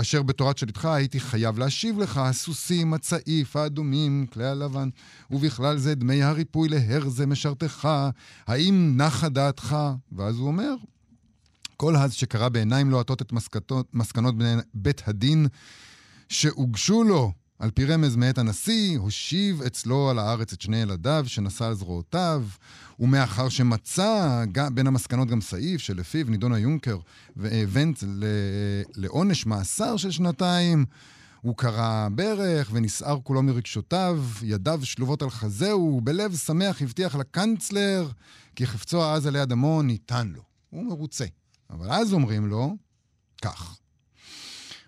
אשר 0.00 0.22
בתורת 0.22 0.58
שליטך 0.58 0.84
הייתי 0.84 1.20
חייב 1.20 1.58
להשיב 1.58 1.98
לך, 1.98 2.18
הסוסים, 2.18 2.94
הצעיף, 2.94 3.56
האדומים, 3.56 4.26
כלי 4.32 4.46
הלבן, 4.46 4.88
ובכלל 5.30 5.78
זה 5.78 5.94
דמי 5.94 6.22
הריפוי 6.22 6.68
להרזה 6.68 7.26
משרתך, 7.26 7.88
האם 8.46 8.94
נחה 8.96 9.28
דעתך? 9.28 9.76
ואז 10.12 10.38
הוא 10.38 10.46
אומר, 10.46 10.74
כל 11.76 11.96
אז 11.96 12.12
שקרא 12.12 12.48
בעיניים 12.48 12.90
לוהטות 12.90 13.22
את 13.22 13.32
מסקנות, 13.32 13.94
מסקנות 13.94 14.34
בית 14.74 15.02
הדין 15.06 15.46
שהוגשו 16.28 17.04
לו 17.04 17.32
על 17.58 17.70
פי 17.70 17.84
רמז 17.84 18.16
מאת 18.16 18.38
הנשיא, 18.38 18.98
הושיב 18.98 19.62
אצלו 19.62 20.10
על 20.10 20.18
הארץ 20.18 20.52
את 20.52 20.60
שני 20.60 20.76
ילדיו 20.76 21.24
שנשא 21.26 21.64
על 21.64 21.74
זרועותיו, 21.74 22.44
ומאחר 23.00 23.48
שמצא 23.48 24.44
בין 24.74 24.86
המסקנות 24.86 25.28
גם 25.28 25.40
סעיף 25.40 25.80
שלפיו 25.80 26.26
נידון 26.28 26.52
היונקר 26.52 26.98
ונץ 27.36 28.04
לעונש 28.96 29.46
מאסר 29.46 29.96
של 29.96 30.10
שנתיים, 30.10 30.84
הוא 31.40 31.56
קרע 31.56 32.08
ברך 32.10 32.70
ונסער 32.72 33.18
כולו 33.22 33.42
מרגשותיו, 33.42 34.24
ידיו 34.42 34.80
שלובות 34.82 35.22
על 35.22 35.30
חזהו, 35.30 35.94
ובלב 35.98 36.36
שמח 36.36 36.82
הבטיח 36.82 37.14
לקנצלר 37.14 38.10
כי 38.56 38.66
חפצו 38.66 39.04
העז 39.04 39.26
עלי 39.26 39.42
אדמו 39.42 39.82
ניתן 39.82 40.28
לו. 40.28 40.42
הוא 40.70 40.84
מרוצה. 40.84 41.24
אבל 41.70 41.90
אז 41.90 42.12
אומרים 42.12 42.46
לו, 42.46 42.76
כך: 43.42 43.78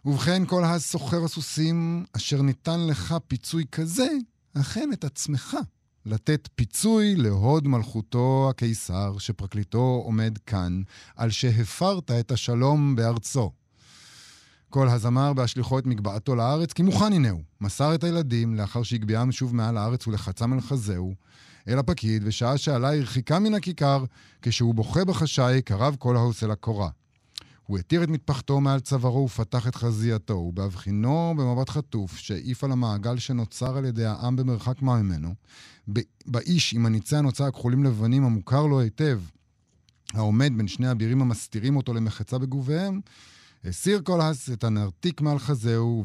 ובכן, 0.09 0.43
כל 0.47 0.65
הסוחר 0.65 1.25
הסוסים 1.25 2.05
אשר 2.17 2.43
ניתן 2.43 2.87
לך 2.87 3.15
פיצוי 3.29 3.65
כזה, 3.73 4.09
אכן 4.61 4.91
את 4.93 5.05
עצמך 5.05 5.57
לתת 6.07 6.49
פיצוי 6.55 7.17
להוד 7.17 7.69
מלכותו 7.69 8.47
הקיסר, 8.51 9.19
שפרקליטו 9.19 10.03
עומד 10.05 10.39
כאן, 10.47 10.83
על 11.17 11.31
שהפרת 11.31 12.11
את 12.11 12.31
השלום 12.31 12.97
בארצו. 12.97 13.51
כל 14.71 14.89
הזמר 14.89 15.33
בהשליחו 15.33 15.79
את 15.79 15.87
מגבעתו 15.87 16.37
לארץ, 16.37 16.73
כי 16.73 16.83
מוכן 16.83 17.13
הנהו. 17.13 17.43
מסר 17.61 17.95
את 17.95 18.05
הילדים 18.05 18.55
לאחר 18.55 18.83
שהגביהם 18.83 19.33
שוב 19.33 19.55
מעל 19.55 19.77
הארץ 19.77 20.07
ולחצם 20.07 20.53
אל 20.53 20.61
חזהו, 20.61 21.15
אל 21.69 21.79
הפקיד, 21.79 22.23
ושעה 22.27 22.59
שעלה 22.59 22.95
הרחיקה 22.95 23.39
מן 23.39 23.55
הכיכר, 23.55 24.05
כשהוא 24.43 24.75
בוכה 24.75 25.05
בחשאי, 25.05 25.63
קרב 25.63 25.97
כל 25.99 26.17
ההוס 26.17 26.45
אל 26.45 26.51
הקורה. 26.51 26.89
הוא 27.69 27.79
התיר 27.79 28.03
את 28.05 28.09
מטפחתו 28.09 28.61
מעל 28.61 28.81
צווארו 28.81 29.25
ופתח 29.25 29.69
את 29.69 29.75
חזייתו, 29.75 30.35
ובהבחינו 30.35 31.35
במבט 31.37 31.69
חטוף 31.69 32.16
שהעיף 32.16 32.64
על 32.64 32.73
המעגל 32.73 33.19
שנוצר 33.19 33.77
על 33.77 33.85
ידי 33.85 34.05
העם 34.05 34.37
במרחק 34.37 34.83
מה 34.83 35.03
ממנו, 35.03 35.35
באיש 36.27 36.75
עם 36.75 36.87
הניצי 36.87 37.16
הנוצה 37.16 37.47
הכחולים 37.47 37.85
לבנים 37.85 38.25
המוכר 38.25 38.66
לו 38.66 38.81
היטב, 38.81 39.21
העומד 40.14 40.53
בין 40.57 40.69
שני 40.69 40.91
אבירים 40.91 41.23
המסתירים 41.23 41.77
אותו 41.77 41.95
למחצה 41.95 42.39
בגוביהם, 42.39 43.01
הסיר 43.65 44.01
קולהס 44.01 44.51
את 44.51 44.65
הנרתיק 44.65 45.21
מעל 45.21 45.39
חזהו, 45.39 46.05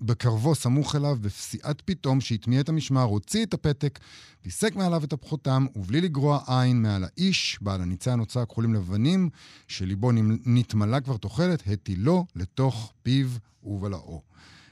ובקרבו 0.00 0.54
סמוך 0.54 0.96
אליו, 0.96 1.16
בפסיעת 1.20 1.80
פתאום 1.80 2.20
שהטמיע 2.20 2.60
את 2.60 2.68
המשמר, 2.68 3.02
הוציא 3.02 3.44
את 3.44 3.54
הפתק, 3.54 3.98
פיסק 4.42 4.76
מעליו 4.76 5.04
את 5.04 5.12
הפחותם, 5.12 5.66
ובלי 5.76 6.00
לגרוע 6.00 6.40
עין 6.46 6.82
מעל 6.82 7.04
האיש, 7.04 7.58
בעל 7.60 7.82
הניצי 7.82 8.10
הנוצה 8.10 8.42
הכחולים 8.42 8.74
לבנים, 8.74 9.30
שליבו 9.68 10.10
נתמלא 10.46 11.00
כבר 11.00 11.16
תוחלת, 11.16 11.62
הטילו 11.66 12.26
לתוך 12.36 12.92
פיו 13.02 13.28
ובלעו. 13.62 14.22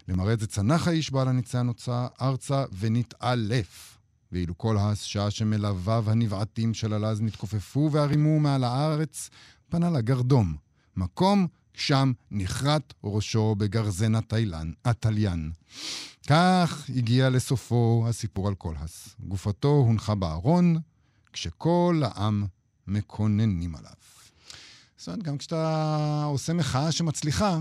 למראה 0.08 0.36
זה 0.36 0.46
צנח 0.46 0.88
האיש 0.88 1.10
בעל 1.10 1.28
הניצי 1.28 1.58
הנוצה 1.58 2.06
ארצה 2.20 2.64
ונתעלף. 2.78 3.98
ואילו 4.32 4.58
כל 4.58 4.78
השעה 4.78 5.30
שמלוויו 5.30 6.10
הנבעטים 6.10 6.74
של 6.74 6.92
הלז 6.92 7.20
נתכופפו 7.20 7.88
והרימו 7.92 8.40
מעל 8.40 8.64
הארץ, 8.64 9.30
פנה 9.68 9.90
לגרדום, 9.90 10.56
מקום 10.96 11.46
שם 11.74 12.12
נחרט 12.30 12.94
ראשו 13.04 13.54
בגרזן 13.54 14.14
התיילן, 14.14 14.72
התליין. 14.84 15.50
כך 16.28 16.90
הגיע 16.96 17.30
לסופו 17.30 18.04
הסיפור 18.08 18.48
על 18.48 18.54
קולהס. 18.54 19.16
גופתו 19.20 19.68
הונחה 19.68 20.14
בארון, 20.14 20.76
כשכל 21.32 22.02
העם 22.04 22.46
מקוננים 22.86 23.76
עליו. 23.76 23.92
זאת 24.96 25.08
אומרת, 25.08 25.22
גם 25.22 25.38
כשאתה 25.38 26.24
עושה 26.26 26.52
מחאה 26.52 26.92
שמצליחה, 26.92 27.60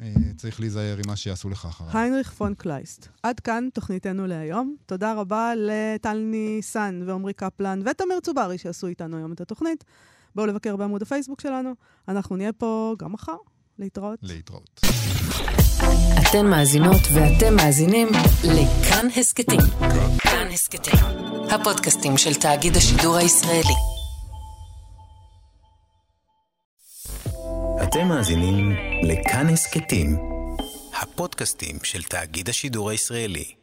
אה, 0.00 0.12
צריך 0.36 0.60
להיזהר 0.60 0.96
עם 0.96 1.02
מה 1.06 1.16
שיעשו 1.16 1.48
לך 1.48 1.64
אחריו. 1.64 1.98
היינריך 1.98 2.32
פון 2.32 2.54
קלייסט. 2.54 3.08
עד 3.22 3.40
כאן 3.40 3.68
תוכניתנו 3.74 4.26
להיום. 4.26 4.76
תודה 4.86 5.12
רבה 5.12 5.52
לטל 5.56 6.18
ניסן 6.18 7.02
ועמרי 7.06 7.32
קפלן 7.32 7.80
ותמיר 7.84 8.20
צוברי 8.20 8.58
שעשו 8.58 8.86
איתנו 8.86 9.16
היום 9.16 9.32
את 9.32 9.40
התוכנית. 9.40 9.84
בואו 10.34 10.46
לבקר 10.46 10.76
בעמוד 10.76 11.02
הפייסבוק 11.02 11.40
שלנו. 11.40 11.74
אנחנו 12.08 12.36
נהיה 12.36 12.52
פה 12.52 12.94
גם 12.98 13.12
מחר. 13.12 13.36
להתראות. 13.78 14.18
להתראות. 14.22 14.80
אתן 16.22 16.46
מאזינות 16.46 17.00
ואתם 17.14 17.56
מאזינים 17.56 18.08
לכאן 18.44 19.06
הסכתים. 19.16 19.60
כאן 20.18 20.46
הסכתים, 20.52 21.00
הפודקאסטים 21.50 22.18
של 22.18 22.34
תאגיד 22.34 22.76
השידור 22.76 23.16
הישראלי. 23.16 23.74
אתם 27.82 28.08
מאזינים 28.08 28.72
לכאן 29.02 29.46
הסכתים, 29.48 30.16
הפודקאסטים 31.02 31.76
של 31.82 32.02
תאגיד 32.02 32.48
השידור 32.48 32.90
הישראלי. 32.90 33.59